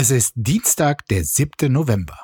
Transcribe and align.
Es 0.00 0.12
ist 0.12 0.34
Dienstag, 0.36 1.08
der 1.08 1.24
7. 1.24 1.72
November. 1.72 2.16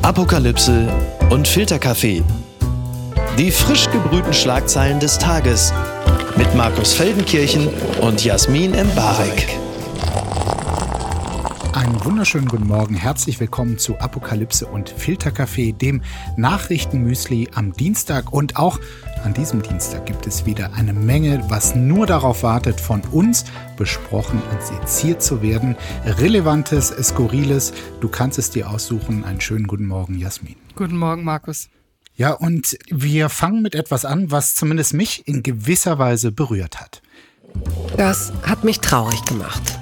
Apokalypse 0.00 0.88
und 1.28 1.46
Filterkaffee. 1.46 2.22
Die 3.36 3.50
frisch 3.50 3.90
gebrühten 3.90 4.32
Schlagzeilen 4.32 4.98
des 4.98 5.18
Tages 5.18 5.74
mit 6.38 6.54
Markus 6.54 6.94
Feldenkirchen 6.94 7.68
und 8.00 8.24
Jasmin 8.24 8.72
Embarek. 8.72 9.46
Einen 11.72 12.04
wunderschönen 12.04 12.48
guten 12.48 12.66
Morgen. 12.66 12.96
Herzlich 12.96 13.38
willkommen 13.38 13.78
zu 13.78 13.96
Apokalypse 13.98 14.66
und 14.66 14.88
Filterkaffee, 14.88 15.72
dem 15.72 16.02
Nachrichtenmüsli 16.36 17.50
am 17.54 17.72
Dienstag. 17.72 18.32
Und 18.32 18.56
auch 18.56 18.80
an 19.22 19.34
diesem 19.34 19.62
Dienstag 19.62 20.04
gibt 20.04 20.26
es 20.26 20.44
wieder 20.46 20.72
eine 20.72 20.92
Menge, 20.92 21.44
was 21.48 21.76
nur 21.76 22.06
darauf 22.06 22.42
wartet, 22.42 22.80
von 22.80 23.02
uns 23.12 23.44
besprochen 23.76 24.42
und 24.50 24.62
seziert 24.62 25.22
zu 25.22 25.42
werden. 25.42 25.76
Relevantes, 26.04 26.88
Skurriles. 26.88 27.72
Du 28.00 28.08
kannst 28.08 28.38
es 28.38 28.50
dir 28.50 28.68
aussuchen. 28.68 29.24
Einen 29.24 29.40
schönen 29.40 29.68
guten 29.68 29.86
Morgen, 29.86 30.18
Jasmin. 30.18 30.56
Guten 30.74 30.96
Morgen, 30.96 31.22
Markus. 31.22 31.68
Ja, 32.16 32.32
und 32.32 32.76
wir 32.90 33.28
fangen 33.28 33.62
mit 33.62 33.76
etwas 33.76 34.04
an, 34.04 34.32
was 34.32 34.56
zumindest 34.56 34.92
mich 34.92 35.28
in 35.28 35.44
gewisser 35.44 35.98
Weise 36.00 36.32
berührt 36.32 36.80
hat. 36.80 37.00
Das 37.96 38.32
hat 38.42 38.64
mich 38.64 38.80
traurig 38.80 39.24
gemacht. 39.24 39.78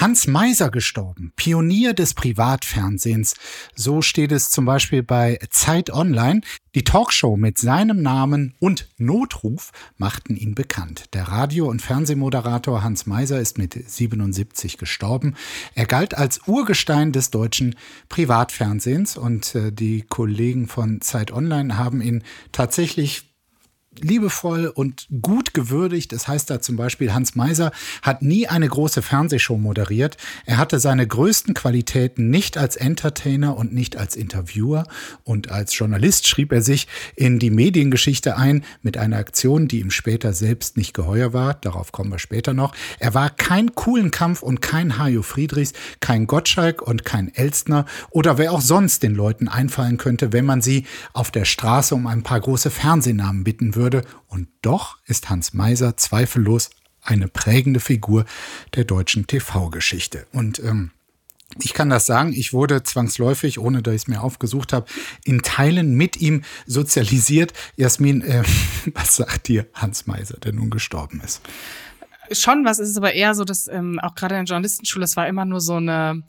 Hans 0.00 0.26
Meiser 0.26 0.70
gestorben, 0.70 1.30
Pionier 1.36 1.92
des 1.92 2.14
Privatfernsehens. 2.14 3.34
So 3.74 4.00
steht 4.00 4.32
es 4.32 4.48
zum 4.48 4.64
Beispiel 4.64 5.02
bei 5.02 5.38
Zeit 5.50 5.90
Online. 5.90 6.40
Die 6.74 6.84
Talkshow 6.84 7.36
mit 7.36 7.58
seinem 7.58 8.00
Namen 8.00 8.54
und 8.60 8.88
Notruf 8.96 9.72
machten 9.98 10.36
ihn 10.36 10.54
bekannt. 10.54 11.04
Der 11.12 11.24
Radio- 11.24 11.68
und 11.68 11.82
Fernsehmoderator 11.82 12.82
Hans 12.82 13.04
Meiser 13.04 13.40
ist 13.40 13.58
mit 13.58 13.74
77 13.74 14.78
gestorben. 14.78 15.34
Er 15.74 15.84
galt 15.84 16.16
als 16.16 16.40
Urgestein 16.46 17.12
des 17.12 17.30
deutschen 17.30 17.74
Privatfernsehens 18.08 19.18
und 19.18 19.54
äh, 19.54 19.70
die 19.70 20.00
Kollegen 20.08 20.66
von 20.66 21.02
Zeit 21.02 21.30
Online 21.30 21.76
haben 21.76 22.00
ihn 22.00 22.24
tatsächlich 22.52 23.29
liebevoll 24.04 24.66
und 24.66 25.06
gut 25.22 25.54
gewürdigt. 25.54 26.12
Das 26.12 26.28
heißt 26.28 26.50
da 26.50 26.60
zum 26.60 26.76
Beispiel, 26.76 27.12
Hans 27.12 27.34
Meiser 27.34 27.72
hat 28.02 28.22
nie 28.22 28.46
eine 28.46 28.68
große 28.68 29.02
Fernsehshow 29.02 29.56
moderiert. 29.56 30.16
Er 30.46 30.58
hatte 30.58 30.78
seine 30.78 31.06
größten 31.06 31.54
Qualitäten 31.54 32.30
nicht 32.30 32.58
als 32.58 32.76
Entertainer 32.76 33.56
und 33.56 33.72
nicht 33.72 33.96
als 33.96 34.16
Interviewer. 34.16 34.84
Und 35.24 35.50
als 35.50 35.76
Journalist 35.76 36.26
schrieb 36.26 36.52
er 36.52 36.62
sich 36.62 36.88
in 37.16 37.38
die 37.38 37.50
Mediengeschichte 37.50 38.36
ein 38.36 38.64
mit 38.82 38.96
einer 38.96 39.18
Aktion, 39.18 39.68
die 39.68 39.80
ihm 39.80 39.90
später 39.90 40.32
selbst 40.32 40.76
nicht 40.76 40.94
geheuer 40.94 41.32
war. 41.32 41.54
Darauf 41.54 41.92
kommen 41.92 42.10
wir 42.10 42.18
später 42.18 42.54
noch. 42.54 42.74
Er 42.98 43.14
war 43.14 43.30
kein 43.30 43.74
coolen 43.74 44.10
Kampf 44.10 44.42
und 44.42 44.60
kein 44.60 44.98
Hajo 44.98 45.22
Friedrichs, 45.22 45.72
kein 46.00 46.26
Gottschalk 46.26 46.82
und 46.82 47.04
kein 47.04 47.34
Elstner 47.34 47.86
oder 48.10 48.38
wer 48.38 48.52
auch 48.52 48.60
sonst 48.60 49.02
den 49.02 49.14
Leuten 49.14 49.48
einfallen 49.48 49.96
könnte, 49.96 50.32
wenn 50.32 50.44
man 50.44 50.62
sie 50.62 50.86
auf 51.12 51.30
der 51.30 51.44
Straße 51.44 51.94
um 51.94 52.06
ein 52.06 52.22
paar 52.22 52.40
große 52.40 52.70
Fernsehnamen 52.70 53.44
bitten 53.44 53.74
würde 53.74 53.89
würde. 53.92 54.06
Und 54.28 54.48
doch 54.62 54.98
ist 55.06 55.30
Hans 55.30 55.52
Meiser 55.52 55.96
zweifellos 55.96 56.70
eine 57.02 57.28
prägende 57.28 57.80
Figur 57.80 58.24
der 58.74 58.84
deutschen 58.84 59.26
TV-Geschichte. 59.26 60.26
Und 60.32 60.58
ähm, 60.60 60.90
ich 61.60 61.74
kann 61.74 61.90
das 61.90 62.06
sagen, 62.06 62.32
ich 62.32 62.52
wurde 62.52 62.82
zwangsläufig, 62.84 63.58
ohne 63.58 63.82
dass 63.82 63.94
ich 63.94 64.02
es 64.02 64.08
mir 64.08 64.22
aufgesucht 64.22 64.72
habe, 64.72 64.86
in 65.24 65.42
Teilen 65.42 65.94
mit 65.94 66.18
ihm 66.18 66.42
sozialisiert. 66.66 67.52
Jasmin, 67.76 68.22
äh, 68.22 68.44
was 68.94 69.16
sagt 69.16 69.48
dir 69.48 69.66
Hans 69.74 70.06
Meiser, 70.06 70.38
der 70.38 70.52
nun 70.52 70.70
gestorben 70.70 71.20
ist? 71.24 71.40
Schon 72.32 72.64
was, 72.64 72.78
ist 72.78 72.90
es 72.90 72.96
aber 72.96 73.12
eher 73.12 73.34
so, 73.34 73.44
dass 73.44 73.68
ähm, 73.68 73.98
auch 74.00 74.14
gerade 74.14 74.34
in 74.34 74.44
der 74.44 74.54
Journalistenschule, 74.54 75.04
es 75.04 75.16
war 75.16 75.26
immer 75.28 75.44
nur 75.44 75.60
so 75.60 75.76
eine, 75.76 76.22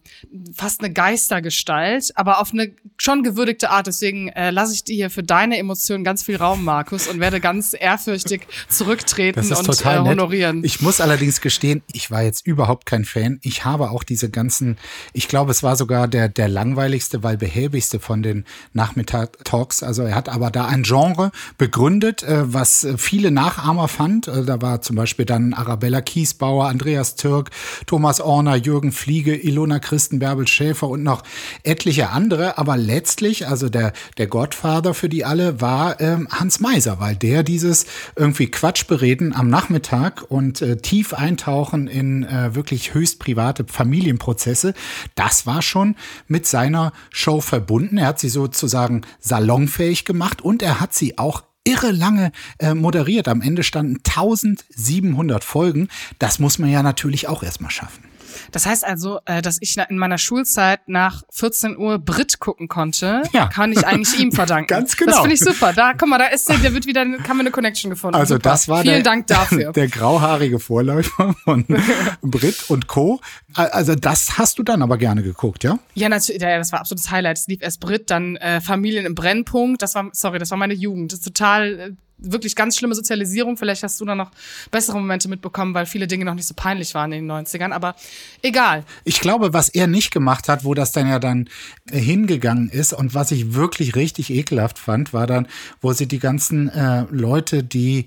fast 0.55 0.81
eine 0.81 0.91
Geistergestalt, 0.93 2.11
aber 2.15 2.39
auf 2.39 2.51
eine 2.53 2.71
schon 2.97 3.23
gewürdigte 3.23 3.69
Art. 3.69 3.87
Deswegen 3.87 4.29
äh, 4.29 4.51
lasse 4.51 4.73
ich 4.73 4.83
dir 4.83 4.95
hier 4.95 5.09
für 5.09 5.23
deine 5.23 5.57
Emotionen 5.57 6.03
ganz 6.03 6.23
viel 6.23 6.37
Raum, 6.37 6.63
Markus, 6.63 7.07
und 7.07 7.19
werde 7.19 7.39
ganz 7.39 7.75
ehrfürchtig 7.77 8.47
zurücktreten 8.69 9.39
und 9.39 9.85
äh, 9.85 9.97
honorieren. 9.99 10.57
Nett. 10.57 10.65
Ich 10.65 10.81
muss 10.81 11.01
allerdings 11.01 11.41
gestehen, 11.41 11.81
ich 11.93 12.11
war 12.11 12.21
jetzt 12.23 12.45
überhaupt 12.45 12.85
kein 12.85 13.05
Fan. 13.05 13.39
Ich 13.43 13.65
habe 13.65 13.91
auch 13.91 14.03
diese 14.03 14.29
ganzen, 14.29 14.77
ich 15.13 15.27
glaube, 15.27 15.51
es 15.51 15.63
war 15.63 15.75
sogar 15.75 16.07
der, 16.07 16.29
der 16.29 16.47
langweiligste, 16.47 17.23
weil 17.23 17.37
behäbigste 17.37 17.99
von 17.99 18.23
den 18.23 18.45
Nachmittag-Talks. 18.73 19.83
Also 19.83 20.03
er 20.03 20.15
hat 20.15 20.29
aber 20.29 20.51
da 20.51 20.65
ein 20.65 20.83
Genre 20.83 21.31
begründet, 21.57 22.23
äh, 22.23 22.53
was 22.53 22.87
viele 22.97 23.31
Nachahmer 23.31 23.87
fand. 23.87 24.27
Äh, 24.27 24.45
da 24.45 24.61
war 24.61 24.81
zum 24.81 24.95
Beispiel 24.95 25.25
dann 25.25 25.53
Arabella 25.53 25.90
Bella 25.91 26.01
Kiesbauer, 26.01 26.69
Andreas 26.69 27.15
Türk, 27.15 27.49
Thomas 27.85 28.21
Orner, 28.21 28.55
Jürgen 28.55 28.93
Fliege, 28.93 29.35
Ilona 29.35 29.79
Christen, 29.79 30.19
Bärbel 30.19 30.47
Schäfer 30.47 30.87
und 30.87 31.03
noch 31.03 31.21
etliche 31.63 32.11
andere. 32.11 32.57
Aber 32.57 32.77
letztlich, 32.77 33.49
also 33.49 33.67
der, 33.67 33.91
der 34.17 34.27
Godfather 34.27 34.93
für 34.93 35.09
die 35.09 35.25
alle 35.25 35.59
war 35.59 35.99
ähm, 35.99 36.29
Hans 36.31 36.61
Meiser, 36.61 37.01
weil 37.01 37.17
der 37.17 37.43
dieses 37.43 37.87
irgendwie 38.15 38.47
Quatschbereden 38.47 39.35
am 39.35 39.49
Nachmittag 39.49 40.23
und 40.29 40.61
äh, 40.61 40.77
tief 40.77 41.13
eintauchen 41.13 41.87
in 41.87 42.23
äh, 42.23 42.55
wirklich 42.55 42.93
höchst 42.93 43.19
private 43.19 43.65
Familienprozesse, 43.67 44.73
das 45.15 45.45
war 45.45 45.61
schon 45.61 45.97
mit 46.29 46.47
seiner 46.47 46.93
Show 47.09 47.41
verbunden. 47.41 47.97
Er 47.97 48.07
hat 48.07 48.19
sie 48.19 48.29
sozusagen 48.29 49.01
salonfähig 49.19 50.05
gemacht 50.05 50.41
und 50.41 50.63
er 50.63 50.79
hat 50.79 50.93
sie 50.93 51.17
auch 51.17 51.43
irre 51.71 51.91
lange 51.91 52.31
äh, 52.59 52.73
moderiert. 52.73 53.27
Am 53.27 53.41
Ende 53.41 53.63
standen 53.63 53.97
1700 53.97 55.43
Folgen. 55.43 55.87
Das 56.19 56.39
muss 56.39 56.59
man 56.59 56.69
ja 56.69 56.83
natürlich 56.83 57.27
auch 57.27 57.43
erstmal 57.43 57.71
schaffen. 57.71 58.10
Das 58.51 58.65
heißt 58.65 58.85
also, 58.85 59.19
äh, 59.25 59.41
dass 59.41 59.57
ich 59.61 59.77
in 59.77 59.97
meiner 59.97 60.17
Schulzeit 60.17 60.87
nach 60.87 61.23
14 61.31 61.77
Uhr 61.77 61.99
Brit 61.99 62.39
gucken 62.39 62.67
konnte, 62.67 63.23
ja. 63.33 63.47
kann 63.47 63.71
ich 63.71 63.85
eigentlich 63.85 64.19
ihm 64.19 64.31
verdanken. 64.31 64.67
Ganz 64.67 64.97
genau. 64.97 65.11
Das 65.11 65.19
finde 65.21 65.35
ich 65.35 65.39
super. 65.39 65.73
Da, 65.73 65.93
guck 65.93 66.09
mal, 66.09 66.17
da 66.17 66.27
ist 66.27 66.49
der, 66.49 66.57
der 66.57 66.73
wird 66.73 66.85
wieder, 66.85 67.05
kann 67.19 67.37
wir 67.37 67.41
eine 67.41 67.51
Connection 67.51 67.89
gefunden. 67.89 68.15
Also 68.15 68.35
super. 68.35 68.49
das 68.49 68.67
war 68.67 68.81
Vielen 68.81 68.95
der, 68.95 69.03
Dank 69.03 69.27
dafür. 69.27 69.71
Der 69.81 69.87
grauhaarige 69.87 70.59
Vorläufer 70.59 71.33
von 71.43 71.65
Brit 72.21 72.69
und 72.69 72.87
Co. 72.87 73.19
Also 73.53 73.95
das 73.95 74.37
hast 74.37 74.59
du 74.59 74.63
dann 74.63 74.81
aber 74.81 74.97
gerne 74.97 75.23
geguckt, 75.23 75.63
ja? 75.63 75.79
Ja, 75.93 76.09
natürlich. 76.09 76.41
Ja, 76.41 76.57
das 76.57 76.71
war 76.71 76.79
absolutes 76.79 77.09
Highlight. 77.11 77.37
Es 77.37 77.47
lief 77.47 77.61
erst 77.61 77.79
Brit, 77.79 78.09
dann 78.09 78.35
äh, 78.37 78.61
Familien 78.61 79.05
im 79.05 79.15
Brennpunkt. 79.15 79.81
Das 79.81 79.95
war, 79.95 80.09
sorry, 80.13 80.39
das 80.39 80.51
war 80.51 80.57
meine 80.57 80.73
Jugend. 80.73 81.11
Das 81.11 81.19
ist 81.19 81.25
total 81.25 81.79
äh, 81.79 81.91
wirklich 82.21 82.55
ganz 82.55 82.77
schlimme 82.77 82.95
Sozialisierung. 82.95 83.57
Vielleicht 83.57 83.83
hast 83.83 83.99
du 83.99 84.05
da 84.05 84.15
noch 84.15 84.31
bessere 84.69 84.97
Momente 84.97 85.27
mitbekommen, 85.27 85.73
weil 85.73 85.85
viele 85.85 86.07
Dinge 86.07 86.25
noch 86.25 86.35
nicht 86.35 86.47
so 86.47 86.53
peinlich 86.55 86.93
waren 86.93 87.11
in 87.11 87.27
den 87.27 87.31
90ern. 87.31 87.71
Aber 87.71 87.95
egal. 88.41 88.85
Ich 89.03 89.19
glaube, 89.19 89.53
was 89.53 89.69
er 89.69 89.87
nicht 89.87 90.11
gemacht 90.11 90.47
hat, 90.47 90.63
wo 90.63 90.73
das 90.73 90.91
dann 90.91 91.09
ja 91.09 91.19
dann 91.19 91.49
äh, 91.91 91.99
hingegangen 91.99 92.69
ist 92.69 92.93
und 92.93 93.13
was 93.13 93.31
ich 93.31 93.53
wirklich 93.53 93.95
richtig 93.95 94.29
ekelhaft 94.29 94.79
fand, 94.79 95.13
war 95.13 95.27
dann, 95.27 95.47
wo 95.81 95.93
sie 95.93 96.07
die 96.07 96.19
ganzen 96.19 96.69
äh, 96.69 97.05
Leute, 97.09 97.63
die 97.63 98.05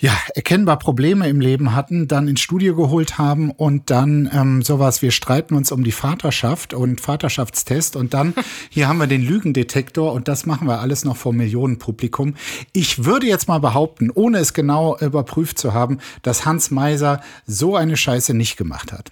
ja, 0.00 0.16
erkennbar 0.34 0.78
Probleme 0.78 1.28
im 1.28 1.40
Leben 1.40 1.74
hatten, 1.74 2.06
dann 2.06 2.28
ins 2.28 2.40
Studio 2.40 2.76
geholt 2.76 3.18
haben 3.18 3.50
und 3.50 3.90
dann 3.90 4.30
ähm, 4.32 4.62
sowas, 4.62 5.02
wir 5.02 5.10
streiten 5.10 5.54
uns 5.54 5.72
um 5.72 5.82
die 5.82 5.92
Vaterschaft 5.92 6.72
und 6.72 7.00
Vaterschaftstest 7.00 7.96
und 7.96 8.14
dann, 8.14 8.34
hier 8.70 8.88
haben 8.88 8.98
wir 8.98 9.08
den 9.08 9.22
Lügendetektor 9.22 10.12
und 10.12 10.28
das 10.28 10.46
machen 10.46 10.68
wir 10.68 10.80
alles 10.80 11.04
noch 11.04 11.16
vor 11.16 11.32
Millionenpublikum. 11.32 12.34
Ich 12.72 13.04
würde 13.04 13.26
jetzt 13.26 13.48
mal 13.48 13.58
behaupten, 13.58 14.10
ohne 14.10 14.38
es 14.38 14.54
genau 14.54 14.96
überprüft 14.98 15.58
zu 15.58 15.74
haben, 15.74 15.98
dass 16.22 16.44
Hans 16.44 16.70
Meiser 16.70 17.20
so 17.46 17.74
eine 17.74 17.96
Scheiße 17.96 18.34
nicht 18.34 18.56
gemacht 18.56 18.92
hat. 18.92 19.10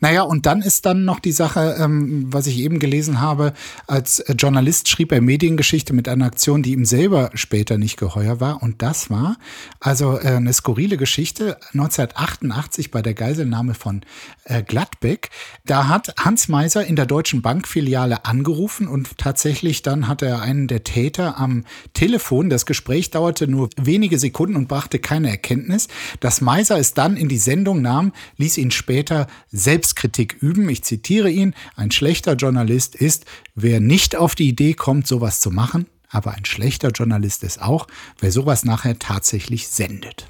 Naja, 0.00 0.22
und 0.22 0.46
dann 0.46 0.60
ist 0.60 0.84
dann 0.86 1.04
noch 1.04 1.20
die 1.20 1.32
Sache, 1.32 1.76
ähm, 1.78 2.26
was 2.32 2.46
ich 2.46 2.58
eben 2.58 2.78
gelesen 2.78 3.20
habe, 3.20 3.52
als 3.86 4.24
Journalist 4.36 4.88
schrieb 4.88 5.12
er 5.12 5.20
Mediengeschichte 5.20 5.92
mit 5.92 6.08
einer 6.08 6.26
Aktion, 6.26 6.62
die 6.62 6.72
ihm 6.72 6.84
selber 6.84 7.30
später 7.34 7.78
nicht 7.78 7.96
geheuer 7.96 8.40
war. 8.40 8.62
Und 8.62 8.82
das 8.82 9.10
war 9.10 9.36
also 9.80 10.18
äh, 10.18 10.36
eine 10.36 10.52
skurrile 10.52 10.96
Geschichte 10.96 11.58
1988 11.72 12.90
bei 12.90 13.02
der 13.02 13.14
Geiselnahme 13.14 13.74
von 13.74 14.02
äh, 14.44 14.62
Gladbeck. 14.62 15.30
Da 15.64 15.88
hat 15.88 16.14
Hans 16.18 16.48
Meiser 16.48 16.84
in 16.84 16.96
der 16.96 17.06
Deutschen 17.06 17.42
Bankfiliale 17.42 18.24
angerufen 18.24 18.88
und 18.88 19.18
tatsächlich 19.18 19.82
dann 19.82 20.08
hatte 20.08 20.26
er 20.26 20.42
einen 20.42 20.66
der 20.66 20.84
Täter 20.84 21.38
am 21.38 21.64
Telefon. 21.94 22.50
Das 22.50 22.66
Gespräch 22.66 23.10
dauerte 23.10 23.46
nur 23.46 23.70
wenige 23.80 24.18
Sekunden 24.18 24.56
und 24.56 24.68
brachte 24.68 24.98
keine 24.98 25.30
Erkenntnis. 25.30 25.88
Dass 26.20 26.40
Meiser 26.40 26.78
es 26.78 26.94
dann 26.94 27.16
in 27.16 27.28
die 27.28 27.38
Sendung 27.38 27.82
nahm, 27.82 28.12
ließ 28.36 28.58
ihn 28.58 28.72
später 28.72 29.28
Selbstkritik 29.52 30.36
üben. 30.40 30.68
Ich 30.68 30.82
zitiere 30.82 31.30
ihn, 31.30 31.54
ein 31.76 31.90
schlechter 31.90 32.34
Journalist 32.34 32.94
ist, 32.94 33.26
wer 33.54 33.80
nicht 33.80 34.16
auf 34.16 34.34
die 34.34 34.48
Idee 34.48 34.74
kommt, 34.74 35.06
sowas 35.06 35.40
zu 35.40 35.50
machen, 35.50 35.86
aber 36.08 36.32
ein 36.32 36.44
schlechter 36.44 36.90
Journalist 36.90 37.42
ist 37.44 37.62
auch, 37.62 37.86
wer 38.18 38.32
sowas 38.32 38.64
nachher 38.64 38.98
tatsächlich 38.98 39.68
sendet. 39.68 40.28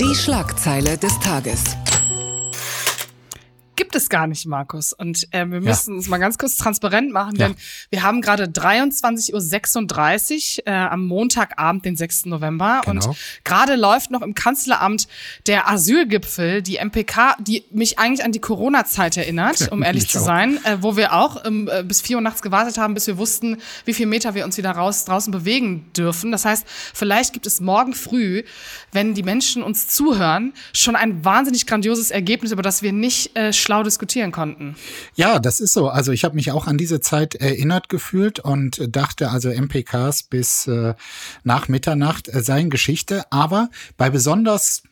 Die 0.00 0.14
Schlagzeile 0.14 0.98
des 0.98 1.18
Tages 1.20 1.76
gibt 3.76 3.94
es 3.94 4.08
gar 4.08 4.26
nicht, 4.26 4.46
Markus. 4.46 4.92
Und 4.92 5.32
äh, 5.32 5.48
wir 5.50 5.60
müssen 5.60 5.92
ja. 5.92 5.96
uns 5.96 6.08
mal 6.08 6.18
ganz 6.18 6.38
kurz 6.38 6.56
transparent 6.56 7.12
machen, 7.12 7.36
denn 7.36 7.52
ja. 7.52 7.56
wir 7.90 8.02
haben 8.02 8.20
gerade 8.20 8.44
23.36 8.44 10.58
Uhr 10.58 10.66
äh, 10.66 10.72
am 10.72 11.06
Montagabend, 11.06 11.84
den 11.84 11.96
6. 11.96 12.26
November. 12.26 12.82
Genau. 12.84 13.08
Und 13.08 13.16
gerade 13.44 13.76
läuft 13.76 14.10
noch 14.10 14.22
im 14.22 14.34
Kanzleramt 14.34 15.08
der 15.46 15.68
Asylgipfel, 15.68 16.62
die 16.62 16.76
MPK, 16.76 17.36
die 17.40 17.64
mich 17.70 17.98
eigentlich 17.98 18.24
an 18.24 18.32
die 18.32 18.40
Corona-Zeit 18.40 19.16
erinnert, 19.16 19.70
um 19.72 19.82
ehrlich 19.82 20.08
zu 20.08 20.18
sein, 20.18 20.58
äh, 20.64 20.78
wo 20.80 20.96
wir 20.96 21.14
auch 21.14 21.44
ähm, 21.44 21.68
äh, 21.72 21.82
bis 21.82 22.00
vier 22.00 22.16
Uhr 22.16 22.22
nachts 22.22 22.42
gewartet 22.42 22.78
haben, 22.78 22.94
bis 22.94 23.06
wir 23.06 23.18
wussten, 23.18 23.58
wie 23.84 23.94
viel 23.94 24.06
Meter 24.06 24.34
wir 24.34 24.44
uns 24.44 24.56
wieder 24.56 24.72
raus 24.72 25.04
draußen 25.04 25.30
bewegen 25.30 25.90
dürfen. 25.96 26.32
Das 26.32 26.44
heißt, 26.44 26.66
vielleicht 26.66 27.32
gibt 27.32 27.46
es 27.46 27.60
morgen 27.60 27.94
früh, 27.94 28.42
wenn 28.92 29.14
die 29.14 29.22
Menschen 29.22 29.62
uns 29.62 29.88
zuhören, 29.88 30.52
schon 30.72 30.96
ein 30.96 31.24
wahnsinnig 31.24 31.66
grandioses 31.66 32.10
Ergebnis, 32.10 32.52
über 32.52 32.62
das 32.62 32.82
wir 32.82 32.92
nicht 32.92 33.36
äh, 33.36 33.52
schlau 33.64 33.82
diskutieren 33.82 34.32
konnten. 34.32 34.76
Ja, 35.14 35.38
das 35.38 35.60
ist 35.60 35.72
so. 35.72 35.88
Also 35.88 36.12
ich 36.12 36.24
habe 36.24 36.34
mich 36.34 36.52
auch 36.52 36.66
an 36.66 36.78
diese 36.78 37.00
Zeit 37.00 37.34
erinnert 37.34 37.88
gefühlt 37.88 38.38
und 38.38 38.94
dachte, 38.94 39.30
also 39.30 39.50
MPKs 39.50 40.24
bis 40.24 40.66
äh, 40.66 40.94
nach 41.42 41.68
Mitternacht 41.68 42.28
äh, 42.28 42.42
seien 42.42 42.70
Geschichte. 42.70 43.24
Aber 43.30 43.70
bei 43.96 44.10
besonders 44.10 44.82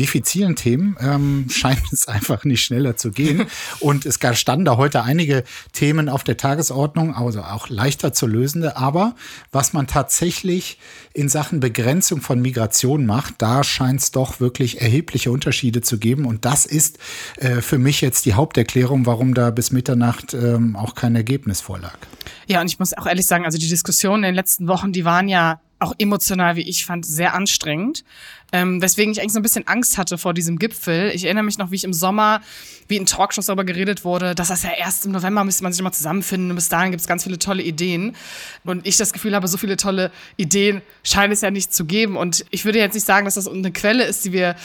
diffizilen 0.00 0.56
Themen 0.56 0.96
ähm, 1.00 1.46
scheint 1.50 1.92
es 1.92 2.08
einfach 2.08 2.44
nicht 2.44 2.62
schneller 2.62 2.96
zu 2.96 3.10
gehen. 3.10 3.46
Und 3.78 4.06
es 4.06 4.18
standen 4.34 4.64
da 4.64 4.76
heute 4.76 5.02
einige 5.02 5.44
Themen 5.72 6.08
auf 6.08 6.24
der 6.24 6.36
Tagesordnung, 6.36 7.14
also 7.14 7.42
auch 7.42 7.68
leichter 7.68 8.12
zu 8.12 8.26
lösende. 8.26 8.76
Aber 8.76 9.14
was 9.52 9.72
man 9.72 9.86
tatsächlich 9.86 10.78
in 11.12 11.28
Sachen 11.28 11.60
Begrenzung 11.60 12.20
von 12.22 12.40
Migration 12.40 13.06
macht, 13.06 13.34
da 13.38 13.62
scheint 13.62 14.00
es 14.00 14.10
doch 14.10 14.40
wirklich 14.40 14.80
erhebliche 14.80 15.30
Unterschiede 15.30 15.82
zu 15.82 15.98
geben. 15.98 16.24
Und 16.24 16.44
das 16.44 16.66
ist 16.66 16.98
äh, 17.36 17.60
für 17.60 17.78
mich 17.78 18.00
jetzt 18.00 18.24
die 18.24 18.34
Haupterklärung, 18.34 19.06
warum 19.06 19.34
da 19.34 19.50
bis 19.50 19.70
Mitternacht 19.70 20.34
ähm, 20.34 20.76
auch 20.76 20.94
kein 20.94 21.14
Ergebnis 21.14 21.60
vorlag. 21.60 21.98
Ja, 22.46 22.60
und 22.60 22.66
ich 22.68 22.78
muss 22.78 22.96
auch 22.96 23.06
ehrlich 23.06 23.26
sagen, 23.26 23.44
also 23.44 23.58
die 23.58 23.68
Diskussionen 23.68 24.24
in 24.24 24.28
den 24.30 24.34
letzten 24.34 24.66
Wochen, 24.66 24.92
die 24.92 25.04
waren 25.04 25.28
ja 25.28 25.60
auch 25.80 25.94
emotional, 25.98 26.56
wie 26.56 26.62
ich 26.62 26.84
fand, 26.84 27.06
sehr 27.06 27.34
anstrengend. 27.34 28.04
Ähm, 28.52 28.82
weswegen 28.82 29.12
ich 29.12 29.20
eigentlich 29.20 29.32
so 29.32 29.38
ein 29.38 29.42
bisschen 29.42 29.66
Angst 29.66 29.96
hatte 29.96 30.18
vor 30.18 30.34
diesem 30.34 30.58
Gipfel. 30.58 31.10
Ich 31.14 31.24
erinnere 31.24 31.44
mich 31.44 31.56
noch, 31.58 31.70
wie 31.70 31.76
ich 31.76 31.84
im 31.84 31.92
Sommer, 31.92 32.40
wie 32.88 32.96
in 32.96 33.06
Talkshows 33.06 33.46
darüber 33.46 33.64
geredet 33.64 34.04
wurde, 34.04 34.34
dass 34.34 34.48
das 34.48 34.62
ja 34.62 34.70
erst 34.76 35.06
im 35.06 35.12
November 35.12 35.44
müsste 35.44 35.62
man 35.62 35.72
sich 35.72 35.82
mal 35.82 35.92
zusammenfinden 35.92 36.50
und 36.50 36.56
bis 36.56 36.68
dahin 36.68 36.90
gibt 36.90 37.00
es 37.00 37.06
ganz 37.06 37.22
viele 37.22 37.38
tolle 37.38 37.62
Ideen. 37.62 38.16
Und 38.64 38.86
ich 38.86 38.96
das 38.96 39.12
Gefühl 39.12 39.34
habe, 39.34 39.46
so 39.48 39.56
viele 39.56 39.76
tolle 39.76 40.10
Ideen 40.36 40.82
scheint 41.04 41.32
es 41.32 41.40
ja 41.40 41.50
nicht 41.50 41.72
zu 41.72 41.84
geben. 41.84 42.16
Und 42.16 42.44
ich 42.50 42.64
würde 42.64 42.78
jetzt 42.78 42.94
nicht 42.94 43.06
sagen, 43.06 43.24
dass 43.24 43.34
das 43.34 43.46
eine 43.48 43.72
Quelle 43.72 44.04
ist, 44.04 44.24
die 44.24 44.32
wir 44.32 44.56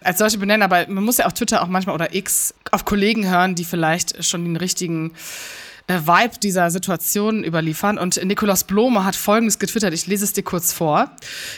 als 0.00 0.18
solche 0.18 0.38
benennen, 0.38 0.62
aber 0.62 0.86
man 0.88 1.04
muss 1.04 1.18
ja 1.18 1.26
auf 1.26 1.34
Twitter 1.34 1.62
auch 1.62 1.68
manchmal 1.68 1.94
oder 1.94 2.14
X 2.14 2.54
auf 2.70 2.84
Kollegen 2.84 3.28
hören, 3.28 3.54
die 3.54 3.64
vielleicht 3.64 4.24
schon 4.24 4.44
den 4.44 4.56
richtigen 4.56 5.12
äh, 5.86 6.00
Vibe 6.00 6.38
dieser 6.42 6.70
Situation 6.70 7.44
überliefern. 7.44 7.98
Und 7.98 8.22
Nikolaus 8.24 8.64
Blome 8.64 9.04
hat 9.04 9.16
Folgendes 9.16 9.58
getwittert. 9.58 9.92
Ich 9.92 10.06
lese 10.06 10.24
es 10.24 10.32
dir 10.32 10.42
kurz 10.42 10.72
vor. 10.72 11.10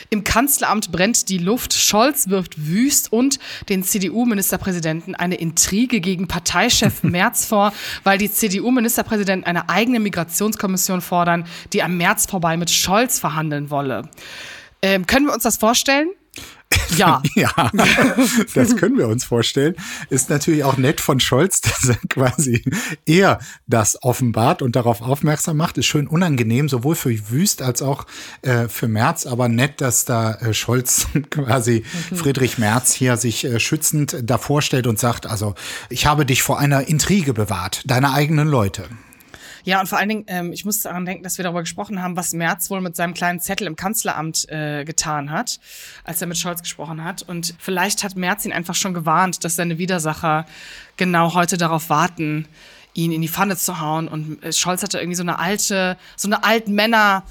Im 0.09 0.23
Kanzleramt 0.23 0.91
brennt 0.91 1.29
die 1.29 1.37
Luft. 1.37 1.73
Scholz 1.73 2.27
wirft 2.27 2.67
wüst 2.67 3.11
und 3.11 3.39
den 3.69 3.83
CDU-Ministerpräsidenten 3.83 5.15
eine 5.15 5.35
Intrige 5.35 6.01
gegen 6.01 6.27
Parteichef 6.27 7.03
Merz 7.03 7.45
vor, 7.45 7.73
weil 8.03 8.17
die 8.17 8.29
CDU-Ministerpräsidenten 8.29 9.47
eine 9.47 9.69
eigene 9.69 9.99
Migrationskommission 9.99 11.01
fordern, 11.01 11.45
die 11.71 11.81
am 11.81 11.97
März 11.97 12.25
vorbei 12.25 12.57
mit 12.57 12.69
Scholz 12.69 13.19
verhandeln 13.19 13.69
wolle. 13.69 14.09
Ähm, 14.81 15.05
können 15.05 15.25
wir 15.25 15.33
uns 15.33 15.43
das 15.43 15.57
vorstellen? 15.57 16.09
Ja. 16.95 17.21
ja, 17.35 17.51
das 18.53 18.75
können 18.75 18.97
wir 18.97 19.07
uns 19.07 19.25
vorstellen. 19.25 19.75
Ist 20.09 20.29
natürlich 20.29 20.63
auch 20.63 20.77
nett 20.77 21.01
von 21.01 21.19
Scholz, 21.19 21.61
dass 21.61 21.89
er 21.89 21.97
quasi 22.09 22.63
eher 23.05 23.39
das 23.67 24.01
offenbart 24.03 24.61
und 24.61 24.75
darauf 24.75 25.01
aufmerksam 25.01 25.57
macht. 25.57 25.77
Ist 25.77 25.85
schön 25.87 26.07
unangenehm, 26.07 26.69
sowohl 26.69 26.95
für 26.95 27.29
Wüst 27.29 27.61
als 27.61 27.81
auch 27.81 28.05
äh, 28.41 28.67
für 28.67 28.87
Merz, 28.87 29.25
aber 29.25 29.49
nett, 29.49 29.81
dass 29.81 30.05
da 30.05 30.33
äh, 30.35 30.53
Scholz 30.53 31.07
quasi 31.29 31.83
mhm. 32.11 32.15
Friedrich 32.15 32.57
Merz 32.57 32.93
hier 32.93 33.17
sich 33.17 33.45
äh, 33.45 33.59
schützend 33.59 34.17
davor 34.23 34.61
stellt 34.61 34.87
und 34.87 34.99
sagt, 34.99 35.25
also 35.25 35.55
ich 35.89 36.05
habe 36.05 36.25
dich 36.25 36.43
vor 36.43 36.59
einer 36.59 36.87
Intrige 36.87 37.33
bewahrt, 37.33 37.81
deine 37.85 38.13
eigenen 38.13 38.47
Leute. 38.47 38.85
Ja, 39.67 39.81
und 39.81 39.87
vor 39.87 39.97
allen 39.97 40.07
Dingen, 40.07 40.23
ähm, 40.27 40.53
ich 40.53 40.63
muss 40.63 40.79
daran 40.79 41.05
denken, 41.05 41.25
dass 41.25 41.37
wir 41.37 41.43
darüber 41.43 41.59
gesprochen 41.59 42.01
haben, 42.01 42.15
was 42.15 42.31
Merz 42.31 42.69
wohl 42.69 42.79
mit 42.79 42.95
seinem 42.95 43.13
kleinen 43.13 43.41
Zettel 43.41 43.67
im 43.67 43.75
Kanzleramt 43.75 44.47
äh, 44.47 44.85
getan 44.85 45.29
hat, 45.29 45.59
als 46.05 46.21
er 46.21 46.27
mit 46.27 46.37
Scholz 46.37 46.61
gesprochen 46.61 47.03
hat. 47.03 47.23
Und 47.23 47.53
vielleicht 47.59 48.05
hat 48.05 48.15
Merz 48.15 48.45
ihn 48.45 48.53
einfach 48.53 48.75
schon 48.75 48.93
gewarnt, 48.93 49.43
dass 49.43 49.57
seine 49.57 49.77
Widersacher 49.77 50.45
genau 50.95 51.33
heute 51.33 51.57
darauf 51.57 51.89
warten, 51.89 52.47
ihn 52.93 53.11
in 53.11 53.21
die 53.21 53.27
Pfanne 53.27 53.57
zu 53.57 53.81
hauen. 53.81 54.07
Und 54.07 54.41
äh, 54.41 54.53
Scholz 54.53 54.83
hatte 54.83 54.99
irgendwie 54.99 55.17
so 55.17 55.23
eine 55.23 55.37
alte, 55.37 55.97
so 56.15 56.29
eine 56.29 56.45
alten 56.45 56.73
Männer- 56.73 57.23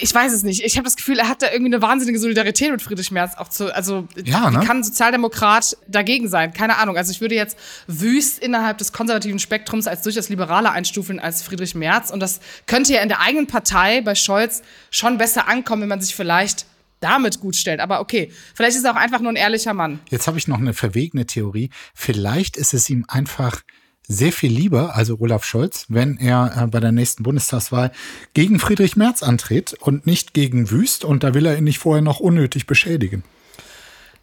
ich 0.00 0.14
weiß 0.14 0.32
es 0.32 0.42
nicht. 0.42 0.64
Ich 0.64 0.76
habe 0.76 0.84
das 0.84 0.96
Gefühl, 0.96 1.18
er 1.18 1.28
hat 1.28 1.42
da 1.42 1.50
irgendwie 1.50 1.74
eine 1.74 1.82
wahnsinnige 1.82 2.18
Solidarität 2.18 2.70
mit 2.70 2.80
Friedrich 2.80 3.10
Merz 3.10 3.34
auch 3.36 3.48
zu. 3.48 3.74
Also 3.74 4.08
ja, 4.24 4.50
ne? 4.50 4.60
kann 4.60 4.78
ein 4.78 4.84
Sozialdemokrat 4.84 5.76
dagegen 5.86 6.28
sein? 6.28 6.52
Keine 6.52 6.78
Ahnung. 6.78 6.96
Also 6.96 7.12
ich 7.12 7.20
würde 7.20 7.34
jetzt 7.34 7.58
wüst 7.86 8.38
innerhalb 8.38 8.78
des 8.78 8.92
konservativen 8.92 9.38
Spektrums 9.38 9.86
als 9.86 10.02
durchaus 10.02 10.28
liberaler 10.28 10.72
einstufeln 10.72 11.20
als 11.20 11.42
Friedrich 11.42 11.74
Merz. 11.74 12.10
Und 12.10 12.20
das 12.20 12.40
könnte 12.66 12.94
ja 12.94 13.02
in 13.02 13.08
der 13.08 13.20
eigenen 13.20 13.46
Partei 13.46 14.00
bei 14.00 14.14
Scholz 14.14 14.62
schon 14.90 15.18
besser 15.18 15.48
ankommen, 15.48 15.82
wenn 15.82 15.88
man 15.88 16.00
sich 16.00 16.14
vielleicht 16.14 16.66
damit 17.00 17.40
gut 17.40 17.54
stellt. 17.54 17.80
Aber 17.80 18.00
okay, 18.00 18.32
vielleicht 18.54 18.76
ist 18.78 18.84
er 18.84 18.92
auch 18.92 18.96
einfach 18.96 19.20
nur 19.20 19.32
ein 19.32 19.36
ehrlicher 19.36 19.74
Mann. 19.74 20.00
Jetzt 20.08 20.26
habe 20.26 20.38
ich 20.38 20.48
noch 20.48 20.58
eine 20.58 20.72
verwegene 20.72 21.26
Theorie. 21.26 21.68
Vielleicht 21.94 22.56
ist 22.56 22.72
es 22.72 22.88
ihm 22.88 23.04
einfach 23.06 23.60
sehr 24.06 24.32
viel 24.32 24.52
lieber, 24.52 24.94
also 24.96 25.18
Olaf 25.18 25.44
Scholz, 25.44 25.86
wenn 25.88 26.18
er 26.18 26.54
äh, 26.56 26.66
bei 26.66 26.80
der 26.80 26.92
nächsten 26.92 27.22
Bundestagswahl 27.22 27.92
gegen 28.34 28.58
Friedrich 28.58 28.96
Merz 28.96 29.22
antritt 29.22 29.74
und 29.74 30.06
nicht 30.06 30.34
gegen 30.34 30.70
Wüst. 30.70 31.04
Und 31.04 31.22
da 31.22 31.34
will 31.34 31.46
er 31.46 31.56
ihn 31.56 31.64
nicht 31.64 31.78
vorher 31.78 32.02
noch 32.02 32.20
unnötig 32.20 32.66
beschädigen. 32.66 33.24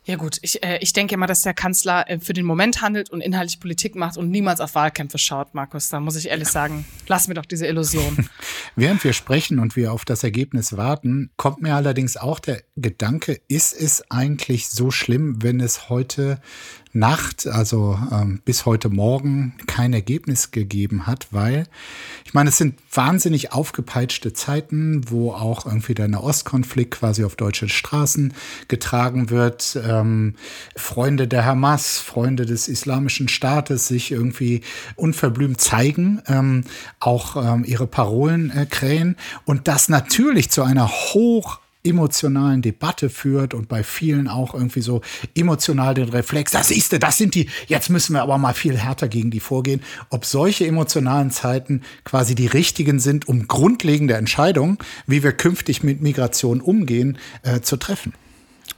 Ja 0.04 0.16
gut, 0.16 0.39
ich, 0.42 0.63
äh, 0.63 0.80
ich 0.81 0.94
denke 0.94 1.13
immer, 1.13 1.28
dass 1.28 1.42
der 1.42 1.54
Kanzler 1.54 2.10
äh, 2.10 2.19
für 2.19 2.33
den 2.33 2.44
Moment 2.44 2.81
handelt 2.81 3.12
und 3.12 3.22
inhaltlich 3.22 3.60
Politik 3.60 3.95
macht 3.95 4.18
und 4.18 4.31
niemals 4.31 4.60
auf 4.60 4.74
Wahlkämpfe 4.74 5.19
schaut, 5.19 5.54
Markus. 5.54 5.89
Da 5.89 6.00
muss 6.00 6.16
ich 6.16 6.30
ehrlich 6.30 6.48
sagen, 6.48 6.86
lass 7.07 7.28
mir 7.28 7.36
doch 7.36 7.45
diese 7.45 7.68
Illusion. 7.68 8.28
Während 8.75 9.04
wir 9.04 9.13
sprechen 9.13 9.60
und 9.60 9.75
wir 9.75 9.94
auf 9.94 10.04
das 10.04 10.24
Ergebnis 10.24 10.75
warten, 10.75 11.30
kommt 11.38 11.62
mir 11.62 11.75
allerdings 11.75 12.18
auch 12.18 12.39
der 12.39 12.63
Gedanke, 12.75 13.42
ist 13.48 13.74
es 13.74 14.04
eigentlich 14.10 14.69
so 14.69 14.89
schlimm, 14.89 15.44
wenn 15.44 15.60
es 15.60 15.88
heute 15.88 16.42
Nacht, 16.93 17.47
also 17.47 17.97
ähm, 18.11 18.41
bis 18.43 18.65
heute 18.65 18.89
Morgen, 18.89 19.53
kein 19.65 19.93
Ergebnis 19.93 20.51
gegeben 20.51 21.07
hat, 21.07 21.27
weil 21.31 21.67
ich 22.25 22.33
meine, 22.33 22.49
es 22.49 22.57
sind 22.57 22.75
wahnsinnig 22.93 23.53
aufgepeitschte 23.53 24.33
Zeiten, 24.33 25.09
wo 25.09 25.31
auch 25.31 25.65
irgendwie 25.65 25.93
der 25.93 26.09
Nahostkonflikt 26.09 26.91
quasi 26.91 27.23
auf 27.23 27.38
deutsche 27.38 27.69
Straßen 27.69 28.33
getragen 28.67 29.29
wird. 29.29 29.79
Ähm, 29.81 30.35
Freunde 30.75 31.29
der 31.29 31.45
Hamas, 31.45 31.99
Freunde 31.99 32.45
des 32.45 32.67
Islamischen 32.67 33.30
Staates 33.30 33.87
sich 33.87 34.11
irgendwie 34.11 34.61
unverblümt 34.97 35.61
zeigen, 35.61 36.21
ähm, 36.27 36.66
auch 36.99 37.37
ähm, 37.37 37.63
ihre 37.63 37.87
Parolen 37.87 38.51
äh, 38.51 38.66
krähen 38.66 39.16
und 39.45 39.69
das 39.69 39.87
natürlich 39.87 40.51
zu 40.51 40.63
einer 40.63 40.89
hoch 40.89 41.60
emotionalen 41.83 42.61
Debatte 42.61 43.09
führt 43.09 43.54
und 43.54 43.68
bei 43.68 43.83
vielen 43.83 44.28
auch 44.28 44.54
irgendwie 44.54 44.81
so 44.81 45.02
emotional 45.35 45.94
den 45.94 46.09
Reflex, 46.09 46.52
das 46.52 46.71
ist 46.71 46.92
das 47.02 47.18
sind 47.18 47.35
die, 47.35 47.50
jetzt 47.68 47.90
müssen 47.90 48.14
wir 48.14 48.21
aber 48.21 48.38
mal 48.38 48.54
viel 48.54 48.78
härter 48.78 49.07
gegen 49.07 49.31
die 49.31 49.40
vorgehen, 49.40 49.81
ob 50.09 50.26
solche 50.26 50.68
emotionalen 50.68 51.31
Zeiten 51.31 51.81
quasi 52.04 52.35
die 52.35 52.47
richtigen 52.47 53.00
sind, 53.00 53.28
um 53.28 53.47
grundlegende 53.47 54.16
Entscheidungen, 54.16 54.78
wie 55.07 55.23
wir 55.23 55.31
künftig 55.31 55.83
mit 55.83 56.02
Migration 56.02 56.61
umgehen, 56.61 57.18
äh, 57.44 57.61
zu 57.61 57.78
treffen. 57.78 58.14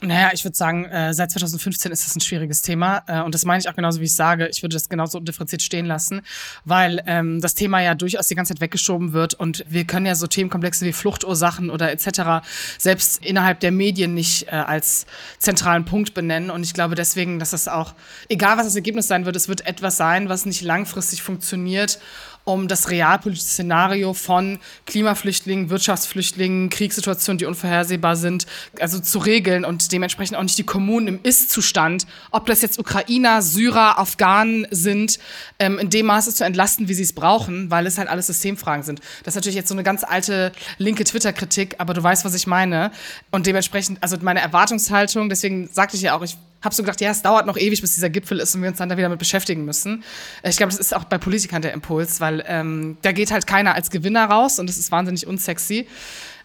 Naja, 0.04 0.30
ich 0.32 0.44
würde 0.44 0.56
sagen, 0.56 0.84
äh, 0.84 1.14
seit 1.14 1.30
2015 1.30 1.90
ist 1.90 2.04
das 2.06 2.14
ein 2.14 2.20
schwieriges 2.20 2.62
Thema. 2.62 3.02
Äh, 3.06 3.22
und 3.22 3.34
das 3.34 3.44
meine 3.44 3.60
ich 3.60 3.68
auch 3.68 3.74
genauso, 3.74 4.00
wie 4.00 4.04
ich 4.04 4.14
sage. 4.14 4.48
Ich 4.48 4.62
würde 4.62 4.74
das 4.74 4.88
genauso 4.88 5.20
differenziert 5.20 5.62
stehen 5.62 5.86
lassen, 5.86 6.22
weil 6.64 7.02
ähm, 7.06 7.40
das 7.40 7.54
Thema 7.54 7.80
ja 7.80 7.94
durchaus 7.94 8.28
die 8.28 8.34
ganze 8.34 8.54
Zeit 8.54 8.60
weggeschoben 8.60 9.12
wird. 9.12 9.34
Und 9.34 9.64
wir 9.68 9.84
können 9.84 10.06
ja 10.06 10.14
so 10.14 10.26
Themenkomplexe 10.26 10.84
wie 10.84 10.92
Fluchtursachen 10.92 11.70
oder 11.70 11.90
etc. 11.90 12.46
selbst 12.78 13.24
innerhalb 13.24 13.60
der 13.60 13.72
Medien 13.72 14.14
nicht 14.14 14.48
äh, 14.48 14.56
als 14.56 15.06
zentralen 15.38 15.84
Punkt 15.84 16.14
benennen. 16.14 16.50
Und 16.50 16.62
ich 16.62 16.74
glaube 16.74 16.94
deswegen, 16.94 17.38
dass 17.38 17.50
das 17.50 17.68
auch, 17.68 17.94
egal 18.28 18.58
was 18.58 18.66
das 18.66 18.76
Ergebnis 18.76 19.08
sein 19.08 19.24
wird, 19.24 19.36
es 19.36 19.48
wird 19.48 19.66
etwas 19.66 19.96
sein, 19.96 20.28
was 20.28 20.44
nicht 20.44 20.62
langfristig 20.62 21.22
funktioniert 21.22 21.98
um 22.44 22.68
das 22.68 22.90
realpolitische 22.90 23.46
Szenario 23.46 24.12
von 24.12 24.58
Klimaflüchtlingen, 24.86 25.70
Wirtschaftsflüchtlingen, 25.70 26.68
Kriegssituationen, 26.68 27.38
die 27.38 27.46
unvorhersehbar 27.46 28.16
sind, 28.16 28.46
also 28.80 29.00
zu 29.00 29.18
regeln 29.18 29.64
und 29.64 29.92
dementsprechend 29.92 30.36
auch 30.36 30.42
nicht 30.42 30.58
die 30.58 30.64
Kommunen 30.64 31.08
im 31.08 31.20
Ist-Zustand, 31.22 32.06
ob 32.30 32.46
das 32.46 32.60
jetzt 32.60 32.78
Ukrainer, 32.78 33.40
Syrer, 33.40 33.98
Afghanen 33.98 34.66
sind, 34.70 35.18
ähm, 35.58 35.78
in 35.78 35.88
dem 35.90 36.06
Maße 36.06 36.34
zu 36.34 36.44
entlasten, 36.44 36.88
wie 36.88 36.94
sie 36.94 37.02
es 37.02 37.14
brauchen, 37.14 37.70
weil 37.70 37.86
es 37.86 37.96
halt 37.96 38.08
alles 38.08 38.26
Systemfragen 38.26 38.84
sind. 38.84 39.00
Das 39.22 39.32
ist 39.32 39.36
natürlich 39.36 39.56
jetzt 39.56 39.68
so 39.68 39.74
eine 39.74 39.82
ganz 39.82 40.04
alte 40.04 40.52
linke 40.76 41.04
Twitter-Kritik, 41.04 41.76
aber 41.78 41.94
du 41.94 42.02
weißt, 42.02 42.24
was 42.24 42.34
ich 42.34 42.46
meine. 42.46 42.92
Und 43.30 43.46
dementsprechend, 43.46 44.02
also 44.02 44.16
meine 44.20 44.40
Erwartungshaltung, 44.40 45.30
deswegen 45.30 45.68
sagte 45.72 45.96
ich 45.96 46.02
ja 46.02 46.16
auch, 46.16 46.22
ich 46.22 46.36
habe 46.64 46.74
so 46.74 46.82
gedacht, 46.82 47.00
ja, 47.00 47.10
es 47.10 47.22
dauert 47.22 47.46
noch 47.46 47.56
ewig, 47.56 47.80
bis 47.80 47.94
dieser 47.94 48.10
Gipfel 48.10 48.40
ist 48.40 48.54
und 48.54 48.62
wir 48.62 48.68
uns 48.68 48.78
dann 48.78 48.88
da 48.88 48.96
wieder 48.96 49.08
mit 49.08 49.18
beschäftigen 49.18 49.64
müssen. 49.64 50.02
Äh, 50.42 50.50
ich 50.50 50.56
glaube, 50.56 50.70
das 50.70 50.80
ist 50.80 50.94
auch 50.94 51.04
bei 51.04 51.18
Politikern 51.18 51.62
der 51.62 51.72
Impuls, 51.72 52.20
weil 52.20 52.44
ähm, 52.46 52.96
da 53.02 53.12
geht 53.12 53.30
halt 53.30 53.46
keiner 53.46 53.74
als 53.74 53.90
Gewinner 53.90 54.26
raus 54.26 54.58
und 54.58 54.68
das 54.68 54.78
ist 54.78 54.90
wahnsinnig 54.90 55.26
unsexy. 55.26 55.86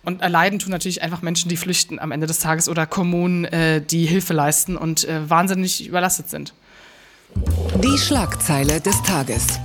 Und 0.04 0.22
erleiden 0.22 0.60
tun 0.60 0.72
natürlich 0.72 1.02
einfach 1.02 1.22
Menschen, 1.22 1.50
die 1.50 1.58
flüchten 1.58 2.00
am 2.00 2.12
Ende 2.12 2.26
des 2.26 2.40
Tages 2.40 2.70
oder 2.70 2.86
Kommunen, 2.86 3.46
äh, 3.46 3.82
die 3.82 4.06
Hilfe 4.06 4.34
leisten 4.34 4.78
und 4.78 5.04
äh, 5.06 5.30
wahnsinnig 5.30 5.86
überlastet 5.88 6.30
sind. 6.30 6.54
Die 7.84 7.98
Schlagzeile 7.98 8.82
des 8.82 9.02
Tages. 9.04 9.60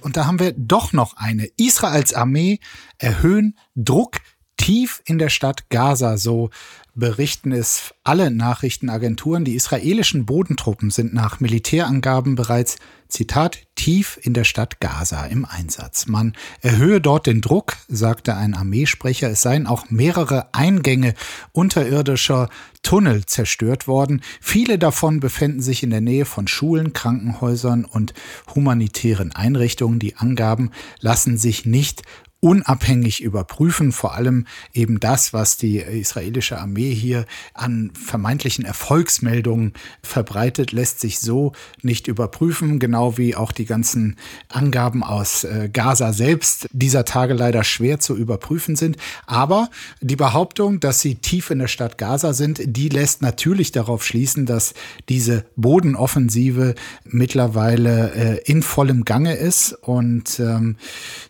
Und 0.00 0.16
da 0.16 0.26
haben 0.26 0.38
wir 0.38 0.52
doch 0.56 0.92
noch 0.92 1.16
eine. 1.16 1.48
Israels 1.56 2.12
Armee 2.12 2.60
erhöhen 2.98 3.56
Druck 3.74 4.18
tief 4.56 5.02
in 5.04 5.18
der 5.18 5.28
Stadt 5.28 5.68
Gaza, 5.70 6.16
so 6.16 6.50
berichten 6.94 7.52
es 7.52 7.94
alle 8.04 8.30
Nachrichtenagenturen. 8.30 9.44
Die 9.44 9.54
israelischen 9.54 10.26
Bodentruppen 10.26 10.90
sind 10.90 11.12
nach 11.12 11.40
Militärangaben 11.40 12.34
bereits, 12.34 12.76
Zitat, 13.08 13.58
tief 13.76 14.18
in 14.22 14.34
der 14.34 14.44
Stadt 14.44 14.80
Gaza 14.80 15.26
im 15.26 15.44
Einsatz. 15.44 16.06
Man 16.06 16.32
erhöhe 16.62 17.00
dort 17.00 17.26
den 17.26 17.40
Druck, 17.40 17.76
sagte 17.86 18.34
ein 18.34 18.54
Armeesprecher. 18.54 19.30
Es 19.30 19.42
seien 19.42 19.66
auch 19.66 19.90
mehrere 19.90 20.52
Eingänge 20.52 21.14
unterirdischer 21.52 22.48
Tunnel 22.82 23.24
zerstört 23.26 23.86
worden. 23.86 24.20
Viele 24.40 24.78
davon 24.78 25.20
befänden 25.20 25.62
sich 25.62 25.82
in 25.82 25.90
der 25.90 26.00
Nähe 26.00 26.24
von 26.24 26.48
Schulen, 26.48 26.92
Krankenhäusern 26.92 27.84
und 27.84 28.14
humanitären 28.54 29.32
Einrichtungen. 29.32 29.98
Die 29.98 30.16
Angaben 30.16 30.70
lassen 31.00 31.38
sich 31.38 31.66
nicht 31.66 32.02
unabhängig 32.44 33.22
überprüfen. 33.22 33.90
Vor 33.90 34.14
allem 34.14 34.46
eben 34.74 35.00
das, 35.00 35.32
was 35.32 35.56
die 35.56 35.78
israelische 35.78 36.58
Armee 36.58 36.92
hier 36.92 37.24
an 37.54 37.90
vermeintlichen 37.94 38.66
Erfolgsmeldungen 38.66 39.72
verbreitet, 40.02 40.70
lässt 40.70 41.00
sich 41.00 41.20
so 41.20 41.52
nicht 41.80 42.06
überprüfen, 42.06 42.78
genau 42.78 43.16
wie 43.16 43.34
auch 43.34 43.50
die 43.50 43.64
ganzen 43.64 44.16
Angaben 44.50 45.02
aus 45.02 45.44
äh, 45.44 45.70
Gaza 45.72 46.12
selbst 46.12 46.68
dieser 46.70 47.06
Tage 47.06 47.32
leider 47.32 47.64
schwer 47.64 47.98
zu 47.98 48.14
überprüfen 48.14 48.76
sind. 48.76 48.98
Aber 49.24 49.70
die 50.02 50.16
Behauptung, 50.16 50.80
dass 50.80 51.00
sie 51.00 51.14
tief 51.14 51.48
in 51.48 51.60
der 51.60 51.68
Stadt 51.68 51.96
Gaza 51.96 52.34
sind, 52.34 52.60
die 52.62 52.90
lässt 52.90 53.22
natürlich 53.22 53.72
darauf 53.72 54.04
schließen, 54.04 54.44
dass 54.44 54.74
diese 55.08 55.46
Bodenoffensive 55.56 56.74
mittlerweile 57.04 58.12
äh, 58.12 58.42
in 58.44 58.62
vollem 58.62 59.06
Gange 59.06 59.34
ist. 59.34 59.72
Und 59.72 60.38
ähm, 60.40 60.76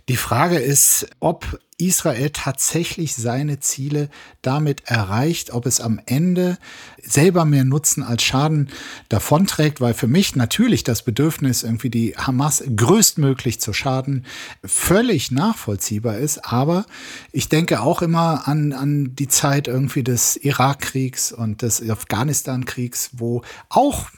die 0.09 0.16
Frage 0.16 0.59
ist, 0.59 1.03
ob 1.20 1.58
Israel 1.76 2.30
tatsächlich 2.30 3.14
seine 3.14 3.58
Ziele 3.58 4.08
damit 4.42 4.82
erreicht, 4.84 5.52
ob 5.52 5.66
es 5.66 5.80
am 5.80 6.00
Ende 6.06 6.58
selber 7.02 7.44
mehr 7.44 7.64
Nutzen 7.64 8.02
als 8.02 8.23
Schaden 8.23 8.70
davonträgt, 9.08 9.80
weil 9.80 9.94
für 9.94 10.06
mich 10.06 10.37
natürlich 10.37 10.84
das 10.84 11.02
Bedürfnis, 11.02 11.62
irgendwie 11.62 11.90
die 11.90 12.14
Hamas 12.16 12.62
größtmöglich 12.76 13.61
zu 13.61 13.73
schaden, 13.73 14.25
völlig 14.64 15.30
nachvollziehbar 15.30 16.18
ist. 16.18 16.44
Aber 16.44 16.87
ich 17.32 17.49
denke 17.49 17.80
auch 17.80 18.02
immer 18.02 18.46
an, 18.46 18.73
an 18.73 19.16
die 19.16 19.28
Zeit 19.28 19.66
irgendwie 19.66 20.04
des 20.04 20.37
Irakkriegs 20.37 21.32
und 21.32 21.62
des 21.62 21.82
Afghanistankriegs, 21.88 23.11
wo 23.14 23.42
auch 23.68 24.11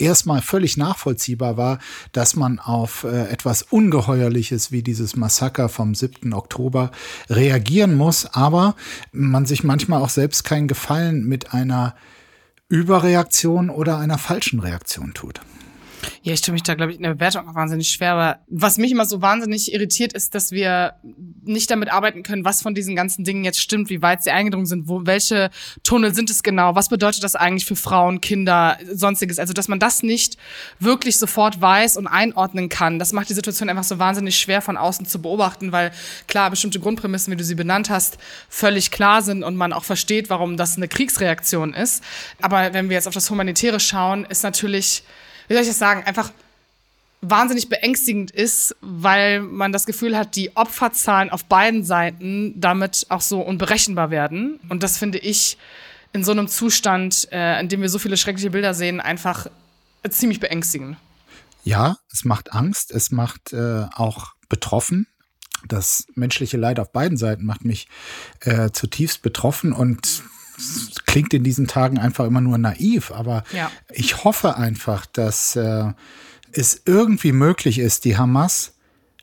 erstmal 0.00 0.42
völlig 0.42 0.76
nachvollziehbar 0.76 1.56
war, 1.56 1.78
dass 2.12 2.36
man 2.36 2.58
auf 2.58 3.04
äh, 3.04 3.28
etwas 3.30 3.62
Ungeheuerliches 3.62 4.72
wie 4.72 4.82
dieses 4.82 5.16
Massaker 5.16 5.68
vom 5.68 5.94
7. 5.94 6.32
Oktober 6.32 6.90
reagieren 7.28 7.96
muss, 7.96 8.26
aber 8.26 8.74
man 9.12 9.46
sich 9.46 9.64
manchmal 9.64 10.02
auch 10.02 10.08
selbst 10.08 10.44
keinen 10.44 10.68
Gefallen 10.68 11.24
mit 11.24 11.54
einer 11.54 11.94
Überreaktion 12.68 13.68
oder 13.70 13.98
einer 13.98 14.18
falschen 14.18 14.60
Reaktion 14.60 15.12
tut. 15.12 15.40
Ja, 16.22 16.32
ich 16.32 16.40
tue 16.40 16.52
mich 16.52 16.62
da, 16.62 16.74
glaube 16.74 16.92
ich, 16.92 16.98
in 16.98 17.02
der 17.02 17.14
Bewertung 17.14 17.48
auch 17.48 17.54
wahnsinnig 17.54 17.90
schwer. 17.90 18.12
Aber 18.12 18.38
was 18.48 18.78
mich 18.78 18.92
immer 18.92 19.04
so 19.04 19.22
wahnsinnig 19.22 19.72
irritiert, 19.72 20.12
ist, 20.12 20.34
dass 20.34 20.52
wir 20.52 20.94
nicht 21.42 21.70
damit 21.70 21.92
arbeiten 21.92 22.22
können, 22.22 22.44
was 22.44 22.62
von 22.62 22.74
diesen 22.74 22.96
ganzen 22.96 23.24
Dingen 23.24 23.44
jetzt 23.44 23.60
stimmt, 23.60 23.90
wie 23.90 24.02
weit 24.02 24.22
sie 24.22 24.30
eingedrungen 24.30 24.66
sind, 24.66 24.88
wo, 24.88 25.06
welche 25.06 25.50
Tunnel 25.82 26.14
sind 26.14 26.30
es 26.30 26.42
genau, 26.42 26.74
was 26.74 26.88
bedeutet 26.88 27.24
das 27.24 27.36
eigentlich 27.36 27.66
für 27.66 27.76
Frauen, 27.76 28.20
Kinder, 28.20 28.78
sonstiges. 28.92 29.38
Also, 29.38 29.52
dass 29.52 29.68
man 29.68 29.78
das 29.78 30.02
nicht 30.02 30.36
wirklich 30.78 31.18
sofort 31.18 31.60
weiß 31.60 31.96
und 31.96 32.06
einordnen 32.06 32.68
kann, 32.68 32.98
das 32.98 33.12
macht 33.12 33.28
die 33.28 33.34
Situation 33.34 33.68
einfach 33.68 33.84
so 33.84 33.98
wahnsinnig 33.98 34.38
schwer 34.38 34.62
von 34.62 34.76
außen 34.76 35.06
zu 35.06 35.20
beobachten, 35.20 35.72
weil 35.72 35.90
klar, 36.26 36.50
bestimmte 36.50 36.80
Grundprämissen, 36.80 37.32
wie 37.32 37.36
du 37.36 37.44
sie 37.44 37.54
benannt 37.54 37.90
hast, 37.90 38.18
völlig 38.48 38.90
klar 38.90 39.22
sind 39.22 39.42
und 39.42 39.56
man 39.56 39.72
auch 39.72 39.84
versteht, 39.84 40.30
warum 40.30 40.56
das 40.56 40.76
eine 40.76 40.88
Kriegsreaktion 40.88 41.74
ist. 41.74 42.02
Aber 42.40 42.72
wenn 42.72 42.88
wir 42.88 42.96
jetzt 42.96 43.08
auf 43.08 43.14
das 43.14 43.30
Humanitäre 43.30 43.80
schauen, 43.80 44.24
ist 44.24 44.42
natürlich 44.42 45.02
wie 45.50 45.54
soll 45.54 45.62
ich 45.62 45.68
das 45.68 45.80
sagen, 45.80 46.04
einfach 46.04 46.30
wahnsinnig 47.22 47.68
beängstigend 47.68 48.30
ist, 48.30 48.76
weil 48.80 49.40
man 49.40 49.72
das 49.72 49.84
Gefühl 49.84 50.16
hat, 50.16 50.36
die 50.36 50.56
Opferzahlen 50.56 51.28
auf 51.28 51.44
beiden 51.44 51.82
Seiten 51.82 52.58
damit 52.60 53.06
auch 53.08 53.20
so 53.20 53.40
unberechenbar 53.40 54.12
werden. 54.12 54.60
Und 54.68 54.84
das 54.84 54.96
finde 54.96 55.18
ich 55.18 55.58
in 56.12 56.22
so 56.22 56.30
einem 56.30 56.46
Zustand, 56.46 57.26
äh, 57.32 57.58
in 57.60 57.68
dem 57.68 57.82
wir 57.82 57.88
so 57.88 57.98
viele 57.98 58.16
schreckliche 58.16 58.50
Bilder 58.50 58.74
sehen, 58.74 59.00
einfach 59.00 59.48
ziemlich 60.08 60.38
beängstigend. 60.38 60.98
Ja, 61.64 61.96
es 62.12 62.24
macht 62.24 62.52
Angst, 62.52 62.92
es 62.92 63.10
macht 63.10 63.52
äh, 63.52 63.86
auch 63.96 64.34
betroffen. 64.48 65.08
Das 65.66 66.06
menschliche 66.14 66.58
Leid 66.58 66.78
auf 66.78 66.92
beiden 66.92 67.18
Seiten 67.18 67.44
macht 67.44 67.64
mich 67.64 67.88
äh, 68.38 68.70
zutiefst 68.70 69.20
betroffen 69.22 69.72
und 69.72 70.22
klingt 71.06 71.34
in 71.34 71.44
diesen 71.44 71.66
Tagen 71.66 71.98
einfach 71.98 72.26
immer 72.26 72.40
nur 72.40 72.58
naiv, 72.58 73.10
aber 73.10 73.44
ja. 73.52 73.70
ich 73.90 74.24
hoffe 74.24 74.56
einfach, 74.56 75.06
dass 75.06 75.56
äh, 75.56 75.92
es 76.52 76.82
irgendwie 76.84 77.32
möglich 77.32 77.78
ist, 77.78 78.04
die 78.04 78.16
Hamas 78.16 78.74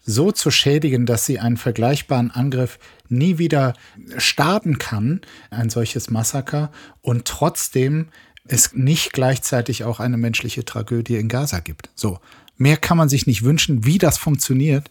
so 0.06 0.32
zu 0.32 0.51
schädigen, 0.51 1.06
dass 1.06 1.25
sie 1.25 1.39
einen 1.39 1.58
vergleichbaren 1.58 2.32
Angriff 2.32 2.79
nie 3.10 3.38
wieder 3.38 3.74
starten 4.17 4.77
kann, 4.77 5.22
ein 5.50 5.70
solches 5.70 6.10
Massaker, 6.10 6.72
und 7.01 7.25
trotzdem 7.25 8.08
es 8.48 8.74
nicht 8.74 9.12
gleichzeitig 9.12 9.84
auch 9.84 10.00
eine 10.00 10.17
menschliche 10.17 10.63
Tragödie 10.63 11.17
in 11.17 11.27
Gaza 11.27 11.60
gibt. 11.60 11.89
So, 11.96 12.20
mehr 12.58 12.77
kann 12.77 12.98
man 12.98 13.10
sich 13.10 13.27
nicht 13.27 13.44
wünschen. 13.44 13.86
Wie 13.86 13.98
das 13.98 14.17
funktioniert, 14.17 14.89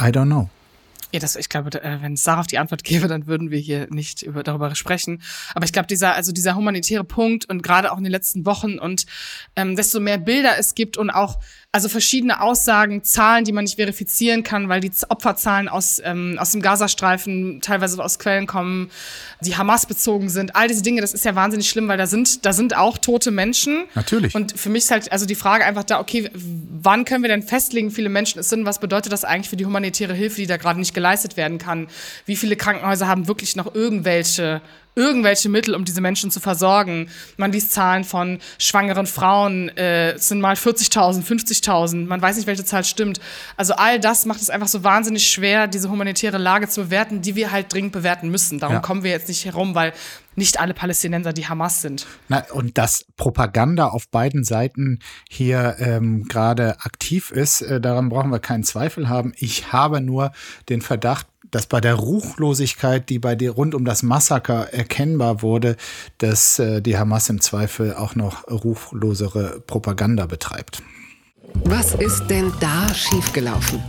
I 0.00 0.06
don't 0.06 0.26
know. 0.26 0.50
Ja, 1.10 1.20
das, 1.20 1.36
ich 1.36 1.48
glaube, 1.48 1.82
äh, 1.82 2.02
wenn 2.02 2.12
es 2.12 2.22
darauf 2.22 2.46
die 2.46 2.58
Antwort 2.58 2.84
gäbe, 2.84 3.08
dann 3.08 3.26
würden 3.26 3.50
wir 3.50 3.58
hier 3.58 3.86
nicht 3.90 4.22
über, 4.22 4.42
darüber 4.42 4.74
sprechen. 4.74 5.22
Aber 5.54 5.64
ich 5.64 5.72
glaube, 5.72 5.86
dieser, 5.86 6.14
also 6.14 6.32
dieser 6.32 6.54
humanitäre 6.54 7.04
Punkt 7.04 7.48
und 7.48 7.62
gerade 7.62 7.92
auch 7.92 7.98
in 7.98 8.04
den 8.04 8.12
letzten 8.12 8.44
Wochen 8.44 8.78
und 8.78 9.06
ähm, 9.56 9.74
desto 9.74 10.00
mehr 10.00 10.18
Bilder 10.18 10.58
es 10.58 10.74
gibt 10.74 10.98
und 10.98 11.10
auch 11.10 11.38
also 11.70 11.90
verschiedene 11.90 12.40
Aussagen, 12.40 13.04
Zahlen, 13.04 13.44
die 13.44 13.52
man 13.52 13.64
nicht 13.64 13.76
verifizieren 13.76 14.42
kann, 14.42 14.70
weil 14.70 14.80
die 14.80 14.90
Opferzahlen 15.10 15.68
aus, 15.68 16.00
ähm, 16.02 16.38
aus 16.40 16.52
dem 16.52 16.62
Gazastreifen 16.62 17.60
teilweise 17.60 18.02
aus 18.02 18.18
Quellen 18.18 18.46
kommen, 18.46 18.90
die 19.42 19.54
Hamas 19.54 19.84
bezogen 19.84 20.30
sind. 20.30 20.56
All 20.56 20.68
diese 20.68 20.82
Dinge, 20.82 21.02
das 21.02 21.12
ist 21.12 21.26
ja 21.26 21.34
wahnsinnig 21.34 21.68
schlimm, 21.68 21.86
weil 21.86 21.98
da 21.98 22.06
sind, 22.06 22.46
da 22.46 22.54
sind 22.54 22.74
auch 22.74 22.96
tote 22.96 23.30
Menschen. 23.30 23.84
Natürlich. 23.94 24.34
Und 24.34 24.58
für 24.58 24.70
mich 24.70 24.84
ist 24.84 24.90
halt 24.90 25.12
also 25.12 25.26
die 25.26 25.34
Frage 25.34 25.66
einfach 25.66 25.84
da, 25.84 26.00
okay, 26.00 26.30
wann 26.32 27.04
können 27.04 27.22
wir 27.22 27.28
denn 27.28 27.42
festlegen, 27.42 27.90
wie 27.90 27.94
viele 27.94 28.08
Menschen 28.08 28.38
es 28.38 28.48
sind? 28.48 28.64
Was 28.64 28.78
bedeutet 28.78 29.12
das 29.12 29.24
eigentlich 29.24 29.50
für 29.50 29.56
die 29.56 29.66
humanitäre 29.66 30.14
Hilfe, 30.14 30.36
die 30.36 30.46
da 30.46 30.56
gerade 30.56 30.80
nicht 30.80 30.94
geleistet 30.94 31.36
werden 31.36 31.58
kann? 31.58 31.88
Wie 32.24 32.36
viele 32.36 32.56
Krankenhäuser 32.56 33.08
haben 33.08 33.28
wirklich 33.28 33.56
noch 33.56 33.74
irgendwelche 33.74 34.62
irgendwelche 34.98 35.48
Mittel, 35.48 35.74
um 35.74 35.84
diese 35.84 36.00
Menschen 36.00 36.30
zu 36.30 36.40
versorgen. 36.40 37.08
Man 37.36 37.52
liest 37.52 37.72
Zahlen 37.72 38.04
von 38.04 38.40
schwangeren 38.58 39.06
Frauen, 39.06 39.68
äh, 39.76 40.12
es 40.12 40.28
sind 40.28 40.40
mal 40.40 40.54
40.000, 40.54 41.24
50.000, 41.24 42.06
man 42.06 42.20
weiß 42.20 42.36
nicht, 42.36 42.46
welche 42.46 42.64
Zahl 42.64 42.84
stimmt. 42.84 43.20
Also 43.56 43.74
all 43.74 44.00
das 44.00 44.26
macht 44.26 44.40
es 44.40 44.50
einfach 44.50 44.68
so 44.68 44.82
wahnsinnig 44.82 45.28
schwer, 45.28 45.68
diese 45.68 45.88
humanitäre 45.88 46.38
Lage 46.38 46.68
zu 46.68 46.82
bewerten, 46.84 47.22
die 47.22 47.36
wir 47.36 47.52
halt 47.52 47.72
dringend 47.72 47.92
bewerten 47.92 48.28
müssen. 48.28 48.58
Darum 48.58 48.76
ja. 48.76 48.80
kommen 48.80 49.04
wir 49.04 49.12
jetzt 49.12 49.28
nicht 49.28 49.44
herum, 49.44 49.74
weil 49.76 49.92
nicht 50.34 50.60
alle 50.60 50.72
Palästinenser 50.72 51.32
die 51.32 51.46
Hamas 51.46 51.82
sind. 51.82 52.06
Na, 52.28 52.44
und 52.52 52.78
dass 52.78 53.04
Propaganda 53.16 53.88
auf 53.88 54.08
beiden 54.08 54.44
Seiten 54.44 55.00
hier 55.28 55.76
ähm, 55.78 56.24
gerade 56.28 56.80
aktiv 56.80 57.30
ist, 57.30 57.60
äh, 57.60 57.80
daran 57.80 58.08
brauchen 58.08 58.30
wir 58.30 58.38
keinen 58.38 58.62
Zweifel 58.64 59.08
haben. 59.08 59.32
Ich 59.36 59.72
habe 59.72 60.00
nur 60.00 60.32
den 60.68 60.80
Verdacht, 60.80 61.26
dass 61.50 61.66
bei 61.66 61.80
der 61.80 61.94
Ruchlosigkeit, 61.94 63.08
die 63.08 63.18
bei 63.18 63.34
dir 63.34 63.52
rund 63.52 63.74
um 63.74 63.84
das 63.84 64.02
Massaker 64.02 64.72
erkennbar 64.72 65.42
wurde, 65.42 65.76
dass 66.18 66.58
äh, 66.58 66.80
die 66.80 66.98
Hamas 66.98 67.28
im 67.28 67.40
Zweifel 67.40 67.94
auch 67.94 68.14
noch 68.14 68.48
ruchlosere 68.48 69.60
Propaganda 69.66 70.26
betreibt. 70.26 70.82
Was 71.64 71.94
ist 71.94 72.26
denn 72.28 72.52
da 72.60 72.92
schiefgelaufen? 72.94 73.82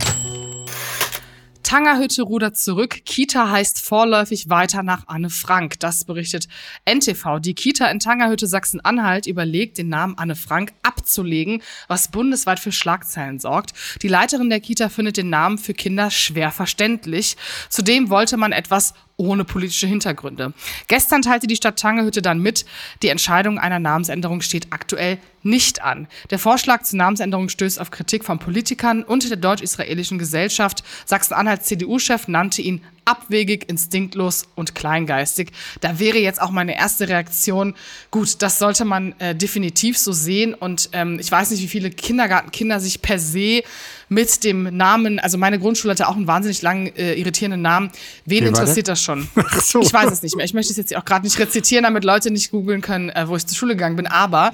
Tangerhütte 1.62 2.22
rudert 2.22 2.56
zurück. 2.56 3.04
Kita 3.04 3.50
heißt 3.50 3.80
vorläufig 3.80 4.48
weiter 4.48 4.82
nach 4.82 5.04
Anne 5.06 5.30
Frank. 5.30 5.78
Das 5.80 6.04
berichtet 6.04 6.48
NTV. 6.84 7.38
Die 7.40 7.54
Kita 7.54 7.86
in 7.86 8.00
Tangerhütte 8.00 8.46
Sachsen-Anhalt 8.46 9.26
überlegt, 9.26 9.78
den 9.78 9.88
Namen 9.88 10.16
Anne 10.16 10.36
Frank 10.36 10.72
abzulegen, 10.82 11.62
was 11.88 12.10
bundesweit 12.10 12.60
für 12.60 12.72
Schlagzeilen 12.72 13.38
sorgt. 13.38 13.72
Die 14.02 14.08
Leiterin 14.08 14.50
der 14.50 14.60
Kita 14.60 14.88
findet 14.88 15.16
den 15.16 15.30
Namen 15.30 15.58
für 15.58 15.74
Kinder 15.74 16.10
schwer 16.10 16.50
verständlich. 16.50 17.36
Zudem 17.68 18.10
wollte 18.10 18.36
man 18.36 18.52
etwas 18.52 18.94
ohne 19.20 19.44
politische 19.44 19.86
Hintergründe. 19.86 20.54
Gestern 20.88 21.20
teilte 21.20 21.46
die 21.46 21.56
Stadt 21.56 21.78
Tangehütte 21.78 22.22
dann 22.22 22.40
mit, 22.40 22.64
die 23.02 23.08
Entscheidung 23.08 23.58
einer 23.58 23.78
Namensänderung 23.78 24.40
steht 24.40 24.68
aktuell 24.70 25.18
nicht 25.42 25.82
an. 25.82 26.08
Der 26.30 26.38
Vorschlag 26.38 26.82
zur 26.82 26.98
Namensänderung 26.98 27.48
stößt 27.48 27.80
auf 27.80 27.90
Kritik 27.90 28.24
von 28.24 28.38
Politikern 28.38 29.02
und 29.02 29.28
der 29.28 29.36
deutsch-israelischen 29.36 30.18
Gesellschaft. 30.18 30.82
Sachsen-Anhalts 31.04 31.66
CDU-Chef 31.66 32.28
nannte 32.28 32.62
ihn 32.62 32.82
abwegig, 33.04 33.68
instinktlos 33.68 34.46
und 34.54 34.74
kleingeistig. 34.74 35.50
Da 35.80 35.98
wäre 35.98 36.18
jetzt 36.18 36.40
auch 36.40 36.50
meine 36.50 36.76
erste 36.76 37.08
Reaktion, 37.08 37.74
gut, 38.10 38.40
das 38.42 38.58
sollte 38.58 38.84
man 38.84 39.18
äh, 39.18 39.34
definitiv 39.34 39.98
so 39.98 40.12
sehen. 40.12 40.54
Und 40.54 40.90
ähm, 40.92 41.18
ich 41.18 41.30
weiß 41.30 41.50
nicht, 41.50 41.62
wie 41.62 41.68
viele 41.68 41.90
Kindergartenkinder 41.90 42.80
sich 42.80 43.02
per 43.02 43.18
se 43.18 43.62
mit 44.10 44.42
dem 44.42 44.76
Namen, 44.76 45.20
also 45.20 45.38
meine 45.38 45.60
Grundschule 45.60 45.92
hatte 45.92 46.08
auch 46.08 46.16
einen 46.16 46.26
wahnsinnig 46.26 46.62
langen, 46.62 46.88
äh, 46.96 47.14
irritierenden 47.14 47.62
Namen. 47.62 47.90
Wen 48.26 48.44
interessiert 48.44 48.88
das 48.88 49.00
schon? 49.00 49.28
Ach 49.36 49.60
so. 49.60 49.80
Ich 49.82 49.92
weiß 49.92 50.10
es 50.10 50.22
nicht 50.22 50.34
mehr. 50.34 50.44
Ich 50.44 50.52
möchte 50.52 50.72
es 50.72 50.76
jetzt 50.76 50.94
auch 50.96 51.04
gerade 51.04 51.24
nicht 51.24 51.38
rezitieren, 51.38 51.84
damit 51.84 52.02
Leute 52.02 52.32
nicht 52.32 52.50
googeln 52.50 52.80
können, 52.80 53.10
äh, 53.10 53.28
wo 53.28 53.36
ich 53.36 53.46
zur 53.46 53.56
Schule 53.56 53.76
gegangen 53.76 53.94
bin. 53.94 54.08
Aber 54.08 54.52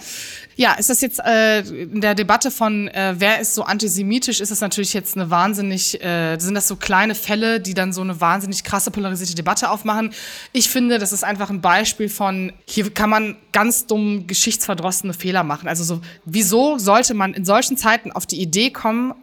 ja, 0.56 0.74
ist 0.74 0.90
das 0.90 1.00
jetzt 1.00 1.20
äh, 1.20 1.60
in 1.60 2.02
der 2.02 2.14
Debatte 2.14 2.50
von, 2.50 2.88
äh, 2.88 3.14
wer 3.16 3.40
ist 3.40 3.54
so 3.54 3.64
antisemitisch, 3.64 4.40
ist 4.40 4.50
das 4.50 4.60
natürlich 4.60 4.92
jetzt 4.92 5.16
eine 5.16 5.30
wahnsinnig, 5.30 6.02
äh, 6.04 6.38
sind 6.38 6.54
das 6.54 6.68
so 6.68 6.76
kleine 6.76 7.14
Fälle, 7.14 7.58
die 7.58 7.72
dann 7.72 7.94
so 7.94 8.02
eine 8.02 8.20
wahnsinnig 8.20 8.62
krasse 8.62 8.90
polarisierte 8.90 9.34
Debatte 9.34 9.70
aufmachen. 9.70 10.12
Ich 10.52 10.68
finde, 10.68 10.98
das 10.98 11.14
ist 11.14 11.24
einfach 11.24 11.48
ein 11.48 11.62
Beispiel 11.62 12.10
von, 12.10 12.52
hier 12.66 12.92
kann 12.92 13.08
man 13.08 13.36
ganz 13.52 13.86
dumm 13.86 14.26
geschichtsverdrossene 14.26 15.14
Fehler 15.14 15.44
machen. 15.44 15.66
Also 15.66 15.82
so, 15.82 16.02
wieso 16.26 16.76
sollte 16.76 17.14
man 17.14 17.32
in 17.32 17.46
solchen 17.46 17.78
Zeiten 17.78 18.12
auf 18.12 18.26
die 18.26 18.38
Idee 18.38 18.70
kommen, 18.70 19.14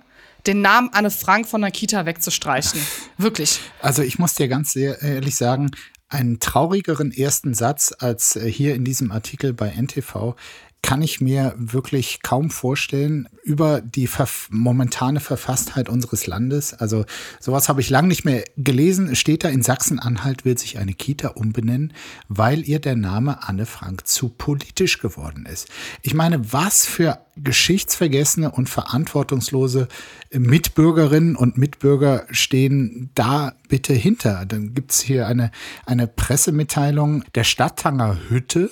den 0.45 0.61
Namen 0.61 0.89
Anne 0.93 1.11
Frank 1.11 1.47
von 1.47 1.61
der 1.61 1.71
Kita 1.71 2.05
wegzustreichen? 2.05 2.79
Wirklich. 3.17 3.59
Also 3.81 4.01
ich 4.01 4.19
muss 4.19 4.35
dir 4.35 4.47
ganz 4.47 4.75
ehrlich 4.75 5.35
sagen, 5.35 5.71
einen 6.09 6.39
traurigeren 6.39 7.11
ersten 7.11 7.53
Satz 7.53 7.93
als 7.97 8.35
äh, 8.35 8.49
hier 8.49 8.75
in 8.75 8.85
diesem 8.85 9.11
Artikel 9.11 9.53
bei 9.53 9.69
NTV 9.69 10.35
kann 10.83 11.01
ich 11.01 11.21
mir 11.21 11.55
wirklich 11.57 12.21
kaum 12.21 12.51
vorstellen 12.51 13.27
über 13.41 13.81
die 13.81 14.05
verf 14.05 14.47
momentane 14.51 15.21
Verfasstheit 15.21 15.89
unseres 15.89 16.27
Landes. 16.27 16.73
Also 16.73 17.05
sowas 17.39 17.69
habe 17.69 17.81
ich 17.81 17.89
lang 17.89 18.07
nicht 18.07 18.25
mehr 18.25 18.43
gelesen. 18.57 19.09
Es 19.09 19.19
steht 19.19 19.43
da, 19.43 19.49
in 19.49 19.63
Sachsen-Anhalt 19.63 20.45
will 20.45 20.57
sich 20.57 20.77
eine 20.77 20.93
Kita 20.93 21.29
umbenennen, 21.29 21.93
weil 22.27 22.67
ihr 22.67 22.79
der 22.79 22.95
Name 22.95 23.47
Anne 23.47 23.65
Frank 23.65 24.05
zu 24.07 24.29
politisch 24.29 24.99
geworden 24.99 25.45
ist. 25.45 25.69
Ich 26.01 26.13
meine, 26.13 26.53
was 26.53 26.85
für 26.85 27.19
geschichtsvergessene 27.35 28.51
und 28.51 28.69
verantwortungslose 28.69 29.87
Mitbürgerinnen 30.31 31.35
und 31.35 31.57
Mitbürger 31.57 32.27
stehen 32.29 33.09
da 33.15 33.53
bitte 33.69 33.93
hinter. 33.93 34.45
Dann 34.45 34.75
gibt's 34.75 35.01
hier 35.01 35.27
eine, 35.27 35.51
eine 35.85 36.07
Pressemitteilung 36.07 37.23
der 37.33 37.43
Stadttanger 37.43 38.17
Hütte, 38.29 38.69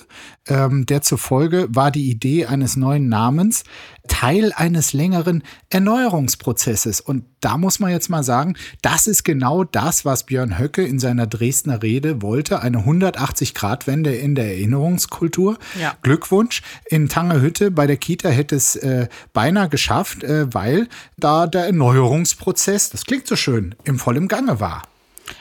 ähm, 0.48 0.86
der 0.86 1.02
zufolge 1.02 1.68
war 1.72 1.90
die 1.90 2.01
Idee 2.10 2.46
eines 2.46 2.76
neuen 2.76 3.10
Namens 3.10 3.64
Teil 4.08 4.52
eines 4.54 4.94
längeren 4.94 5.44
Erneuerungsprozesses. 5.70 7.02
Und 7.02 7.26
da 7.40 7.58
muss 7.58 7.80
man 7.80 7.92
jetzt 7.92 8.10
mal 8.10 8.24
sagen, 8.24 8.56
das 8.82 9.08
ist 9.08 9.24
genau 9.24 9.64
das, 9.64 10.06
was 10.06 10.26
Björn 10.26 10.58
Höcke 10.58 10.84
in 10.84 11.00
seiner 11.00 11.28
Dresdner 11.28 11.84
Rede 11.84 12.22
wollte. 12.22 12.62
Eine 12.62 12.80
180-Grad-Wende 12.80 14.14
in 14.16 14.36
der 14.36 14.46
Erinnerungskultur. 14.46 15.58
Ja. 15.80 15.96
Glückwunsch. 16.02 16.62
In 16.86 17.10
Tangerhütte 17.10 17.72
bei 17.72 17.88
der 17.88 17.98
Kita 17.98 18.30
hätte 18.30 18.56
es 18.56 18.76
äh, 18.76 19.08
beinahe 19.34 19.70
geschafft, 19.70 20.24
äh, 20.24 20.54
weil 20.54 20.88
da 21.18 21.48
der 21.48 21.66
Erneuerungsprozess, 21.66 22.90
das 22.90 23.06
klingt 23.06 23.28
so 23.28 23.36
schön, 23.36 23.76
im 23.84 24.00
vollen 24.00 24.28
Gange 24.28 24.60
war. 24.60 24.82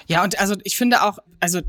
Ja, 0.06 0.22
und 0.22 0.38
also 0.38 0.56
ich 0.64 0.76
finde 0.76 1.02
auch, 1.02 1.18
also 1.40 1.60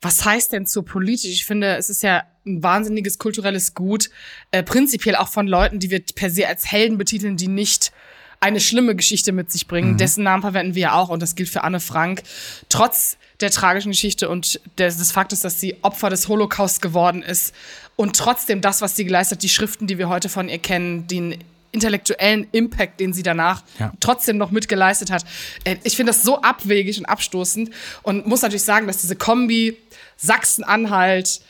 was 0.00 0.24
heißt 0.24 0.52
denn 0.52 0.66
zu 0.66 0.82
politisch? 0.82 1.30
Ich 1.30 1.46
finde, 1.46 1.76
es 1.76 1.88
ist 1.88 2.02
ja 2.02 2.24
ein 2.46 2.62
wahnsinniges 2.62 3.18
kulturelles 3.18 3.74
Gut, 3.74 4.10
äh, 4.50 4.62
prinzipiell 4.62 5.16
auch 5.16 5.28
von 5.28 5.46
Leuten, 5.46 5.78
die 5.78 5.90
wir 5.90 6.02
per 6.14 6.30
se 6.30 6.46
als 6.46 6.70
Helden 6.70 6.98
betiteln, 6.98 7.36
die 7.36 7.48
nicht 7.48 7.92
eine 8.40 8.60
schlimme 8.60 8.94
Geschichte 8.94 9.32
mit 9.32 9.50
sich 9.50 9.66
bringen. 9.66 9.92
Mhm. 9.92 9.96
Dessen 9.98 10.24
Namen 10.24 10.42
verwenden 10.42 10.74
wir 10.74 10.82
ja 10.82 10.92
auch 10.94 11.08
und 11.08 11.20
das 11.20 11.34
gilt 11.34 11.48
für 11.48 11.64
Anne 11.64 11.80
Frank. 11.80 12.22
Trotz 12.68 13.16
der 13.40 13.50
tragischen 13.50 13.92
Geschichte 13.92 14.28
und 14.28 14.60
des, 14.78 14.98
des 14.98 15.12
Faktes, 15.12 15.40
dass 15.40 15.60
sie 15.60 15.76
Opfer 15.82 16.10
des 16.10 16.28
Holocaust 16.28 16.80
geworden 16.80 17.22
ist 17.22 17.54
und 17.96 18.16
trotzdem 18.16 18.60
das, 18.60 18.82
was 18.82 18.96
sie 18.96 19.04
geleistet, 19.04 19.42
die 19.42 19.48
Schriften, 19.48 19.86
die 19.86 19.98
wir 19.98 20.08
heute 20.08 20.28
von 20.28 20.48
ihr 20.48 20.58
kennen, 20.58 21.06
den 21.06 21.36
intellektuellen 21.72 22.46
Impact, 22.52 23.00
den 23.00 23.12
sie 23.12 23.22
danach 23.22 23.62
ja. 23.78 23.92
trotzdem 24.00 24.38
noch 24.38 24.50
mitgeleistet 24.50 25.10
hat. 25.10 25.24
Äh, 25.64 25.76
ich 25.84 25.96
finde 25.96 26.12
das 26.12 26.22
so 26.22 26.40
abwegig 26.40 26.98
und 26.98 27.06
abstoßend 27.06 27.70
und 28.02 28.26
muss 28.26 28.42
natürlich 28.42 28.62
sagen, 28.62 28.86
dass 28.86 28.98
diese 28.98 29.16
Kombi 29.16 29.76
Sachsen-Anhalt, 30.16 31.40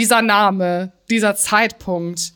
dieser 0.00 0.22
Name, 0.22 0.92
dieser 1.10 1.36
Zeitpunkt, 1.36 2.32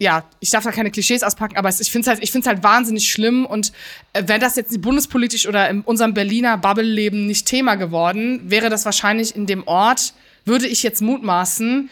ja, 0.00 0.24
ich 0.40 0.50
darf 0.50 0.64
da 0.64 0.72
keine 0.72 0.90
Klischees 0.90 1.22
auspacken, 1.22 1.56
aber 1.56 1.68
ich 1.68 1.88
finde 1.88 2.10
es 2.10 2.34
halt, 2.34 2.46
halt 2.46 2.62
wahnsinnig 2.64 3.08
schlimm. 3.08 3.46
Und 3.46 3.70
äh, 4.12 4.24
wenn 4.26 4.40
das 4.40 4.56
jetzt 4.56 4.82
bundespolitisch 4.82 5.46
oder 5.46 5.70
in 5.70 5.82
unserem 5.82 6.12
Berliner 6.12 6.58
Bubble-Leben 6.58 7.28
nicht 7.28 7.46
Thema 7.46 7.76
geworden, 7.76 8.40
wäre 8.50 8.68
das 8.68 8.84
wahrscheinlich 8.84 9.36
in 9.36 9.46
dem 9.46 9.64
Ort, 9.68 10.12
würde 10.44 10.66
ich 10.66 10.82
jetzt 10.82 11.02
mutmaßen, 11.02 11.88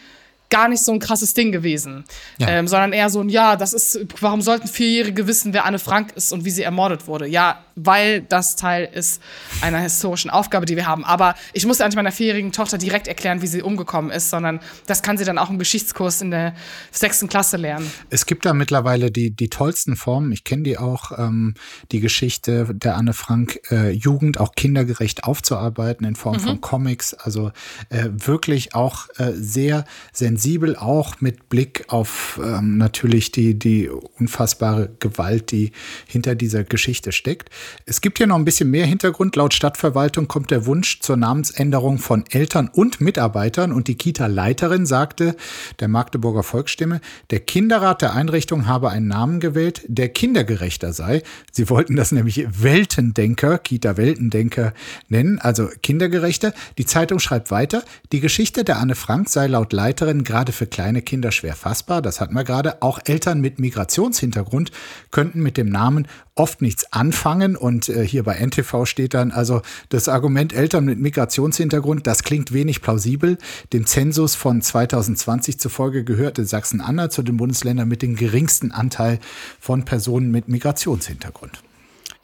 gar 0.53 0.67
nicht 0.67 0.83
so 0.83 0.91
ein 0.91 0.99
krasses 0.99 1.33
Ding 1.33 1.51
gewesen, 1.51 2.03
ja. 2.37 2.47
ähm, 2.47 2.67
sondern 2.67 2.93
eher 2.93 3.09
so 3.09 3.21
ein, 3.21 3.29
ja, 3.29 3.55
das 3.55 3.73
ist, 3.73 3.99
warum 4.21 4.43
sollten 4.43 4.67
Vierjährige 4.67 5.25
wissen, 5.25 5.51
wer 5.51 5.65
Anne 5.65 5.79
Frank 5.79 6.11
ist 6.15 6.31
und 6.31 6.45
wie 6.45 6.51
sie 6.51 6.61
ermordet 6.61 7.07
wurde? 7.07 7.25
Ja, 7.25 7.65
weil 7.75 8.21
das 8.21 8.55
Teil 8.55 8.87
ist 8.93 9.19
einer 9.61 9.79
historischen 9.79 10.29
Aufgabe, 10.29 10.67
die 10.67 10.75
wir 10.75 10.85
haben. 10.85 11.03
Aber 11.05 11.33
ich 11.53 11.65
muss 11.65 11.79
ja 11.79 11.87
nicht 11.87 11.95
meiner 11.95 12.11
vierjährigen 12.11 12.51
Tochter 12.51 12.77
direkt 12.77 13.07
erklären, 13.07 13.41
wie 13.41 13.47
sie 13.47 13.63
umgekommen 13.63 14.11
ist, 14.11 14.29
sondern 14.29 14.59
das 14.85 15.01
kann 15.01 15.17
sie 15.17 15.25
dann 15.25 15.39
auch 15.39 15.49
im 15.49 15.57
Geschichtskurs 15.57 16.21
in 16.21 16.29
der 16.29 16.53
sechsten 16.91 17.27
Klasse 17.27 17.57
lernen. 17.57 17.91
Es 18.11 18.27
gibt 18.27 18.45
da 18.45 18.53
mittlerweile 18.53 19.09
die, 19.09 19.31
die 19.31 19.49
tollsten 19.49 19.95
Formen. 19.95 20.31
Ich 20.31 20.43
kenne 20.43 20.61
die 20.61 20.77
auch, 20.77 21.17
ähm, 21.17 21.55
die 21.91 21.99
Geschichte 21.99 22.67
der 22.75 22.95
Anne 22.95 23.13
Frank 23.13 23.59
äh, 23.71 23.89
Jugend 23.89 24.39
auch 24.39 24.53
kindergerecht 24.53 25.23
aufzuarbeiten 25.23 26.05
in 26.05 26.15
Form 26.15 26.35
mhm. 26.35 26.41
von 26.41 26.61
Comics. 26.61 27.15
Also 27.15 27.51
äh, 27.89 28.09
wirklich 28.11 28.75
auch 28.75 29.07
äh, 29.17 29.31
sehr 29.33 29.85
sensibel 30.11 30.42
sensibel, 30.43 30.75
auch 30.75 31.21
mit 31.21 31.47
Blick 31.49 31.85
auf 31.87 32.39
ähm, 32.43 32.77
natürlich 32.77 33.31
die, 33.31 33.57
die 33.57 33.89
unfassbare 33.89 34.89
Gewalt, 34.99 35.51
die 35.51 35.71
hinter 36.05 36.35
dieser 36.35 36.63
Geschichte 36.63 37.11
steckt. 37.11 37.49
Es 37.85 38.01
gibt 38.01 38.17
hier 38.17 38.27
noch 38.27 38.35
ein 38.35 38.45
bisschen 38.45 38.69
mehr 38.69 38.85
Hintergrund. 38.85 39.35
Laut 39.35 39.53
Stadtverwaltung 39.53 40.27
kommt 40.27 40.51
der 40.51 40.65
Wunsch 40.65 40.99
zur 40.99 41.15
Namensänderung 41.15 41.97
von 41.97 42.25
Eltern 42.29 42.69
und 42.71 42.99
Mitarbeitern 42.99 43.71
und 43.71 43.87
die 43.87 43.95
Kita-Leiterin 43.95 44.85
sagte 44.85 45.35
der 45.79 45.87
Magdeburger 45.87 46.43
Volksstimme, 46.43 46.99
der 47.29 47.39
Kinderrat 47.39 48.01
der 48.01 48.13
Einrichtung 48.13 48.67
habe 48.67 48.89
einen 48.89 49.07
Namen 49.07 49.39
gewählt, 49.39 49.83
der 49.87 50.09
kindergerechter 50.09 50.91
sei. 50.91 51.23
Sie 51.51 51.69
wollten 51.69 51.95
das 51.95 52.11
nämlich 52.11 52.45
Weltendenker, 52.61 53.57
Kita-Weltendenker 53.57 54.73
nennen, 55.07 55.39
also 55.39 55.69
kindergerechter. 55.81 56.53
Die 56.77 56.85
Zeitung 56.85 57.19
schreibt 57.19 57.49
weiter, 57.49 57.83
die 58.11 58.19
Geschichte 58.19 58.65
der 58.65 58.79
Anne 58.79 58.95
Frank 58.95 59.29
sei 59.29 59.47
laut 59.47 59.71
Leiterin 59.71 60.23
gerade 60.33 60.51
für 60.51 60.65
kleine 60.65 61.03
Kinder 61.03 61.31
schwer 61.31 61.55
fassbar. 61.55 62.01
Das 62.01 62.19
hatten 62.19 62.33
wir 62.33 62.43
gerade. 62.43 62.81
Auch 62.81 62.97
Eltern 63.05 63.39
mit 63.39 63.59
Migrationshintergrund 63.59 64.71
könnten 65.11 65.43
mit 65.43 65.57
dem 65.57 65.69
Namen 65.69 66.07
oft 66.33 66.59
nichts 66.59 66.91
anfangen. 66.91 67.55
Und 67.55 67.87
äh, 67.87 68.03
hier 68.03 68.23
bei 68.23 68.43
NTV 68.43 68.87
steht 68.87 69.13
dann 69.13 69.29
also 69.29 69.61
das 69.89 70.09
Argument 70.09 70.51
Eltern 70.51 70.85
mit 70.85 70.97
Migrationshintergrund, 70.99 72.07
das 72.07 72.23
klingt 72.23 72.51
wenig 72.51 72.81
plausibel. 72.81 73.37
Dem 73.73 73.85
Zensus 73.85 74.33
von 74.33 74.63
2020 74.63 75.59
zufolge 75.59 76.03
gehörte 76.03 76.45
Sachsen-Anhalt 76.45 77.11
zu 77.11 77.21
den 77.21 77.37
Bundesländern 77.37 77.87
mit 77.87 78.01
dem 78.01 78.15
geringsten 78.15 78.71
Anteil 78.71 79.19
von 79.59 79.85
Personen 79.85 80.31
mit 80.31 80.47
Migrationshintergrund. 80.47 81.61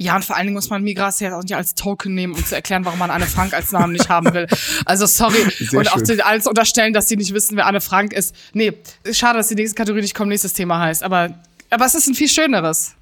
Ja, 0.02 0.16
und 0.16 0.24
vor 0.24 0.38
allen 0.38 0.46
Dingen 0.46 0.56
muss 0.56 0.70
man 0.70 0.82
Migras 0.82 1.20
ja 1.20 1.38
auch 1.38 1.44
nicht 1.44 1.56
als 1.56 1.76
Token 1.76 2.16
nehmen, 2.16 2.34
um 2.34 2.46
zu 2.46 2.56
erklären, 2.56 2.86
warum 2.86 3.00
man 3.00 3.12
Anne 3.12 3.26
Frank 3.26 3.54
als 3.54 3.74
Namen 3.74 3.92
nicht 3.92 4.08
haben 4.08 4.34
will. 4.34 4.48
Also 4.86 5.06
sorry. 5.06 5.46
Sehr 5.60 5.78
und 5.78 5.92
auch 5.92 6.02
zu 6.02 6.26
alles 6.26 6.48
unterstellen, 6.48 6.94
dass 6.94 7.10
sie 7.10 7.18
nicht 7.18 7.34
wissen, 7.34 7.58
wer 7.58 7.66
Anne 7.66 7.82
Frank 7.82 8.14
ist. 8.14 8.34
Nee, 8.54 8.74
schade, 9.12 9.38
dass 9.38 9.50
die 9.50 9.56
nächste 9.56 9.76
Kategorie 9.76 10.02
nicht 10.02 10.16
komm, 10.16 10.30
nächstes 10.30 10.54
Thema 10.54 10.80
heißt. 10.80 11.04
Aber, 11.04 11.42
aber 11.70 11.86
es 11.86 11.96
ist 11.96 12.08
ein 12.08 12.16
viel 12.16 12.30
schöneres. 12.30 12.96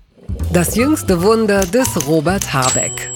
Das 0.52 0.76
jüngste 0.76 1.22
Wunder 1.22 1.68
des 1.68 2.08
Robert 2.08 2.52
Habeck. 2.52 3.12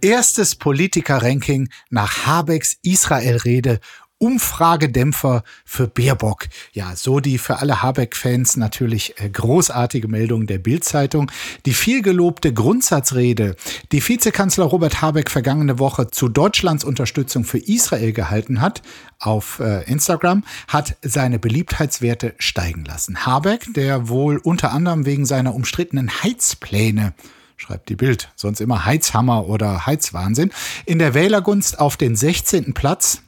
Erstes 0.00 0.54
Politiker-Ranking 0.54 1.68
nach 1.90 2.26
Habecks 2.26 2.78
Israel-Rede 2.82 3.80
Umfragedämpfer 4.18 5.42
für 5.64 5.88
Baerbock. 5.88 6.46
Ja, 6.72 6.96
so 6.96 7.20
die 7.20 7.36
für 7.36 7.58
alle 7.58 7.82
Habeck-Fans 7.82 8.56
natürlich 8.56 9.20
äh, 9.20 9.28
großartige 9.28 10.08
Meldung 10.08 10.46
der 10.46 10.58
Bild-Zeitung. 10.58 11.30
Die 11.66 11.74
vielgelobte 11.74 12.54
Grundsatzrede, 12.54 13.56
die 13.92 14.06
Vizekanzler 14.06 14.64
Robert 14.64 15.02
Habeck 15.02 15.30
vergangene 15.30 15.78
Woche 15.78 16.10
zu 16.10 16.28
Deutschlands 16.28 16.82
Unterstützung 16.82 17.44
für 17.44 17.58
Israel 17.58 18.12
gehalten 18.12 18.62
hat, 18.62 18.82
auf 19.18 19.60
äh, 19.60 19.82
Instagram, 19.84 20.44
hat 20.68 20.96
seine 21.02 21.38
Beliebtheitswerte 21.38 22.34
steigen 22.38 22.86
lassen. 22.86 23.26
Habeck, 23.26 23.66
der 23.74 24.08
wohl 24.08 24.38
unter 24.38 24.72
anderem 24.72 25.04
wegen 25.04 25.26
seiner 25.26 25.54
umstrittenen 25.54 26.22
Heizpläne 26.22 27.12
schreibt 27.58 27.88
die 27.88 27.96
Bild. 27.96 28.30
Sonst 28.36 28.60
immer 28.60 28.84
Heizhammer 28.84 29.46
oder 29.46 29.86
Heizwahnsinn. 29.86 30.50
In 30.84 30.98
der 30.98 31.14
Wählergunst 31.14 31.78
auf 31.78 31.96
den 31.96 32.14
16. 32.14 32.74
Platz 32.74 33.22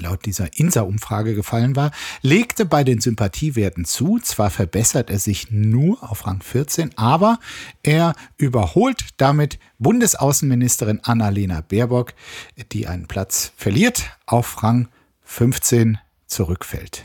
laut 0.00 0.24
dieser 0.26 0.58
INSA-Umfrage 0.58 1.34
gefallen 1.34 1.76
war, 1.76 1.90
legte 2.22 2.64
bei 2.64 2.84
den 2.84 3.00
Sympathiewerten 3.00 3.84
zu. 3.84 4.18
Zwar 4.18 4.50
verbessert 4.50 5.10
er 5.10 5.18
sich 5.18 5.50
nur 5.50 6.02
auf 6.10 6.26
Rang 6.26 6.42
14, 6.42 6.96
aber 6.96 7.38
er 7.82 8.14
überholt 8.36 9.04
damit 9.16 9.58
Bundesaußenministerin 9.78 11.00
Annalena 11.02 11.60
Baerbock, 11.60 12.14
die 12.72 12.86
einen 12.86 13.06
Platz 13.06 13.52
verliert, 13.56 14.04
auf 14.26 14.62
Rang 14.62 14.88
15 15.24 15.98
zurückfällt. 16.26 17.04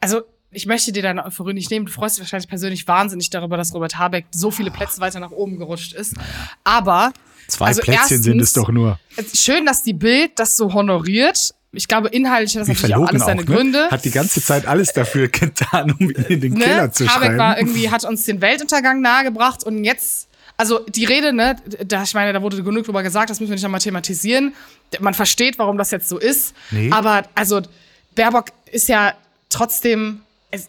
Also 0.00 0.22
ich 0.50 0.66
möchte 0.66 0.92
dir 0.92 1.02
deine 1.02 1.24
Euphorie 1.24 1.52
nicht 1.52 1.70
nehmen. 1.70 1.86
Du 1.86 1.92
freust 1.92 2.16
dich 2.16 2.22
wahrscheinlich 2.22 2.48
persönlich 2.48 2.86
wahnsinnig 2.86 3.30
darüber, 3.30 3.56
dass 3.56 3.74
Robert 3.74 3.98
Habeck 3.98 4.26
so 4.30 4.50
viele 4.50 4.70
Plätze 4.70 5.00
weiter 5.00 5.18
nach 5.18 5.32
oben 5.32 5.58
gerutscht 5.58 5.92
ist. 5.92 6.14
Aber 6.62 7.12
Zwei 7.48 7.66
also 7.66 7.82
Plätzchen 7.82 8.02
erstens, 8.02 8.24
sind 8.24 8.40
es 8.40 8.52
doch 8.52 8.70
nur. 8.70 8.98
Schön, 9.34 9.66
dass 9.66 9.82
die 9.82 9.92
Bild 9.92 10.38
das 10.38 10.56
so 10.56 10.72
honoriert 10.72 11.54
ich 11.74 11.88
glaube, 11.88 12.08
inhaltlich 12.08 12.54
hat 12.54 12.62
das 12.62 12.68
Wie 12.68 12.72
natürlich 12.72 12.96
auch 12.96 13.08
alles 13.08 13.24
seine 13.24 13.42
auch, 13.42 13.46
ne? 13.46 13.54
Gründe. 13.54 13.88
Hat 13.90 14.04
die 14.04 14.10
ganze 14.10 14.42
Zeit 14.42 14.66
alles 14.66 14.92
dafür 14.92 15.28
getan, 15.32 15.94
um 15.98 16.10
ihn 16.10 16.24
in 16.28 16.40
den 16.40 16.54
ne? 16.54 16.64
Keller 16.64 16.92
zu 16.92 17.06
Habeck 17.06 17.22
schreiben. 17.22 17.38
war 17.38 17.58
irgendwie, 17.58 17.90
hat 17.90 18.04
uns 18.04 18.24
den 18.24 18.40
Weltuntergang 18.40 19.00
nahegebracht 19.00 19.64
und 19.64 19.84
jetzt, 19.84 20.28
also 20.56 20.80
die 20.80 21.04
Rede, 21.04 21.32
ne, 21.32 21.56
da, 21.86 22.02
ich 22.02 22.14
meine, 22.14 22.32
da 22.32 22.42
wurde 22.42 22.62
genug 22.62 22.84
drüber 22.84 23.02
gesagt, 23.02 23.30
das 23.30 23.40
müssen 23.40 23.50
wir 23.50 23.56
nicht 23.56 23.64
nochmal 23.64 23.80
thematisieren. 23.80 24.54
Man 25.00 25.14
versteht, 25.14 25.58
warum 25.58 25.76
das 25.78 25.90
jetzt 25.90 26.08
so 26.08 26.18
ist. 26.18 26.54
Nee. 26.70 26.90
Aber, 26.90 27.24
also, 27.34 27.62
Baerbock 28.14 28.46
ist 28.70 28.88
ja 28.88 29.14
trotzdem, 29.48 30.20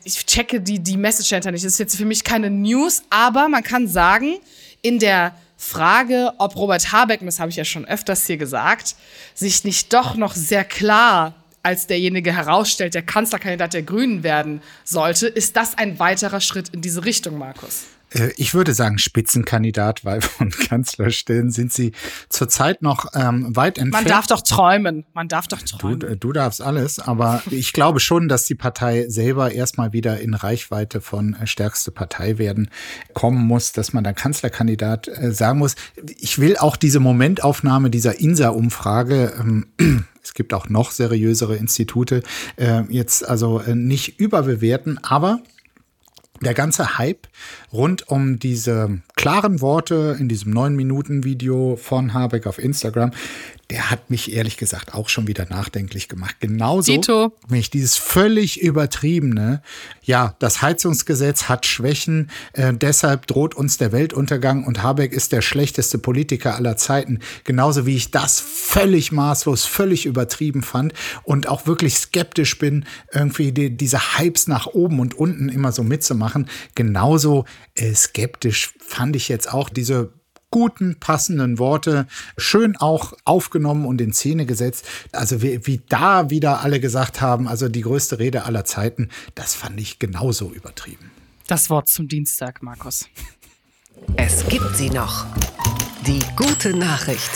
ich 0.03 0.25
checke 0.25 0.61
die, 0.61 0.79
die 0.79 0.97
Message 0.97 1.29
hinter 1.29 1.51
nicht. 1.51 1.63
Das 1.63 1.73
ist 1.73 1.79
jetzt 1.79 1.95
für 1.95 2.05
mich 2.05 2.23
keine 2.23 2.49
News, 2.49 3.03
aber 3.09 3.49
man 3.49 3.63
kann 3.63 3.87
sagen, 3.87 4.37
in 4.81 4.99
der 4.99 5.35
Frage, 5.65 6.31
ob 6.37 6.55
Robert 6.55 6.91
Habeck, 6.91 7.21
das 7.23 7.39
habe 7.39 7.49
ich 7.49 7.55
ja 7.55 7.65
schon 7.65 7.85
öfters 7.85 8.27
hier 8.27 8.37
gesagt, 8.37 8.95
sich 9.33 9.63
nicht 9.63 9.91
doch 9.93 10.15
noch 10.15 10.35
sehr 10.35 10.63
klar 10.63 11.33
als 11.63 11.87
derjenige 11.87 12.31
herausstellt, 12.31 12.93
der 12.93 13.01
Kanzlerkandidat 13.01 13.73
der 13.73 13.81
Grünen 13.81 14.21
werden 14.21 14.61
sollte, 14.83 15.25
ist 15.25 15.57
das 15.57 15.75
ein 15.75 15.97
weiterer 15.97 16.39
Schritt 16.39 16.69
in 16.69 16.81
diese 16.81 17.03
Richtung, 17.03 17.39
Markus? 17.39 17.85
Äh, 18.15 18.31
ich 18.37 18.53
würde 18.53 18.73
sagen 18.73 18.97
Spitzenkandidat, 18.97 20.05
weil 20.05 20.21
von 20.21 20.49
Kanzlerstellen 20.49 21.51
sind 21.51 21.73
sie 21.73 21.91
zurzeit 22.29 22.81
noch 22.81 23.07
ähm, 23.13 23.55
weit 23.55 23.77
entfernt. 23.77 24.05
Man 24.05 24.11
darf 24.11 24.27
doch 24.27 24.41
träumen. 24.41 25.05
Man 25.13 25.27
darf 25.27 25.47
doch 25.47 25.61
träumen. 25.61 25.99
Du, 25.99 26.17
du 26.17 26.33
darfst 26.33 26.61
alles, 26.61 26.99
aber 26.99 27.43
ich 27.51 27.73
glaube 27.73 27.99
schon, 27.99 28.27
dass 28.27 28.45
die 28.45 28.55
Partei 28.55 29.05
selber 29.09 29.51
erstmal 29.51 29.93
wieder 29.93 30.19
in 30.19 30.33
Reichweite 30.33 31.01
von 31.01 31.35
äh, 31.35 31.47
stärkste 31.47 31.91
Partei 31.91 32.37
werden 32.37 32.69
kommen 33.13 33.45
muss, 33.45 33.71
dass 33.71 33.93
man 33.93 34.03
da 34.03 34.13
Kanzlerkandidat 34.13 35.07
äh, 35.07 35.31
sagen 35.31 35.59
muss. 35.59 35.75
Ich 36.17 36.39
will 36.39 36.57
auch 36.57 36.77
diese 36.77 36.99
Momentaufnahme 36.99 37.89
dieser 37.89 38.19
INSA-Umfrage 38.19 39.33
ähm, 39.39 39.67
es 40.23 40.33
gibt 40.33 40.53
auch 40.55 40.69
noch 40.69 40.89
seriösere 40.89 41.55
Institute, 41.55 42.23
äh, 42.55 42.81
jetzt 42.89 43.27
also 43.27 43.59
äh, 43.59 43.75
nicht 43.75 44.19
überbewerten, 44.19 44.97
aber 45.03 45.41
der 46.41 46.53
ganze 46.53 46.97
Hype 46.97 47.27
rund 47.75 48.07
um 48.07 48.39
diese 48.39 49.01
klaren 49.15 49.61
Worte 49.61 50.15
in 50.19 50.29
diesem 50.29 50.51
neun 50.51 50.75
Minuten 50.75 51.23
Video 51.23 51.75
von 51.75 52.13
Habeck 52.13 52.47
auf 52.47 52.57
Instagram, 52.57 53.11
der 53.69 53.89
hat 53.89 54.11
mich 54.11 54.31
ehrlich 54.31 54.57
gesagt 54.57 54.93
auch 54.93 55.09
schon 55.09 55.27
wieder 55.27 55.47
nachdenklich 55.49 56.07
gemacht. 56.07 56.35
Genauso 56.39 56.91
Dito. 56.91 57.33
mich 57.49 57.71
dieses 57.71 57.97
völlig 57.97 58.61
übertriebene, 58.61 59.61
ja, 60.03 60.35
das 60.39 60.61
Heizungsgesetz 60.61 61.49
hat 61.49 61.65
Schwächen, 61.65 62.29
äh, 62.53 62.73
deshalb 62.73 63.25
droht 63.25 63.55
uns 63.55 63.77
der 63.77 63.91
Weltuntergang 63.91 64.65
und 64.65 64.83
Habeck 64.83 65.13
ist 65.13 65.31
der 65.31 65.41
schlechteste 65.41 65.97
Politiker 65.97 66.55
aller 66.55 66.77
Zeiten. 66.77 67.19
Genauso 67.43 67.87
wie 67.87 67.95
ich 67.95 68.11
das 68.11 68.39
völlig 68.39 69.11
maßlos, 69.11 69.65
völlig 69.65 70.05
übertrieben 70.05 70.61
fand 70.61 70.93
und 71.23 71.47
auch 71.47 71.65
wirklich 71.65 71.95
skeptisch 71.97 72.59
bin, 72.59 72.85
irgendwie 73.11 73.51
die, 73.51 73.75
diese 73.75 74.17
Hypes 74.17 74.47
nach 74.47 74.67
oben 74.67 74.99
und 74.99 75.15
unten 75.15 75.49
immer 75.49 75.71
so 75.71 75.83
mitzumachen. 75.83 76.47
Genauso 76.75 77.45
skeptisch 77.93 78.73
fand 78.79 79.15
ich 79.15 79.29
jetzt 79.29 79.51
auch 79.51 79.69
diese 79.69 80.13
guten, 80.51 80.97
passenden 80.99 81.59
Worte 81.59 82.07
schön 82.37 82.77
auch 82.77 83.13
aufgenommen 83.25 83.85
und 83.85 83.99
in 83.99 84.13
Szene 84.13 84.45
gesetzt. 84.45 84.85
Also 85.11 85.41
wie, 85.41 85.67
wie 85.67 85.81
da 85.89 86.29
wieder 86.29 86.61
alle 86.61 86.79
gesagt 86.79 87.19
haben, 87.19 87.49
also 87.49 87.67
die 87.67 87.81
größte 87.81 88.19
Rede 88.19 88.45
aller 88.45 88.63
Zeiten, 88.63 89.09
das 89.35 89.53
fand 89.53 89.79
ich 89.81 89.99
genauso 89.99 90.53
übertrieben. 90.53 91.11
Das 91.47 91.69
Wort 91.69 91.89
zum 91.89 92.07
Dienstag, 92.07 92.63
Markus. 92.63 93.07
Es 94.15 94.47
gibt 94.47 94.77
sie 94.77 94.89
noch. 94.89 95.25
Die 96.07 96.21
gute 96.35 96.73
Nachricht. 96.75 97.31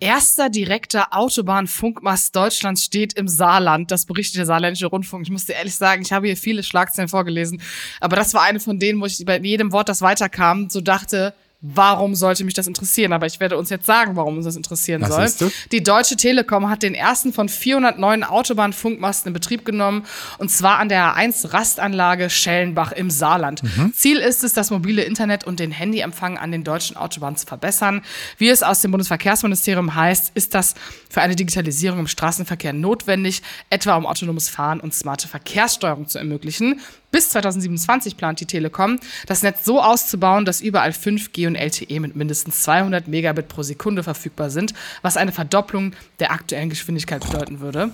Erster 0.00 0.48
direkter 0.48 1.08
Autobahnfunkmast 1.12 2.34
Deutschlands 2.36 2.84
steht 2.84 3.14
im 3.14 3.26
Saarland. 3.26 3.90
Das 3.90 4.06
berichtet 4.06 4.38
der 4.38 4.46
saarländische 4.46 4.86
Rundfunk. 4.86 5.24
Ich 5.24 5.30
muss 5.30 5.46
dir 5.46 5.54
ehrlich 5.54 5.74
sagen, 5.74 6.02
ich 6.02 6.12
habe 6.12 6.28
hier 6.28 6.36
viele 6.36 6.62
Schlagzeilen 6.62 7.08
vorgelesen. 7.08 7.60
Aber 8.00 8.14
das 8.14 8.32
war 8.32 8.42
eine 8.42 8.60
von 8.60 8.78
denen, 8.78 9.00
wo 9.00 9.06
ich 9.06 9.24
bei 9.24 9.38
jedem 9.40 9.72
Wort, 9.72 9.88
das 9.88 10.00
weiterkam, 10.00 10.70
so 10.70 10.80
dachte, 10.80 11.34
warum 11.60 12.14
sollte 12.14 12.44
mich 12.44 12.54
das 12.54 12.68
interessieren? 12.68 13.12
Aber 13.12 13.26
ich 13.26 13.40
werde 13.40 13.56
uns 13.56 13.68
jetzt 13.70 13.86
sagen, 13.86 14.14
warum 14.14 14.36
uns 14.36 14.44
das 14.44 14.54
interessieren 14.54 15.02
Was 15.02 15.38
soll. 15.38 15.50
Die 15.72 15.82
Deutsche 15.82 16.14
Telekom 16.14 16.70
hat 16.70 16.84
den 16.84 16.94
ersten 16.94 17.32
von 17.32 17.48
400 17.48 17.98
neuen 17.98 18.22
Autobahnfunkmasten 18.22 19.28
in 19.30 19.32
Betrieb 19.32 19.64
genommen 19.64 20.04
und 20.38 20.50
zwar 20.50 20.78
an 20.78 20.88
der 20.88 21.16
A1 21.16 21.52
Rastanlage 21.52 22.30
Schellenbach 22.30 22.92
im 22.92 23.10
Saarland. 23.10 23.62
Mhm. 23.64 23.92
Ziel 23.92 24.18
ist 24.18 24.44
es, 24.44 24.52
das 24.52 24.70
mobile 24.70 25.02
Internet 25.02 25.44
und 25.44 25.58
den 25.58 25.72
Handyempfang 25.72 26.38
an 26.38 26.52
den 26.52 26.62
deutschen 26.62 26.96
Autobahnen 26.96 27.36
zu 27.36 27.46
verbessern. 27.46 28.02
Wie 28.36 28.48
es 28.48 28.62
aus 28.62 28.80
dem 28.80 28.92
Bundesverkehrsministerium 28.92 29.94
heißt, 29.96 30.32
ist 30.34 30.54
das 30.54 30.74
für 31.10 31.22
eine 31.22 31.34
Digitalisierung 31.34 31.98
im 32.00 32.06
Straßenverkehr 32.06 32.72
notwendig, 32.72 33.42
etwa 33.68 33.96
um 33.96 34.06
autonomes 34.06 34.48
Fahren 34.48 34.78
und 34.78 34.94
smarte 34.94 35.26
Verkehrssteuerung 35.26 36.06
zu 36.06 36.18
ermöglichen. 36.18 36.80
Bis 37.10 37.30
2027 37.30 38.16
plant 38.18 38.40
die 38.40 38.46
Telekom, 38.46 39.00
das 39.26 39.42
Netz 39.42 39.64
so 39.64 39.80
auszubauen, 39.80 40.44
dass 40.44 40.60
überall 40.60 40.90
5G 40.90 41.46
und 41.46 41.54
LTE 41.54 42.00
mit 42.00 42.16
mindestens 42.16 42.62
200 42.62 43.08
Megabit 43.08 43.48
pro 43.48 43.62
Sekunde 43.62 44.02
verfügbar 44.02 44.50
sind, 44.50 44.74
was 45.00 45.16
eine 45.16 45.32
Verdopplung 45.32 45.94
der 46.20 46.32
aktuellen 46.32 46.68
Geschwindigkeit 46.68 47.24
bedeuten 47.24 47.60
würde. 47.60 47.92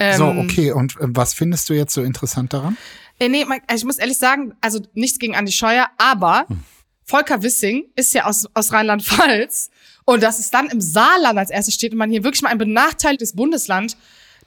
Ähm, 0.00 0.16
so, 0.16 0.26
okay. 0.26 0.72
Und 0.72 0.96
äh, 0.96 1.06
was 1.08 1.34
findest 1.34 1.68
du 1.68 1.74
jetzt 1.74 1.94
so 1.94 2.02
interessant 2.02 2.52
daran? 2.52 2.76
Äh, 3.20 3.28
nee, 3.28 3.44
also 3.66 3.82
ich 3.82 3.84
muss 3.84 3.98
ehrlich 3.98 4.18
sagen, 4.18 4.54
also 4.60 4.80
nichts 4.94 5.20
gegen 5.20 5.36
Andi 5.36 5.52
Scheuer, 5.52 5.88
aber 5.96 6.46
hm. 6.48 6.62
Volker 7.04 7.42
Wissing 7.42 7.84
ist 7.94 8.12
ja 8.12 8.26
aus, 8.26 8.46
aus 8.54 8.72
Rheinland-Pfalz 8.72 9.70
und 10.04 10.22
dass 10.22 10.38
es 10.38 10.50
dann 10.50 10.68
im 10.68 10.80
Saarland 10.80 11.38
als 11.38 11.50
erstes 11.50 11.74
steht 11.74 11.92
und 11.92 11.98
man 11.98 12.10
hier 12.10 12.24
wirklich 12.24 12.42
mal 12.42 12.50
ein 12.50 12.58
benachteiligtes 12.58 13.34
Bundesland, 13.34 13.96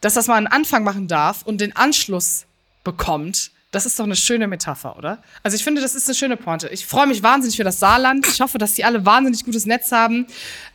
dass 0.02 0.16
das 0.16 0.28
mal 0.28 0.36
einen 0.36 0.48
Anfang 0.48 0.84
machen 0.84 1.08
darf 1.08 1.44
und 1.44 1.62
den 1.62 1.76
Anschluss 1.76 2.46
bekommt 2.84 3.52
das 3.72 3.86
ist 3.86 3.98
doch 3.98 4.04
eine 4.04 4.18
schöne 4.18 4.48
Metapher, 4.48 4.98
oder? 4.98 5.24
Also 5.44 5.56
ich 5.56 5.64
finde, 5.64 5.82
das 5.82 5.96
ist 5.96 6.08
eine 6.08 6.16
schöne 6.16 6.38
Pointe. 6.38 6.68
Ich 6.68 6.86
freue 6.86 7.08
mich 7.08 7.24
wahnsinnig 7.24 7.56
für 7.56 7.64
das 7.64 7.80
Saarland. 7.80 8.28
Ich 8.28 8.42
hoffe, 8.42 8.58
dass 8.58 8.74
die 8.74 8.84
alle 8.84 9.06
wahnsinnig 9.06 9.46
gutes 9.46 9.66
Netz 9.66 9.92
haben 9.94 10.28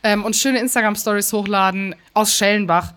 ähm, 0.03 0.25
und 0.25 0.35
schöne 0.35 0.59
Instagram-Stories 0.59 1.31
hochladen 1.31 1.95
aus 2.15 2.35
Schellenbach. 2.35 2.93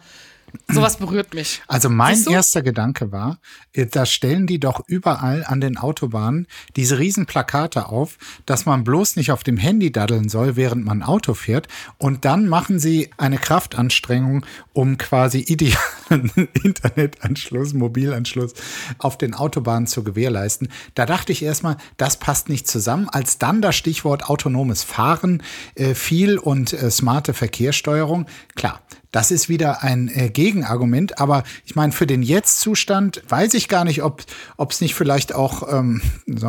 Sowas 0.68 0.98
berührt 0.98 1.34
mich. 1.34 1.62
Also 1.66 1.88
mein 1.88 2.22
erster 2.24 2.62
Gedanke 2.62 3.12
war, 3.12 3.38
äh, 3.72 3.86
da 3.86 4.06
stellen 4.06 4.46
die 4.46 4.60
doch 4.60 4.82
überall 4.86 5.44
an 5.44 5.60
den 5.60 5.76
Autobahnen 5.76 6.46
diese 6.76 6.98
riesen 6.98 7.26
Plakate 7.26 7.86
auf, 7.86 8.18
dass 8.46 8.66
man 8.66 8.84
bloß 8.84 9.16
nicht 9.16 9.32
auf 9.32 9.42
dem 9.42 9.56
Handy 9.56 9.90
daddeln 9.92 10.28
soll, 10.28 10.56
während 10.56 10.84
man 10.84 11.02
Auto 11.02 11.34
fährt. 11.34 11.68
Und 11.98 12.24
dann 12.24 12.48
machen 12.48 12.78
sie 12.78 13.10
eine 13.16 13.38
Kraftanstrengung, 13.38 14.46
um 14.72 14.98
quasi 14.98 15.40
idealen 15.40 16.30
Internetanschluss, 16.62 17.74
Mobilanschluss 17.74 18.54
auf 18.98 19.18
den 19.18 19.34
Autobahnen 19.34 19.86
zu 19.86 20.04
gewährleisten. 20.04 20.68
Da 20.94 21.06
dachte 21.06 21.32
ich 21.32 21.42
erstmal, 21.42 21.76
das 21.96 22.18
passt 22.18 22.48
nicht 22.48 22.68
zusammen. 22.68 23.08
Als 23.08 23.38
dann 23.38 23.62
das 23.62 23.76
Stichwort 23.76 24.28
autonomes 24.28 24.82
Fahren 24.82 25.42
äh, 25.74 25.94
fiel 25.94 26.38
und 26.38 26.72
äh, 26.72 26.90
smarte 26.90 27.34
Verkehrssteuerung, 27.34 28.26
klar, 28.54 28.80
das 29.12 29.30
ist 29.30 29.48
wieder 29.48 29.82
ein 29.82 30.08
äh, 30.08 30.30
Gegenargument. 30.30 31.18
Aber 31.18 31.44
ich 31.64 31.74
meine, 31.74 31.92
für 31.92 32.06
den 32.06 32.22
Jetzt-Zustand 32.22 33.22
weiß 33.28 33.54
ich 33.54 33.68
gar 33.68 33.84
nicht, 33.84 34.02
ob 34.02 34.24
es 34.58 34.80
nicht 34.80 34.94
vielleicht 34.94 35.34
auch 35.34 35.72
ähm, 35.72 36.00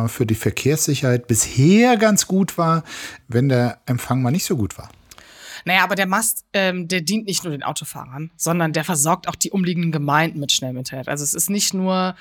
für 0.08 0.26
die 0.26 0.34
Verkehrssicherheit 0.34 1.26
bisher 1.26 1.96
ganz 1.96 2.26
gut 2.26 2.58
war, 2.58 2.84
wenn 3.28 3.48
der 3.48 3.78
Empfang 3.86 4.22
mal 4.22 4.30
nicht 4.30 4.44
so 4.44 4.56
gut 4.56 4.78
war. 4.78 4.90
Naja, 5.64 5.84
aber 5.84 5.94
der 5.94 6.06
Mast, 6.06 6.44
ähm, 6.52 6.88
der 6.88 7.02
dient 7.02 7.26
nicht 7.26 7.44
nur 7.44 7.52
den 7.52 7.62
Autofahrern, 7.62 8.30
sondern 8.36 8.72
der 8.72 8.84
versorgt 8.84 9.28
auch 9.28 9.36
die 9.36 9.50
umliegenden 9.50 9.92
Gemeinden 9.92 10.40
mit 10.40 10.52
schnellem 10.52 10.78
Internet. 10.78 11.08
Also 11.08 11.24
es 11.24 11.34
ist 11.34 11.50
nicht 11.50 11.74
nur 11.74 12.16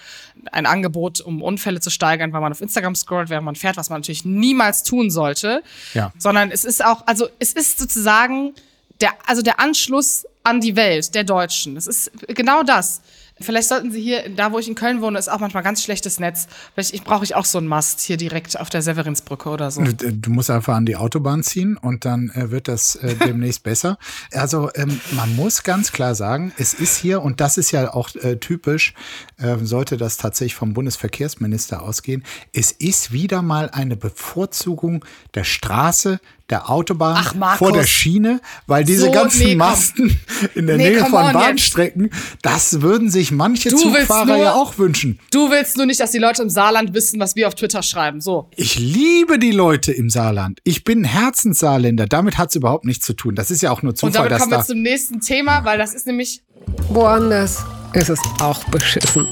ein 0.52 0.66
Angebot, 0.66 1.22
um 1.22 1.42
Unfälle 1.42 1.80
zu 1.80 1.90
steigern, 1.90 2.34
weil 2.34 2.42
man 2.42 2.52
auf 2.52 2.62
Instagram 2.62 2.96
scrollt, 2.96 3.30
während 3.30 3.46
man 3.46 3.56
fährt, 3.56 3.78
was 3.78 3.90
man 3.90 4.02
natürlich 4.02 4.26
niemals 4.26 4.84
tun 4.84 5.10
sollte. 5.10 5.64
Ja. 5.94 6.14
Sondern 6.18 6.52
es 6.52 6.66
ist 6.66 6.86
auch, 6.86 7.08
also 7.08 7.28
es 7.40 7.54
ist 7.54 7.80
sozusagen 7.80 8.54
der, 9.02 9.12
also 9.26 9.42
der 9.42 9.60
Anschluss 9.60 10.26
an 10.44 10.62
die 10.62 10.76
Welt 10.76 11.14
der 11.16 11.24
Deutschen. 11.24 11.76
Das 11.76 11.88
ist 11.88 12.12
genau 12.28 12.64
das. 12.64 13.02
Vielleicht 13.44 13.70
sollten 13.70 13.92
Sie 13.92 14.02
hier, 14.02 14.30
da 14.30 14.52
wo 14.52 14.60
ich 14.60 14.68
in 14.68 14.76
Köln 14.76 15.02
wohne, 15.02 15.18
ist 15.18 15.30
auch 15.30 15.40
manchmal 15.40 15.64
ganz 15.64 15.84
schlechtes 15.84 16.20
Netz. 16.20 16.48
Vielleicht 16.74 16.94
ich, 16.94 17.04
brauche 17.04 17.24
ich 17.24 17.36
auch 17.36 17.46
so 17.46 17.58
einen 17.58 17.68
Mast 17.68 18.00
hier 18.02 18.18
direkt 18.18 18.60
auf 18.60 18.70
der 18.70 18.82
Severinsbrücke 18.82 19.50
oder 19.50 19.72
so. 19.72 19.82
Du, 19.82 20.14
du 20.14 20.30
musst 20.30 20.50
einfach 20.50 20.76
an 20.76 20.86
die 20.86 20.96
Autobahn 20.96 21.44
ziehen 21.44 21.78
und 21.78 22.06
dann 22.06 22.30
äh, 22.32 22.52
wird 22.52 22.68
das 22.68 22.96
äh, 22.96 23.16
demnächst 23.26 23.64
besser. 23.64 23.98
Also 24.32 24.70
ähm, 24.76 25.00
man 25.12 25.36
muss 25.36 25.64
ganz 25.64 25.92
klar 25.92 26.16
sagen, 26.16 26.54
es 26.58 26.74
ist 26.74 26.98
hier, 26.98 27.22
und 27.22 27.42
das 27.42 27.58
ist 27.58 27.72
ja 27.72 27.94
auch 27.94 28.14
äh, 28.16 28.38
typisch, 28.38 28.94
äh, 29.38 29.58
sollte 29.64 29.98
das 29.98 30.18
tatsächlich 30.18 30.56
vom 30.56 30.74
Bundesverkehrsminister 30.74 31.82
ausgehen, 31.82 32.24
es 32.54 32.72
ist 32.72 33.12
wieder 33.12 33.42
mal 33.42 33.70
eine 33.72 33.96
Bevorzugung 33.96 35.04
der 35.34 35.44
Straße, 35.44 36.20
der 36.52 36.70
Autobahn 36.70 37.16
Ach, 37.18 37.58
vor 37.58 37.72
der 37.72 37.86
Schiene, 37.88 38.42
weil 38.68 38.84
diese 38.84 39.06
So, 39.06 39.12
ganzen 39.12 39.44
nee. 39.44 39.56
Masten 39.56 40.20
in 40.56 40.68
der 40.68 40.78
Nee, 40.78 40.90
Nähe 40.92 41.00
von 41.06 41.14
on 41.14 41.26
jetzt. 41.26 41.34
Bahnstrecken, 41.34 42.10
das 42.42 42.82
würden 42.82 43.10
sich 43.10 43.32
manche 43.32 43.70
Du 43.70 43.78
Zugfahrer 43.78 44.26
nur- 44.26 44.38
ja 44.38 44.54
auch 44.54 44.78
wünschen. 44.78 45.20
Du 45.32 45.50
willst 45.50 45.78
nur 45.78 45.86
nicht, 45.86 46.00
dass 46.00 46.12
die 46.12 46.18
Leute 46.20 46.44
im 46.44 46.50
Saarland 46.50 46.94
wissen, 46.94 47.20
was 47.20 47.36
wir 47.36 47.48
auf 47.48 47.56
Twitter 47.56 47.82
schreiben. 47.82 48.22
So. 48.22 48.50
Ich 48.56 48.78
liebe 48.78 49.40
die 49.40 49.52
Leute 49.52 49.92
im 49.92 50.10
Saarland. 50.10 50.60
Ich 50.64 50.84
bin 50.84 51.04
Herzenssaarländer. 51.04 52.06
Damit 52.08 52.38
hat's 52.38 52.56
überhaupt 52.56 52.86
nichts 52.86 53.06
zu 53.06 53.14
tun. 53.14 53.36
Das 53.36 53.50
ist 53.50 53.62
ja 53.62 53.72
auch 53.72 53.82
nur 53.82 53.92
Und 53.92 53.98
Zufall, 53.98 54.12
damit 54.14 54.32
dass 54.34 54.40
kommen 54.42 54.52
wir 54.52 54.58
da 54.58 54.66
zum 54.66 54.82
nächsten 54.82 55.22
Thema, 55.22 55.64
weil 55.66 55.78
das 55.78 55.94
ist 55.94 56.06
nämlich 56.06 56.42
Woanders 56.90 57.64
ist 57.94 58.10
es 58.10 58.20
auch 58.40 58.64
beschissen. 58.66 59.28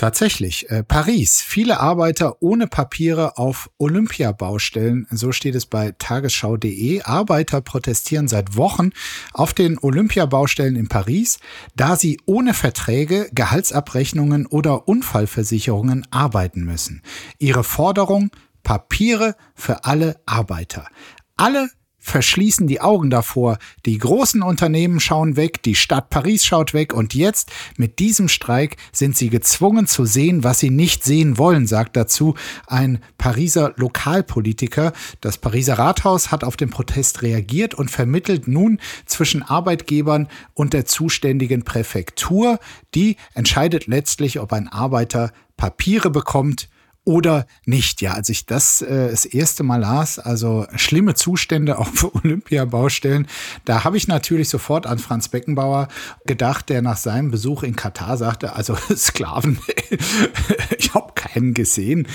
Tatsächlich. 0.00 0.70
Äh, 0.70 0.82
Paris. 0.82 1.42
Viele 1.42 1.78
Arbeiter 1.78 2.40
ohne 2.40 2.66
Papiere 2.66 3.36
auf 3.36 3.68
Olympiabaustellen. 3.76 5.06
So 5.10 5.30
steht 5.30 5.54
es 5.54 5.66
bei 5.66 5.92
tagesschau.de. 5.98 7.02
Arbeiter 7.02 7.60
protestieren 7.60 8.26
seit 8.26 8.56
Wochen 8.56 8.92
auf 9.34 9.52
den 9.52 9.78
Olympiabaustellen 9.78 10.76
in 10.76 10.88
Paris, 10.88 11.38
da 11.76 11.96
sie 11.96 12.18
ohne 12.24 12.54
Verträge, 12.54 13.28
Gehaltsabrechnungen 13.34 14.46
oder 14.46 14.88
Unfallversicherungen 14.88 16.06
arbeiten 16.10 16.64
müssen. 16.64 17.02
Ihre 17.38 17.62
Forderung? 17.62 18.30
Papiere 18.62 19.36
für 19.54 19.84
alle 19.84 20.18
Arbeiter. 20.24 20.86
Alle 21.36 21.68
verschließen 22.00 22.66
die 22.66 22.80
Augen 22.80 23.10
davor. 23.10 23.58
Die 23.86 23.98
großen 23.98 24.42
Unternehmen 24.42 24.98
schauen 24.98 25.36
weg, 25.36 25.62
die 25.62 25.74
Stadt 25.74 26.10
Paris 26.10 26.44
schaut 26.44 26.74
weg 26.74 26.92
und 26.92 27.14
jetzt 27.14 27.52
mit 27.76 27.98
diesem 27.98 28.28
Streik 28.28 28.76
sind 28.90 29.16
sie 29.16 29.28
gezwungen 29.28 29.86
zu 29.86 30.06
sehen, 30.06 30.42
was 30.42 30.58
sie 30.58 30.70
nicht 30.70 31.04
sehen 31.04 31.38
wollen, 31.38 31.66
sagt 31.66 31.96
dazu 31.96 32.34
ein 32.66 33.00
Pariser 33.18 33.74
Lokalpolitiker. 33.76 34.92
Das 35.20 35.38
Pariser 35.38 35.74
Rathaus 35.74 36.30
hat 36.32 36.42
auf 36.42 36.56
den 36.56 36.70
Protest 36.70 37.22
reagiert 37.22 37.74
und 37.74 37.90
vermittelt 37.90 38.48
nun 38.48 38.80
zwischen 39.04 39.42
Arbeitgebern 39.42 40.28
und 40.54 40.72
der 40.72 40.86
zuständigen 40.86 41.64
Präfektur. 41.64 42.58
Die 42.94 43.16
entscheidet 43.34 43.86
letztlich, 43.86 44.40
ob 44.40 44.52
ein 44.52 44.68
Arbeiter 44.68 45.32
Papiere 45.56 46.10
bekommt 46.10 46.68
oder 47.04 47.46
nicht. 47.64 48.02
Ja, 48.02 48.12
als 48.12 48.28
ich 48.28 48.46
das 48.46 48.82
äh, 48.82 49.10
das 49.10 49.24
erste 49.24 49.62
Mal 49.62 49.78
las, 49.78 50.18
also 50.18 50.66
schlimme 50.76 51.14
Zustände 51.14 51.78
auf 51.78 52.14
Olympiabaustellen, 52.14 53.26
da 53.64 53.84
habe 53.84 53.96
ich 53.96 54.06
natürlich 54.06 54.48
sofort 54.48 54.86
an 54.86 54.98
Franz 54.98 55.28
Beckenbauer 55.28 55.88
gedacht, 56.26 56.68
der 56.68 56.82
nach 56.82 56.98
seinem 56.98 57.30
Besuch 57.30 57.62
in 57.62 57.74
Katar 57.74 58.16
sagte, 58.16 58.54
also 58.54 58.76
Sklaven, 58.94 59.58
ich 60.78 60.92
habe 60.94 61.12
keinen 61.14 61.54
gesehen. 61.54 62.06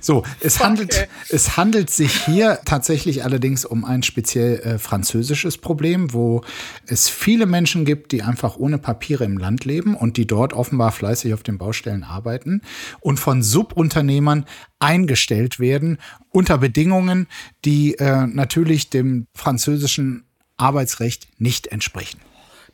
so, 0.00 0.24
es 0.40 0.60
handelt, 0.60 1.08
es 1.28 1.56
handelt 1.56 1.90
sich 1.90 2.24
hier 2.24 2.58
tatsächlich 2.64 3.24
allerdings 3.24 3.64
um 3.64 3.84
ein 3.84 4.02
speziell 4.02 4.58
äh, 4.60 4.78
französisches 4.78 5.58
Problem, 5.58 6.12
wo 6.12 6.42
es 6.86 7.08
viele 7.08 7.46
Menschen 7.46 7.84
gibt, 7.84 8.12
die 8.12 8.22
einfach 8.22 8.56
ohne 8.56 8.78
Papiere 8.78 9.24
im 9.24 9.38
Land 9.38 9.64
leben 9.64 9.94
und 9.94 10.16
die 10.16 10.26
dort 10.26 10.52
offenbar 10.52 10.90
fleißig 10.90 11.34
auf 11.34 11.42
den 11.42 11.58
Baustellen 11.58 12.02
arbeiten 12.02 12.62
und 13.00 13.20
von 13.20 13.43
Subunternehmern 13.44 14.44
eingestellt 14.78 15.58
werden 15.60 15.98
unter 16.30 16.58
Bedingungen, 16.58 17.26
die 17.64 17.94
äh, 17.94 18.26
natürlich 18.26 18.90
dem 18.90 19.26
französischen 19.34 20.24
Arbeitsrecht 20.56 21.28
nicht 21.38 21.68
entsprechen. 21.68 22.20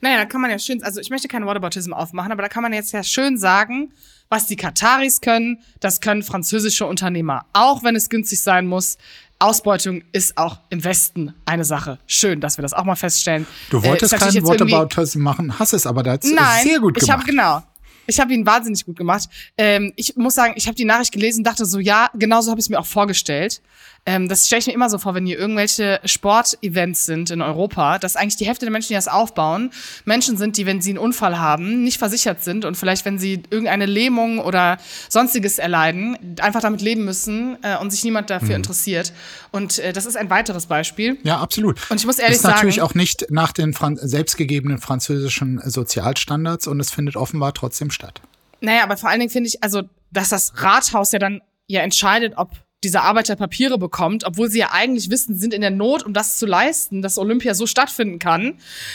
Naja, 0.03 0.17
da 0.17 0.25
kann 0.25 0.41
man 0.41 0.51
ja 0.51 0.59
schön, 0.59 0.83
also 0.83 0.99
ich 1.01 1.11
möchte 1.11 1.29
keinen 1.29 1.45
Whataboutism 1.45 1.93
aufmachen, 1.93 2.33
aber 2.33 2.41
da 2.43 2.49
kann 2.49 2.63
man 2.63 2.73
jetzt 2.73 2.93
ja 2.93 3.03
schön 3.03 3.37
sagen, 3.39 3.93
was 4.31 4.47
die 4.47 4.57
Kataris 4.57 5.21
können, 5.21 5.59
das 5.81 6.01
können 6.01 6.23
französische 6.23 6.87
Unternehmer, 6.87 7.45
auch 7.53 7.83
wenn 7.83 7.97
es 7.97 8.09
günstig 8.09 8.41
sein 8.41 8.67
muss. 8.67 8.97
Ausbeutung 9.39 10.03
ist 10.13 10.37
auch 10.37 10.59
im 10.71 10.85
Westen 10.85 11.35
eine 11.47 11.65
Sache. 11.65 11.99
Schön, 12.07 12.41
dass 12.41 12.59
wir 12.59 12.63
das 12.63 12.73
auch 12.75 12.85
mal 12.85 12.95
feststellen. 12.97 13.47
Du 13.71 13.79
Äh, 13.79 13.85
wolltest 13.85 14.13
natürlich 14.13 14.35
keinen 14.37 14.47
Whataboutism 14.47 15.21
machen, 15.21 15.59
hast 15.59 15.73
es 15.73 15.87
aber 15.87 16.03
da 16.03 16.19
Nein, 16.23 16.67
sehr 16.67 16.79
gut 16.81 16.97
ich 16.97 17.03
gemacht. 17.05 17.19
habe 17.19 17.31
genau. 17.31 17.63
Ich 18.11 18.20
habe 18.20 18.35
ihn 18.35 18.44
wahnsinnig 18.44 18.85
gut 18.85 18.96
gemacht. 18.96 19.29
Ähm, 19.57 19.92
ich 19.96 20.16
muss 20.16 20.35
sagen, 20.35 20.55
ich 20.57 20.66
habe 20.66 20.75
die 20.75 20.85
Nachricht 20.85 21.12
gelesen, 21.12 21.44
dachte 21.44 21.64
so, 21.64 21.79
ja, 21.79 22.11
genauso 22.14 22.51
habe 22.51 22.61
ich 22.61 22.66
es 22.66 22.68
mir 22.68 22.79
auch 22.79 22.87
vorgestellt. 22.87 23.62
Ähm, 24.07 24.29
das 24.29 24.47
stelle 24.47 24.61
ich 24.61 24.67
mir 24.67 24.73
immer 24.73 24.89
so 24.89 24.99
vor, 24.99 25.15
wenn 25.15 25.27
hier 25.27 25.39
irgendwelche 25.39 26.01
Sportevents 26.07 27.05
sind 27.05 27.31
in 27.31 27.43
Europa, 27.43 27.99
dass 27.99 28.17
eigentlich 28.17 28.37
die 28.37 28.47
Hälfte 28.47 28.65
der 28.65 28.73
Menschen, 28.73 28.89
die 28.89 28.95
das 28.95 29.09
aufbauen, 29.09 29.71
Menschen 30.05 30.37
sind, 30.39 30.57
die, 30.57 30.65
wenn 30.65 30.81
sie 30.81 30.91
einen 30.91 30.99
Unfall 30.99 31.39
haben, 31.39 31.85
nicht 31.85 31.99
versichert 31.99 32.43
sind 32.43 32.65
und 32.65 32.77
vielleicht, 32.77 33.05
wenn 33.05 33.19
sie 33.19 33.43
irgendeine 33.51 33.87
Lähmung 33.87 34.39
oder 34.39 34.79
sonstiges 35.09 35.59
erleiden, 35.59 36.17
einfach 36.41 36.61
damit 36.63 36.81
leben 36.81 37.05
müssen 37.05 37.59
äh, 37.63 37.77
und 37.79 37.91
sich 37.91 38.03
niemand 38.05 38.29
Mhm. 38.31 38.35
dafür 38.35 38.57
interessiert. 38.57 39.13
Und 39.51 39.79
äh, 39.79 39.93
das 39.93 40.07
ist 40.07 40.17
ein 40.17 40.31
weiteres 40.31 40.67
Beispiel. 40.67 41.19
Ja, 41.23 41.39
absolut. 41.39 41.79
Und 41.91 41.99
ich 42.01 42.07
muss 42.07 42.19
ehrlich 42.19 42.37
ist 42.39 42.45
natürlich 42.45 42.77
sagen- 42.77 42.87
auch 42.89 42.95
nicht 42.95 43.27
nach 43.31 43.53
den 43.53 43.75
Fran 43.75 43.99
selbstgegebenen 44.01 44.79
französischen 44.79 45.61
Sozialstandards 45.65 46.67
und 46.67 46.81
es 46.81 46.91
findet 46.91 47.17
offenbar 47.17 47.53
trotzdem 47.55 47.91
statt. 47.91 48.21
Naja, 48.61 48.83
aber 48.83 48.97
vor 48.97 49.11
allen 49.11 49.21
Dingen 49.21 49.31
finde 49.31 49.49
ich, 49.49 49.63
also, 49.63 49.83
dass 50.11 50.29
das 50.31 50.53
Rathaus 50.57 51.13
ja 51.13 51.19
dann 51.19 51.41
ja 51.67 51.81
entscheidet, 51.83 52.35
ob 52.37 52.51
dieser 52.83 53.03
Arbeiter 53.03 53.37
Papiere 53.37 53.79
bekommt, 53.79 54.25
obwohl 54.25 54.51
sie 54.51 54.61
ja 54.61 54.71
eigentlich 54.73 55.11
wissen, 55.11 55.35
sie 55.35 55.40
sind 55.40 55.55
in 55.55 55.61
der 55.61 55.71
Not, 55.71 56.03
um 56.03 56.14
das 56.14 56.37
zu 56.37 56.47
leisten, 56.47 57.03
dass 57.03 57.19
Olympia 57.19 57.55
so 57.55 57.66
stattfinden 57.66 58.19
kann. 58.19 58.55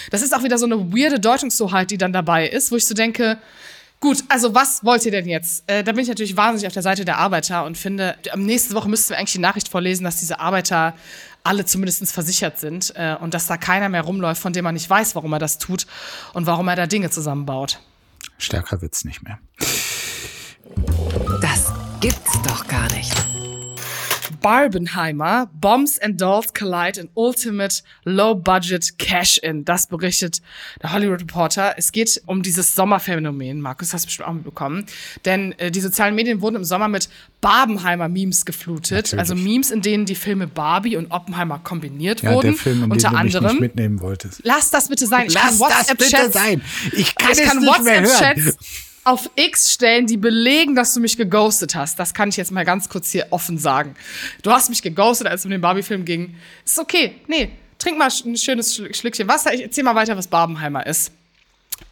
Das 0.10 0.22
ist 0.22 0.36
auch 0.36 0.44
wieder 0.44 0.58
so 0.58 0.66
eine 0.66 0.92
weirde 0.92 1.20
Deutungshoheit, 1.20 1.92
die 1.92 1.98
dann 1.98 2.14
dabei 2.14 2.48
ist, 2.48 2.72
wo 2.72 2.76
ich 2.76 2.86
so 2.86 2.96
denke, 2.96 3.38
gut, 4.00 4.24
also 4.28 4.54
was 4.54 4.84
wollt 4.84 5.06
ihr 5.06 5.12
denn 5.12 5.28
jetzt? 5.28 5.64
Äh, 5.68 5.84
da 5.84 5.92
bin 5.92 6.02
ich 6.02 6.08
natürlich 6.08 6.36
wahnsinnig 6.36 6.68
auf 6.68 6.74
der 6.74 6.82
Seite 6.82 7.06
der 7.06 7.18
Arbeiter 7.18 7.66
und 7.66 7.78
finde, 7.78 8.16
am 8.32 8.44
nächste 8.44 8.74
Woche 8.74 8.90
müssten 8.90 9.12
wir 9.12 9.18
eigentlich 9.18 9.34
die 9.34 9.40
Nachricht 9.40 9.68
vorlesen, 9.68 10.04
dass 10.04 10.18
diese 10.18 10.40
Arbeiter 10.40 10.96
alle 11.44 11.66
zumindest 11.66 12.12
versichert 12.12 12.60
sind 12.60 12.94
äh, 12.96 13.16
und 13.20 13.34
dass 13.34 13.46
da 13.46 13.58
keiner 13.58 13.90
mehr 13.90 14.02
rumläuft, 14.02 14.42
von 14.42 14.52
dem 14.52 14.64
man 14.64 14.74
nicht 14.74 14.90
weiß, 14.90 15.16
warum 15.16 15.32
er 15.34 15.40
das 15.40 15.60
tut 15.60 15.86
und 16.34 16.48
warum 16.48 16.68
er 16.68 16.76
da 16.76 16.88
Dinge 16.88 17.12
zusammenbaut. 17.12 17.80
Stärker 18.38 18.82
wird's 18.82 19.06
nicht 19.06 19.22
mehr. 19.24 19.40
Das 21.42 21.72
gibt's 22.02 22.42
doch 22.44 22.68
gar 22.68 22.92
nicht. 22.92 23.14
Barbenheimer, 24.46 25.50
Bombs 25.60 25.98
and 25.98 26.22
Dolls 26.22 26.54
collide 26.54 27.00
in 27.00 27.10
ultimate 27.16 27.82
low-budget 28.04 29.00
cash-in. 29.00 29.66
Das 29.66 29.88
berichtet 29.88 30.40
der 30.84 30.94
Hollywood 30.94 31.22
Reporter. 31.22 31.74
Es 31.78 31.92
geht 31.92 32.22
um 32.28 32.44
dieses 32.44 32.76
Sommerphänomen. 32.76 33.60
Markus, 33.60 33.92
hast 33.92 34.04
du 34.04 34.08
bestimmt 34.08 34.28
auch 34.30 34.34
mitbekommen. 34.34 34.86
Denn 35.26 35.54
äh, 35.58 35.72
die 35.72 35.82
sozialen 35.82 36.14
Medien 36.14 36.42
wurden 36.42 36.58
im 36.58 36.64
Sommer 36.64 36.88
mit 36.90 37.10
Barbenheimer-Memes 37.42 38.46
geflutet. 38.46 38.92
Natürlich. 38.92 39.20
Also 39.20 39.34
Memes, 39.34 39.72
in 39.72 39.82
denen 39.82 40.06
die 40.06 40.14
Filme 40.14 40.46
Barbie 40.46 40.96
und 40.96 41.10
Oppenheimer 41.10 41.58
kombiniert 41.64 42.22
Ja, 42.22 42.34
wurden. 42.34 42.52
der 42.52 42.54
Film, 42.54 42.84
in 42.84 42.92
unter 42.92 43.10
dem 43.10 43.18
du 43.18 43.24
mich 43.24 43.36
anderem. 43.36 43.52
nicht 43.56 43.62
mitnehmen 43.62 44.00
wolltest. 44.02 44.42
Lass 44.44 44.70
das 44.70 44.90
bitte 44.90 45.08
sein. 45.08 45.26
Ich 45.26 45.34
Lass 45.34 45.58
kann 45.60 45.70
das 45.70 45.88
bitte 45.98 46.32
sein. 46.32 46.62
Ich 46.92 47.16
kann 47.16 47.32
ich 47.32 47.42
kann 47.42 47.58
nicht 47.58 47.84
mehr 47.84 48.02
hören. 48.02 48.12
WhatsApp-Chats 48.12 48.58
auf 49.06 49.30
X 49.36 49.72
stellen, 49.72 50.08
die 50.08 50.18
belegen, 50.18 50.76
dass 50.76 50.94
du 50.94 51.00
mich 51.00 51.16
geghostet 51.16 51.76
hast. 51.76 52.00
Das 52.00 52.14
kann 52.14 52.30
ich 52.30 52.38
jetzt 52.38 52.52
mal 52.52 52.66
ganz 52.66 52.90
kurz 52.90 53.12
hier 53.12 53.28
offen 53.30 53.58
sagen. 53.58 53.96
Du 54.42 54.52
hast 54.52 54.70
mich 54.70 54.82
geghostet, 54.82 55.28
als 55.28 55.42
es 55.42 55.46
um 55.46 55.52
den 55.52 55.62
Barbie-Film 55.62 56.04
ging. 56.06 56.36
Ist 56.66 56.80
okay. 56.80 57.16
Nee, 57.28 57.52
trink 57.78 57.98
mal 57.98 58.10
ein 58.26 58.36
schönes 58.38 58.76
Schl- 58.78 58.94
Schlückchen 58.96 59.28
Wasser. 59.28 59.54
Ich 59.54 59.62
erzähl 59.62 59.84
mal 59.84 59.96
weiter, 59.96 60.18
was 60.18 60.28
Barbenheimer 60.28 60.86
ist. 60.86 61.12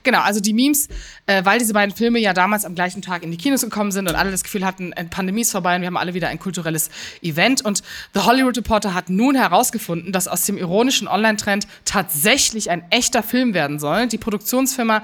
Genau, 0.03 0.19
also 0.19 0.41
die 0.41 0.53
Memes, 0.53 0.89
äh, 1.27 1.45
weil 1.45 1.59
diese 1.59 1.73
beiden 1.73 1.95
Filme 1.95 2.19
ja 2.19 2.33
damals 2.33 2.65
am 2.65 2.75
gleichen 2.75 3.01
Tag 3.01 3.23
in 3.23 3.31
die 3.31 3.37
Kinos 3.37 3.61
gekommen 3.61 3.91
sind 3.91 4.09
und 4.09 4.15
alle 4.15 4.31
das 4.31 4.43
Gefühl 4.43 4.65
hatten, 4.65 4.91
äh, 4.91 5.05
Pandemie 5.05 5.41
ist 5.41 5.51
vorbei 5.51 5.75
und 5.75 5.81
wir 5.81 5.87
haben 5.87 5.97
alle 5.97 6.13
wieder 6.13 6.27
ein 6.27 6.39
kulturelles 6.39 6.89
Event. 7.21 7.63
Und 7.63 7.83
The 8.13 8.21
Hollywood 8.21 8.57
Reporter 8.57 8.93
hat 8.93 9.09
nun 9.09 9.35
herausgefunden, 9.35 10.11
dass 10.11 10.27
aus 10.27 10.45
dem 10.45 10.57
ironischen 10.57 11.07
Online-Trend 11.07 11.67
tatsächlich 11.85 12.69
ein 12.69 12.83
echter 12.89 13.23
Film 13.23 13.53
werden 13.53 13.79
soll. 13.79 14.07
Die 14.07 14.17
Produktionsfirma 14.17 15.03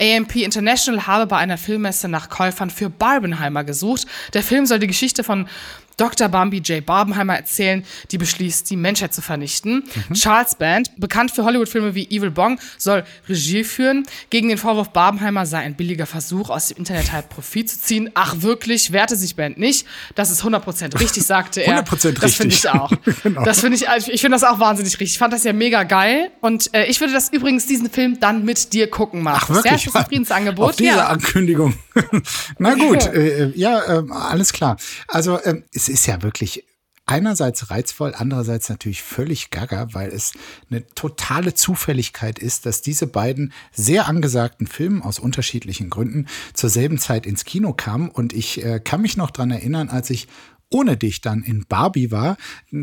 AMP 0.00 0.36
International 0.36 1.06
habe 1.06 1.26
bei 1.26 1.36
einer 1.36 1.56
Filmmesse 1.56 2.08
nach 2.08 2.28
Käufern 2.28 2.70
für 2.70 2.90
Barbenheimer 2.90 3.62
gesucht. 3.62 4.06
Der 4.34 4.42
Film 4.42 4.66
soll 4.66 4.80
die 4.80 4.88
Geschichte 4.88 5.22
von 5.22 5.48
Dr. 5.96 6.28
Bambi 6.28 6.58
J. 6.58 6.84
Barbenheimer 6.84 7.36
erzählen, 7.36 7.84
die 8.10 8.18
beschließt, 8.18 8.70
die 8.70 8.76
Menschheit 8.76 9.14
zu 9.14 9.22
vernichten. 9.22 9.84
Charles 10.12 10.54
Band, 10.54 10.90
bekannt 10.96 11.30
für 11.30 11.44
Hollywood-Filme 11.44 11.94
wie 11.94 12.04
Evil 12.10 12.30
Bong, 12.30 12.58
soll 12.78 13.04
Regie 13.28 13.64
führen. 13.64 14.04
Gegen 14.30 14.48
den 14.48 14.58
Vorwurf, 14.58 14.90
Barbenheimer 14.90 15.46
sei 15.46 15.58
ein 15.58 15.74
billiger 15.74 16.06
Versuch, 16.06 16.50
aus 16.50 16.68
dem 16.68 16.78
Internet 16.78 17.12
halt 17.12 17.28
Profit 17.28 17.70
zu 17.70 17.80
ziehen. 17.80 18.10
Ach 18.14 18.36
wirklich, 18.40 18.92
wehrte 18.92 19.16
sich 19.16 19.36
Band 19.36 19.58
nicht. 19.58 19.86
Das 20.14 20.30
ist 20.30 20.42
100% 20.42 20.98
richtig, 20.98 21.24
sagte 21.24 21.62
er. 21.62 21.84
100% 21.84 21.92
richtig. 21.92 22.20
Das 22.20 22.34
finde 22.34 22.54
ich 22.54 22.68
auch. 22.68 22.90
Genau. 23.22 23.44
Das 23.44 23.60
finde 23.60 23.76
ich, 23.76 23.86
ich 24.08 24.20
finde 24.20 24.36
das 24.36 24.44
auch 24.44 24.60
wahnsinnig 24.60 24.92
richtig. 24.94 25.12
Ich 25.12 25.18
fand 25.18 25.32
das 25.32 25.44
ja 25.44 25.52
mega 25.52 25.82
geil. 25.82 26.30
Und 26.40 26.72
äh, 26.74 26.86
ich 26.86 27.00
würde 27.00 27.12
das 27.12 27.30
übrigens, 27.30 27.66
diesen 27.66 27.90
Film, 27.90 28.18
dann 28.18 28.44
mit 28.44 28.72
dir 28.72 28.88
gucken, 28.88 29.22
Markus. 29.22 29.58
Ach, 29.58 29.64
wirklich? 29.64 29.84
Ja, 29.86 30.04
Friedensangebot. 30.04 30.70
Auf 30.70 30.76
diese 30.76 30.96
ja. 30.96 31.08
Ankündigung. 31.08 31.74
Na 32.58 32.74
gut, 32.74 33.06
äh, 33.06 33.44
äh, 33.44 33.52
ja, 33.54 33.80
äh, 33.80 34.02
alles 34.10 34.52
klar. 34.52 34.76
Also 35.08 35.38
ähm, 35.44 35.64
es 35.80 35.88
ist 35.88 36.06
ja 36.06 36.22
wirklich 36.22 36.66
einerseits 37.06 37.70
reizvoll, 37.70 38.14
andererseits 38.14 38.68
natürlich 38.68 39.02
völlig 39.02 39.50
gaga, 39.50 39.94
weil 39.94 40.10
es 40.10 40.34
eine 40.70 40.86
totale 40.94 41.54
Zufälligkeit 41.54 42.38
ist, 42.38 42.66
dass 42.66 42.82
diese 42.82 43.06
beiden 43.06 43.52
sehr 43.72 44.06
angesagten 44.06 44.66
Filme 44.66 45.02
aus 45.04 45.18
unterschiedlichen 45.18 45.88
Gründen 45.88 46.26
zur 46.52 46.68
selben 46.68 46.98
Zeit 46.98 47.24
ins 47.24 47.44
Kino 47.44 47.72
kamen. 47.72 48.10
Und 48.10 48.34
ich 48.34 48.62
äh, 48.62 48.78
kann 48.78 49.00
mich 49.00 49.16
noch 49.16 49.30
dran 49.30 49.50
erinnern, 49.50 49.88
als 49.88 50.10
ich 50.10 50.28
ohne 50.70 50.96
dich 50.96 51.20
dann 51.20 51.42
in 51.42 51.66
Barbie 51.68 52.12
war, 52.12 52.36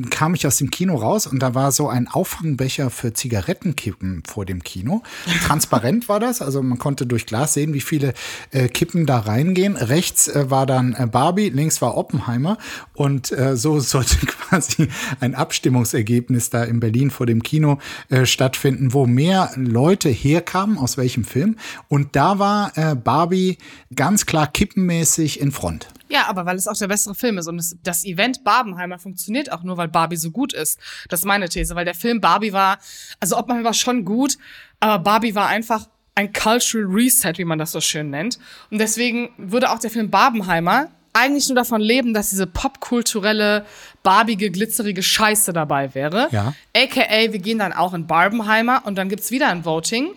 kam 0.10 0.36
ich 0.36 0.46
aus 0.46 0.58
dem 0.58 0.70
Kino 0.70 0.96
raus 0.96 1.26
und 1.26 1.40
da 1.40 1.56
war 1.56 1.72
so 1.72 1.88
ein 1.88 2.08
Auffangbecher 2.08 2.90
für 2.90 3.14
Zigarettenkippen 3.14 4.24
vor 4.28 4.46
dem 4.46 4.62
Kino. 4.62 5.04
Transparent 5.46 6.10
war 6.10 6.20
das, 6.20 6.42
also 6.42 6.62
man 6.62 6.80
konnte 6.80 7.06
durch 7.06 7.26
Glas 7.26 7.54
sehen, 7.54 7.74
wie 7.74 7.82
viele 7.82 8.14
äh, 8.52 8.68
Kippen 8.68 9.06
da 9.06 9.20
reingehen. 9.20 9.78
Rechts 9.78 10.28
äh, 10.28 10.50
war 10.50 10.66
dann 10.66 10.94
äh, 10.94 11.08
Barbie, 11.08 11.50
links 11.50 11.82
war 11.82 11.96
Oppenheimer 11.98 12.58
und 12.94 13.32
äh, 13.32 13.56
so 13.56 13.80
sollte 13.88 14.18
quasi 14.26 14.90
ein 15.22 15.34
Abstimmungsergebnis 15.34 16.50
da 16.50 16.66
in 16.66 16.82
Berlin 16.82 17.10
vor 17.10 17.26
dem 17.26 17.42
Kino 17.42 17.80
äh, 18.10 18.26
stattfinden, 18.26 18.94
wo 18.94 19.06
mehr 19.06 19.52
Leute 19.56 20.10
herkamen, 20.10 20.78
aus 20.78 20.98
welchem 20.98 21.24
Film. 21.24 21.56
Und 21.88 22.18
da 22.18 22.38
war 22.38 22.78
äh, 22.78 22.96
Barbie 22.96 23.58
ganz 23.96 24.26
klar 24.26 24.48
kippenmäßig 24.48 25.40
in 25.40 25.54
Front. 25.54 25.88
Ja, 26.10 26.28
aber 26.28 26.46
weil 26.46 26.56
es 26.56 26.68
auch 26.68 26.78
der 26.78 26.88
bessere 26.88 27.16
Film 27.16 27.38
ist. 27.38 27.48
Und 27.48 27.60
es, 27.60 27.78
das 27.84 28.06
Event 28.06 28.44
Barbenheimer 28.44 29.00
funktioniert 29.00 29.52
auch 29.52 29.64
nur, 29.64 29.78
weil 29.78 29.88
Barbie 29.88 30.18
so 30.18 30.32
gut 30.32 30.54
ist. 30.54 30.80
Das 31.10 31.22
ist 31.22 31.26
meine 31.26 31.50
These, 31.50 31.76
weil 31.76 31.86
der 31.86 31.96
Film 31.96 32.22
Barbie 32.22 32.54
war, 32.54 32.80
also 33.20 33.38
Oppenheimer 33.38 33.66
war 33.66 33.74
schon 33.74 34.06
gut, 34.06 34.38
aber 34.80 35.00
Barbie 35.00 35.36
war 35.36 35.48
einfach 35.48 35.88
ein 36.16 36.34
Cultural 36.34 36.88
Reset, 36.88 37.34
wie 37.38 37.46
man 37.46 37.60
das 37.60 37.72
so 37.72 37.82
schön 37.82 38.10
nennt. 38.10 38.40
Und 38.72 38.80
deswegen 38.80 39.30
würde 39.38 39.72
auch 39.72 39.80
der 39.80 39.92
Film 39.92 40.10
Barbenheimer 40.10 40.90
eigentlich 41.14 41.48
nur 41.48 41.56
davon 41.56 41.82
leben, 41.82 42.14
dass 42.14 42.30
diese 42.30 42.48
popkulturelle, 42.48 43.66
barbige, 44.04 44.52
glitzerige 44.52 45.04
Scheiße 45.04 45.54
dabei 45.54 45.94
wäre. 45.96 46.28
Ja. 46.32 46.54
AKA, 46.76 47.34
wir 47.34 47.40
gehen 47.40 47.60
dann 47.60 47.74
auch 47.74 47.94
in 47.94 48.08
Barbenheimer 48.08 48.84
und 48.86 48.96
dann 48.96 49.10
gibt's 49.10 49.32
wieder 49.32 49.50
ein 49.50 49.66
Voting, 49.66 50.12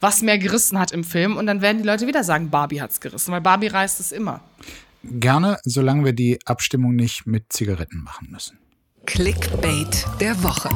was 0.00 0.22
mehr 0.22 0.38
gerissen 0.38 0.78
hat 0.78 0.92
im 0.92 1.04
Film. 1.04 1.36
Und 1.36 1.46
dann 1.46 1.62
werden 1.62 1.78
die 1.78 1.86
Leute 1.86 2.06
wieder 2.06 2.24
sagen, 2.24 2.50
Barbie 2.50 2.80
hat's 2.80 3.00
gerissen, 3.00 3.32
weil 3.32 3.40
Barbie 3.40 3.68
reißt 3.68 4.00
es 4.00 4.12
immer. 4.12 4.40
Gerne, 5.10 5.58
solange 5.64 6.04
wir 6.04 6.12
die 6.12 6.38
Abstimmung 6.44 6.94
nicht 6.94 7.26
mit 7.26 7.52
Zigaretten 7.52 8.02
machen 8.02 8.28
müssen. 8.30 8.58
Clickbait 9.06 10.06
der 10.20 10.42
Woche. 10.42 10.68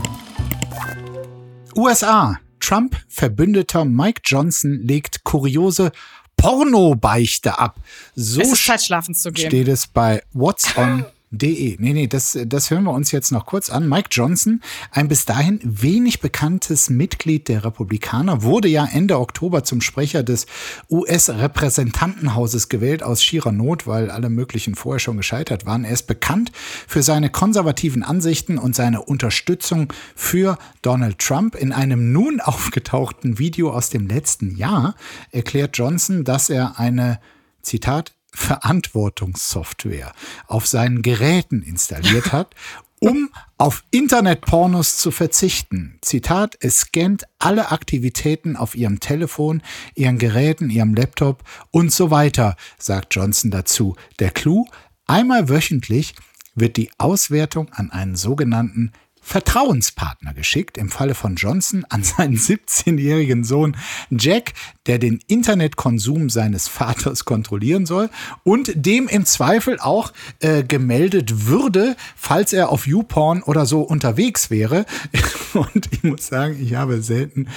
USA. 1.77 2.39
Trump-Verbündeter 2.61 3.85
Mike 3.85 4.21
Johnson 4.25 4.81
legt 4.83 5.25
kuriose 5.25 5.93
Pornobeichte 6.37 7.59
ab. 7.59 7.81
So 8.15 8.41
es 8.41 8.53
ist 8.53 8.65
Zeit, 8.65 8.83
schlafen 8.83 9.15
zu 9.15 9.33
gehen. 9.33 9.49
steht 9.49 9.69
es 9.69 9.87
bei 9.87 10.23
What's 10.33 10.77
on 10.77 11.05
De. 11.33 11.77
Nee, 11.79 11.93
nee, 11.93 12.09
das, 12.09 12.37
das 12.45 12.71
hören 12.71 12.83
wir 12.83 12.93
uns 12.93 13.13
jetzt 13.13 13.31
noch 13.31 13.47
kurz 13.47 13.71
an. 13.71 13.89
Mike 13.89 14.09
Johnson, 14.11 14.61
ein 14.91 15.07
bis 15.07 15.27
dahin 15.27 15.61
wenig 15.63 16.19
bekanntes 16.19 16.91
Mitglied 16.91 17.47
der 17.47 17.65
Republikaner, 17.65 18.43
wurde 18.43 18.67
ja 18.67 18.85
Ende 18.85 19.17
Oktober 19.17 19.63
zum 19.63 19.81
Sprecher 19.81 20.25
des 20.25 20.47
US-Repräsentantenhauses 20.91 22.69
gewählt 22.69 23.05
aus 23.05 23.23
schierer 23.23 23.53
Not, 23.53 23.87
weil 23.87 24.11
alle 24.11 24.29
möglichen 24.29 24.75
vorher 24.75 24.99
schon 24.99 25.19
gescheitert 25.19 25.67
waren. 25.67 25.85
Er 25.85 25.93
ist 25.93 26.09
bekannt 26.09 26.51
für 26.89 27.05
seine 27.05 27.31
konservativen 27.31 28.03
Ansichten 28.03 28.59
und 28.59 28.75
seine 28.75 29.03
Unterstützung 29.03 29.93
für 30.17 30.59
Donald 30.83 31.21
Trump. 31.21 31.55
In 31.55 31.73
einem 31.73 32.11
nun 32.11 32.41
aufgetauchten 32.41 33.39
Video 33.39 33.71
aus 33.71 33.89
dem 33.89 34.09
letzten 34.09 34.57
Jahr 34.57 34.97
erklärt 35.31 35.79
Johnson, 35.79 36.25
dass 36.25 36.51
er 36.51 36.81
eine 36.81 37.21
Zitat 37.63 38.15
Verantwortungssoftware 38.33 40.13
auf 40.47 40.67
seinen 40.67 41.03
Geräten 41.03 41.63
installiert 41.63 42.33
hat, 42.33 42.55
um 43.01 43.31
auf 43.57 43.83
Internetpornos 43.91 44.99
zu 44.99 45.11
verzichten. 45.11 45.99
Zitat, 46.03 46.57
es 46.61 46.81
scannt 46.81 47.25
alle 47.39 47.73
Aktivitäten 47.73 48.57
auf 48.57 48.75
ihrem 48.75 49.01
Telefon, 49.01 49.63
ihren 49.95 50.19
Geräten, 50.19 50.71
ihrem 50.71 50.95
Laptop 50.95 51.43
und 51.71 51.93
so 51.93 52.11
weiter, 52.11 52.57
sagt 52.79 53.15
Johnson 53.15 53.51
dazu. 53.51 53.97
Der 54.19 54.31
Clou, 54.31 54.67
einmal 55.07 55.49
wöchentlich 55.49 56.15
wird 56.55 56.77
die 56.77 56.91
Auswertung 56.99 57.73
an 57.73 57.91
einen 57.91 58.17
sogenannten 58.17 58.93
Vertrauenspartner 59.31 60.35
geschickt, 60.35 60.77
im 60.77 60.89
Falle 60.89 61.15
von 61.15 61.37
Johnson 61.37 61.87
an 61.89 62.03
seinen 62.03 62.37
17-jährigen 62.37 63.45
Sohn 63.45 63.77
Jack, 64.11 64.55
der 64.87 64.99
den 64.99 65.21
Internetkonsum 65.29 66.31
seines 66.31 66.67
Vaters 66.67 67.25
kontrollieren 67.25 67.87
soll 67.87 68.11
und 68.43 68.73
dem 68.75 69.07
im 69.07 69.25
Zweifel 69.25 69.79
auch 69.79 70.13
äh, 70.41 70.65
gemeldet 70.65 71.47
würde, 71.47 71.95
falls 72.17 72.53
er 72.53 72.71
auf 72.71 72.89
YouPorn 72.89 73.45
oder 73.45 73.67
so 73.67 73.83
unterwegs 73.83 74.51
wäre. 74.51 74.85
Und 75.53 75.89
ich 75.91 76.05
muss 76.05 76.29
sagen, 76.29 76.57
ich 76.63 76.75
habe 76.75 77.03
selten 77.03 77.49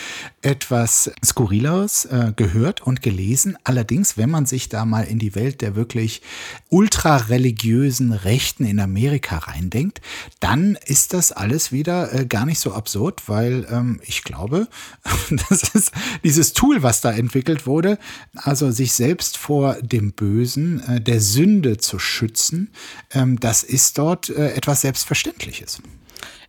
etwas 0.42 1.12
Skurrileres 1.24 2.06
äh, 2.06 2.34
gehört 2.36 2.82
und 2.82 3.04
gelesen. 3.04 3.56
Allerdings, 3.64 4.18
wenn 4.18 4.32
man 4.32 4.48
sich 4.48 4.68
da 4.68 4.84
mal 4.84 5.04
in 5.04 5.20
die 5.20 5.36
Welt 5.36 5.62
der 5.62 5.76
wirklich 5.76 6.24
ultrareligiösen 6.70 8.12
Rechten 8.12 8.66
in 8.66 8.80
Amerika 8.80 9.38
reindenkt, 9.38 10.02
dann 10.40 10.76
ist 10.86 11.14
das 11.14 11.32
alles 11.32 11.63
wieder 11.72 12.14
äh, 12.14 12.26
gar 12.26 12.46
nicht 12.46 12.60
so 12.60 12.74
absurd, 12.74 13.24
weil 13.28 13.66
ähm, 13.72 14.00
ich 14.04 14.24
glaube, 14.24 14.68
das 15.50 15.64
ist 15.76 15.92
dieses 16.24 16.54
Tool, 16.54 16.84
was 16.84 17.02
da 17.02 17.12
entwickelt 17.12 17.66
wurde, 17.66 17.98
also 18.36 18.72
sich 18.72 18.94
selbst 18.94 19.38
vor 19.38 19.76
dem 19.82 20.14
Bösen, 20.14 20.82
äh, 20.88 21.02
der 21.02 21.22
Sünde 21.22 21.78
zu 21.78 22.00
schützen, 22.00 22.72
ähm, 23.12 23.40
das 23.40 23.64
ist 23.64 23.98
dort 23.98 24.30
äh, 24.30 24.54
etwas 24.54 24.82
Selbstverständliches. 24.82 25.80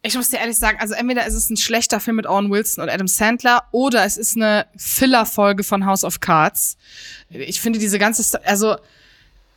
Ich 0.07 0.15
muss 0.17 0.29
dir 0.29 0.39
ehrlich 0.39 0.59
sagen, 0.59 0.79
also 0.81 0.93
entweder 0.93 1.27
ist 1.27 1.33
es 1.33 1.49
ein 1.49 1.57
schlechter 1.57 1.99
Film 1.99 2.17
mit 2.17 2.27
Owen 2.27 2.51
Wilson 2.51 2.85
und 2.85 2.91
Adam 2.91 3.09
Sandler 3.09 3.63
oder 3.73 4.05
es 4.05 4.19
ist 4.19 4.37
eine 4.37 4.67
Filler-Folge 4.77 5.65
von 5.65 5.87
House 5.87 6.05
of 6.05 6.21
Cards. 6.21 6.77
Ich 7.31 7.63
finde 7.63 7.79
diese 7.79 7.99
ganze, 7.99 8.45
also 8.45 8.77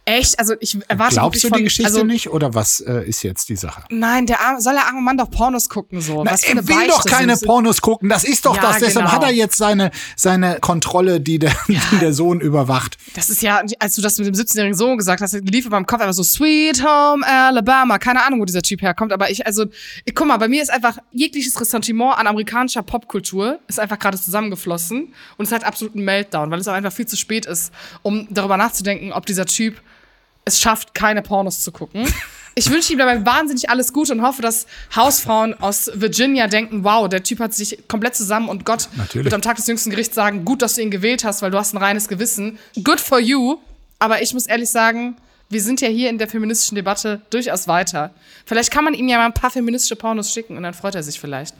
echt, 0.07 0.39
also 0.39 0.55
ich 0.59 0.77
erwarte 0.87 1.15
Glaubst 1.15 1.43
du 1.43 1.49
von, 1.49 1.57
die 1.57 1.65
Geschichte 1.65 1.91
also, 1.91 2.03
nicht 2.03 2.29
oder 2.29 2.53
was 2.53 2.79
äh, 2.79 3.07
ist 3.07 3.23
jetzt 3.23 3.49
die 3.49 3.55
Sache? 3.55 3.83
Nein, 3.89 4.25
der 4.25 4.39
arme, 4.39 4.61
soll 4.61 4.73
der 4.73 4.85
arme 4.87 5.01
Mann 5.01 5.17
doch 5.17 5.29
Pornos 5.29 5.69
gucken 5.69 6.01
so. 6.01 6.23
Na, 6.23 6.31
er 6.31 6.55
will 6.55 6.75
Beichte 6.75 6.89
doch 6.89 7.05
keine 7.05 7.35
sind- 7.35 7.47
Pornos 7.47 7.81
gucken, 7.81 8.09
das 8.09 8.23
ist 8.23 8.45
doch 8.45 8.55
Ja, 8.55 8.61
das. 8.61 8.79
Deshalb 8.79 9.05
genau. 9.07 9.11
hat 9.11 9.23
er 9.23 9.31
jetzt 9.31 9.57
seine, 9.57 9.91
seine 10.15 10.59
Kontrolle, 10.59 11.19
die 11.19 11.39
der, 11.39 11.51
die 11.67 11.99
der 11.99 12.13
Sohn 12.13 12.39
überwacht. 12.39 12.97
Das 13.15 13.29
ist 13.29 13.41
ja, 13.41 13.61
als 13.79 13.95
du 13.95 14.01
das 14.01 14.17
mit 14.17 14.27
dem 14.27 14.35
17-jährigen 14.35 14.77
Sohn 14.77 14.97
gesagt 14.97 15.21
hast, 15.21 15.33
lief 15.33 15.65
in 15.65 15.71
meinem 15.71 15.85
Kopf 15.85 16.01
einfach 16.01 16.13
so 16.13 16.23
Sweet 16.23 16.83
Home 16.83 17.25
Alabama. 17.27 17.99
Keine 17.99 18.23
Ahnung, 18.23 18.39
wo 18.39 18.45
dieser 18.45 18.61
Typ 18.61 18.81
herkommt, 18.81 19.11
aber 19.11 19.29
ich, 19.29 19.45
also, 19.45 19.65
ich, 20.05 20.15
guck 20.15 20.27
mal, 20.27 20.37
bei 20.37 20.47
mir 20.47 20.61
ist 20.61 20.69
einfach 20.71 20.97
jegliches 21.11 21.59
Ressentiment 21.59 22.17
an 22.17 22.27
amerikanischer 22.27 22.81
Popkultur 22.83 23.59
ist 23.67 23.79
einfach 23.79 23.99
gerade 23.99 24.17
zusammengeflossen 24.19 25.13
und 25.37 25.45
es 25.45 25.51
hat 25.51 25.63
absoluten 25.63 26.01
Meltdown, 26.03 26.49
weil 26.51 26.59
es 26.59 26.67
auch 26.67 26.73
einfach 26.73 26.93
viel 26.93 27.07
zu 27.07 27.17
spät 27.17 27.45
ist, 27.45 27.71
um 28.03 28.27
darüber 28.29 28.57
nachzudenken, 28.57 29.11
ob 29.11 29.25
dieser 29.25 29.45
Typ 29.45 29.81
es 30.47 30.59
schafft, 30.59 30.95
keine 30.95 31.21
Pornos 31.21 31.61
zu 31.61 31.71
gucken. 31.71 32.07
Ich 32.55 32.71
wünsche 32.71 32.91
ihm 32.91 32.97
dabei 32.97 33.23
wahnsinnig 33.23 33.69
alles 33.69 33.93
Gute 33.93 34.13
und 34.13 34.23
hoffe, 34.23 34.41
dass 34.41 34.65
Hausfrauen 34.95 35.53
aus 35.61 35.91
Virginia 35.93 36.47
denken, 36.47 36.83
wow, 36.83 37.07
der 37.07 37.21
Typ 37.21 37.39
hat 37.39 37.53
sich 37.53 37.87
komplett 37.87 38.15
zusammen 38.15 38.49
und 38.49 38.65
Gott 38.65 38.89
Natürlich. 38.95 39.25
wird 39.25 39.35
am 39.35 39.43
Tag 39.43 39.57
des 39.57 39.67
jüngsten 39.67 39.91
Gerichts 39.91 40.15
sagen, 40.15 40.43
gut, 40.43 40.63
dass 40.63 40.73
du 40.73 40.81
ihn 40.81 40.89
gewählt 40.89 41.23
hast, 41.23 41.43
weil 41.43 41.51
du 41.51 41.59
hast 41.59 41.75
ein 41.75 41.77
reines 41.77 42.07
Gewissen. 42.07 42.57
Good 42.83 42.99
for 42.99 43.19
you. 43.19 43.59
Aber 43.99 44.23
ich 44.23 44.33
muss 44.33 44.47
ehrlich 44.47 44.71
sagen, 44.71 45.17
wir 45.49 45.61
sind 45.61 45.81
ja 45.81 45.87
hier 45.87 46.09
in 46.09 46.17
der 46.17 46.27
feministischen 46.27 46.75
Debatte 46.75 47.21
durchaus 47.29 47.67
weiter. 47.67 48.11
Vielleicht 48.45 48.71
kann 48.71 48.83
man 48.83 48.95
ihm 48.95 49.07
ja 49.07 49.17
mal 49.17 49.25
ein 49.25 49.33
paar 49.33 49.51
feministische 49.51 49.95
Pornos 49.95 50.33
schicken 50.33 50.57
und 50.57 50.63
dann 50.63 50.73
freut 50.73 50.95
er 50.95 51.03
sich 51.03 51.19
vielleicht. 51.19 51.53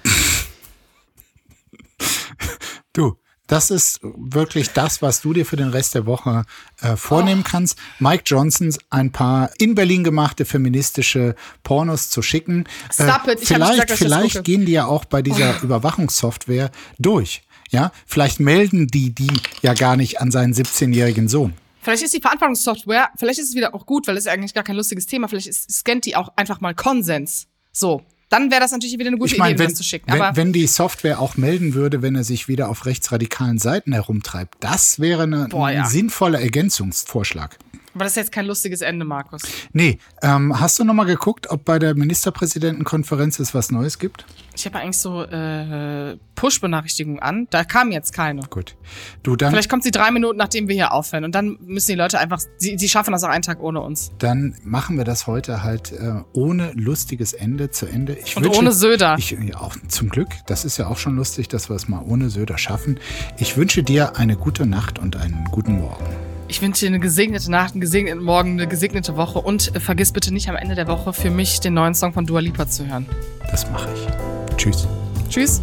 Du, 2.93 3.15
das 3.47 3.71
ist 3.71 3.99
wirklich 4.03 4.71
das, 4.71 5.01
was 5.01 5.21
du 5.21 5.33
dir 5.33 5.45
für 5.45 5.55
den 5.55 5.69
Rest 5.69 5.95
der 5.95 6.05
Woche 6.05 6.43
äh, 6.81 6.95
vornehmen 6.97 7.43
Oh. 7.45 7.49
kannst. 7.49 7.77
Mike 7.99 8.23
Johnsons 8.25 8.77
ein 8.89 9.11
paar 9.11 9.49
in 9.57 9.73
Berlin 9.75 10.03
gemachte 10.03 10.45
feministische 10.45 11.35
Pornos 11.63 12.09
zu 12.09 12.21
schicken. 12.21 12.65
Äh, 12.97 13.03
Stop 13.09 13.27
it. 13.27 13.39
Nicht 13.39 13.47
vielleicht 13.47 13.87
gesagt, 13.87 13.91
vielleicht. 13.97 14.35
Oh. 14.37 14.41
gehen 14.43 14.65
die 14.65 14.73
ja 14.73 14.85
auch 14.85 15.05
bei 15.05 15.21
dieser 15.21 15.61
Überwachungssoftware 15.61 16.71
durch. 16.99 17.41
Ja, 17.69 17.91
vielleicht 18.05 18.39
melden 18.39 18.87
die 18.87 19.13
die 19.13 19.31
ja 19.61 19.73
gar 19.73 19.97
nicht 19.97 20.21
an 20.21 20.31
seinen 20.31 20.53
17-jährigen 20.53 21.27
Sohn. 21.27 21.53
Vielleicht 21.81 22.03
ist 22.03 22.13
die 22.13 22.19
Verantwortungssoftware, 22.21 23.09
vielleicht 23.17 23.39
ist 23.39 23.49
es 23.49 23.55
wieder 23.55 23.73
auch 23.73 23.85
gut, 23.85 24.07
weil 24.07 24.17
es 24.17 24.25
ist 24.25 24.31
eigentlich 24.31 24.53
gar 24.53 24.63
kein 24.63 24.75
lustiges 24.75 25.05
Thema, 25.05 25.27
vielleicht 25.29 25.47
ist, 25.47 25.71
scannt 25.71 26.05
die 26.05 26.15
auch 26.17 26.29
einfach 26.35 26.59
mal 26.61 26.73
Konsens. 26.75 27.47
So. 27.71 28.01
Dann 28.29 28.51
wäre 28.51 28.61
das 28.61 28.71
natürlich 28.71 28.97
wieder 28.99 29.07
eine 29.07 29.17
gute 29.17 29.33
Ich 29.33 29.39
meine, 29.39 29.53
Idee, 29.53 29.63
wenn, 29.63 29.69
das 29.69 29.77
zu 29.77 29.83
schicken. 29.83 30.11
wenn, 30.11 30.21
Aber 30.21 30.35
wenn 30.35 30.51
die 30.53 30.67
Software 30.67 31.19
auch 31.19 31.37
melden 31.37 31.73
würde, 31.73 32.01
wenn 32.01 32.15
er 32.15 32.23
sich 32.23 32.47
wieder 32.47 32.69
auf 32.69 32.85
rechtsradikalen 32.85 33.57
Seiten 33.57 33.93
herumtreibt, 33.93 34.55
das 34.59 34.99
wäre 34.99 35.23
eine, 35.23 35.47
Boah, 35.47 35.69
ja. 35.69 35.83
ein 35.83 35.89
sinnvoller 35.89 36.41
Ergänzungsvorschlag. 36.41 37.57
Aber 37.97 38.03
das 38.03 38.11
ist 38.13 38.17
jetzt 38.17 38.31
kein 38.31 38.45
lustiges 38.45 38.81
Ende, 38.81 39.05
Markus. 39.05 39.41
Nee, 39.73 39.97
ähm, 40.21 40.59
hast 40.59 40.77
du 40.77 40.83
noch 40.83 40.93
mal 40.93 41.05
geguckt, 41.05 41.49
ob 41.49 41.65
bei 41.65 41.79
der 41.79 41.95
Ministerpräsidentenkonferenz 41.95 43.39
es 43.39 43.55
was 43.55 43.71
Neues 43.71 43.97
gibt? 43.97 44.23
Ich 44.55 44.67
habe 44.67 44.77
eigentlich 44.77 44.99
so 44.99 45.23
äh, 45.23 46.15
Push-Benachrichtigungen 46.35 47.19
an. 47.19 47.47
Da 47.49 47.63
kam 47.63 47.91
jetzt 47.91 48.13
keine. 48.13 48.41
Gut. 48.51 48.75
Du, 49.23 49.35
dann, 49.35 49.49
Vielleicht 49.49 49.71
kommt 49.71 49.81
sie 49.81 49.89
drei 49.89 50.11
Minuten, 50.11 50.37
nachdem 50.37 50.67
wir 50.67 50.75
hier 50.75 50.91
aufhören. 50.91 51.23
Und 51.23 51.33
dann 51.33 51.57
müssen 51.59 51.87
die 51.87 51.97
Leute 51.97 52.19
einfach, 52.19 52.39
sie, 52.57 52.77
sie 52.77 52.87
schaffen 52.87 53.13
das 53.13 53.23
auch 53.23 53.29
einen 53.29 53.41
Tag 53.41 53.63
ohne 53.63 53.81
uns. 53.81 54.11
dann 54.19 54.55
machen 54.63 54.95
wir 54.95 55.03
das 55.03 55.25
heute 55.25 55.63
halt 55.63 55.91
äh, 55.91 56.21
ohne 56.33 56.73
lustiges 56.73 57.33
Ende 57.33 57.71
zu 57.71 57.87
Ende. 57.87 58.13
Ich 58.13 58.37
Und 58.37 58.45
ohne 58.55 58.73
Söder. 58.73 59.15
Ich, 59.17 59.31
ja, 59.31 59.57
auch 59.57 59.75
zum 59.87 60.09
Glück. 60.09 60.29
Das 60.45 60.65
ist 60.65 60.77
ja 60.77 60.85
auch 60.85 60.99
schon 60.99 61.15
lustig, 61.15 61.47
dass 61.47 61.67
wir 61.67 61.75
es 61.75 61.87
mal 61.87 62.03
ohne 62.05 62.29
Söder 62.29 62.59
schaffen. 62.59 62.99
Ich 63.39 63.57
wünsche 63.57 63.81
dir 63.81 64.17
eine 64.17 64.37
gute 64.37 64.67
Nacht 64.67 64.99
und 64.99 65.15
einen 65.15 65.45
guten 65.45 65.79
Morgen. 65.79 66.05
Ich 66.49 66.61
wünsche 66.61 66.85
dir 66.85 66.87
eine 66.87 66.99
gesegnete 66.99 67.51
Nacht, 67.51 67.73
einen 67.73 67.81
gesegneten 67.81 68.23
Morgen, 68.23 68.51
eine 68.53 68.67
gesegnete 68.67 69.17
Woche. 69.17 69.39
Und 69.39 69.75
äh, 69.75 69.79
vergiss 69.79 70.13
bitte 70.13 70.33
nicht 70.33 70.49
am 70.49 70.55
Ende 70.55 70.75
der 70.75 70.87
Woche 70.87 71.11
für 71.11 71.29
mich 71.29 71.59
den 71.59 71.73
neuen 71.73 71.93
Song 71.93 72.13
von 72.13 72.25
Dua 72.25 72.39
Lipa 72.39 72.67
zu 72.67 72.87
hören. 72.87 73.05
Das 73.51 73.69
mache 73.69 73.89
ich. 73.93 74.55
Tschüss. 74.55 74.87
Tschüss. 75.29 75.61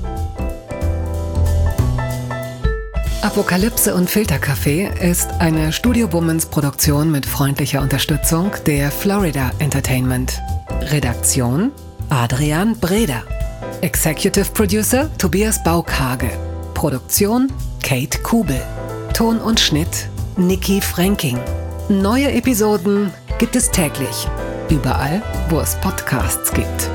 Apokalypse 3.23 3.95
und 3.95 4.11
Filterkaffee 4.11 4.91
ist 5.01 5.31
eine 5.39 5.73
Studio 5.73 6.07
Bummens 6.07 6.45
Produktion 6.45 7.11
mit 7.11 7.25
freundlicher 7.25 7.81
Unterstützung 7.81 8.51
der 8.67 8.91
Florida 8.91 9.53
Entertainment. 9.61 10.43
Redaktion 10.93 11.73
Adrian 12.11 12.79
Breder. 12.79 13.23
Executive 13.81 14.51
Producer 14.53 15.09
Tobias 15.17 15.63
Baukage. 15.65 16.31
Produktion 16.75 17.51
Kate 17.83 18.19
Kubel. 18.19 18.61
Ton 19.15 19.39
und 19.39 19.59
Schnitt 19.59 20.11
Nikki 20.37 20.81
Franking. 20.81 21.39
Neue 21.89 22.33
Episoden 22.33 23.13
gibt 23.39 23.55
es 23.55 23.71
täglich. 23.71 24.27
Überall, 24.69 25.23
wo 25.49 25.61
es 25.61 25.77
Podcasts 25.77 26.53
gibt. 26.53 26.91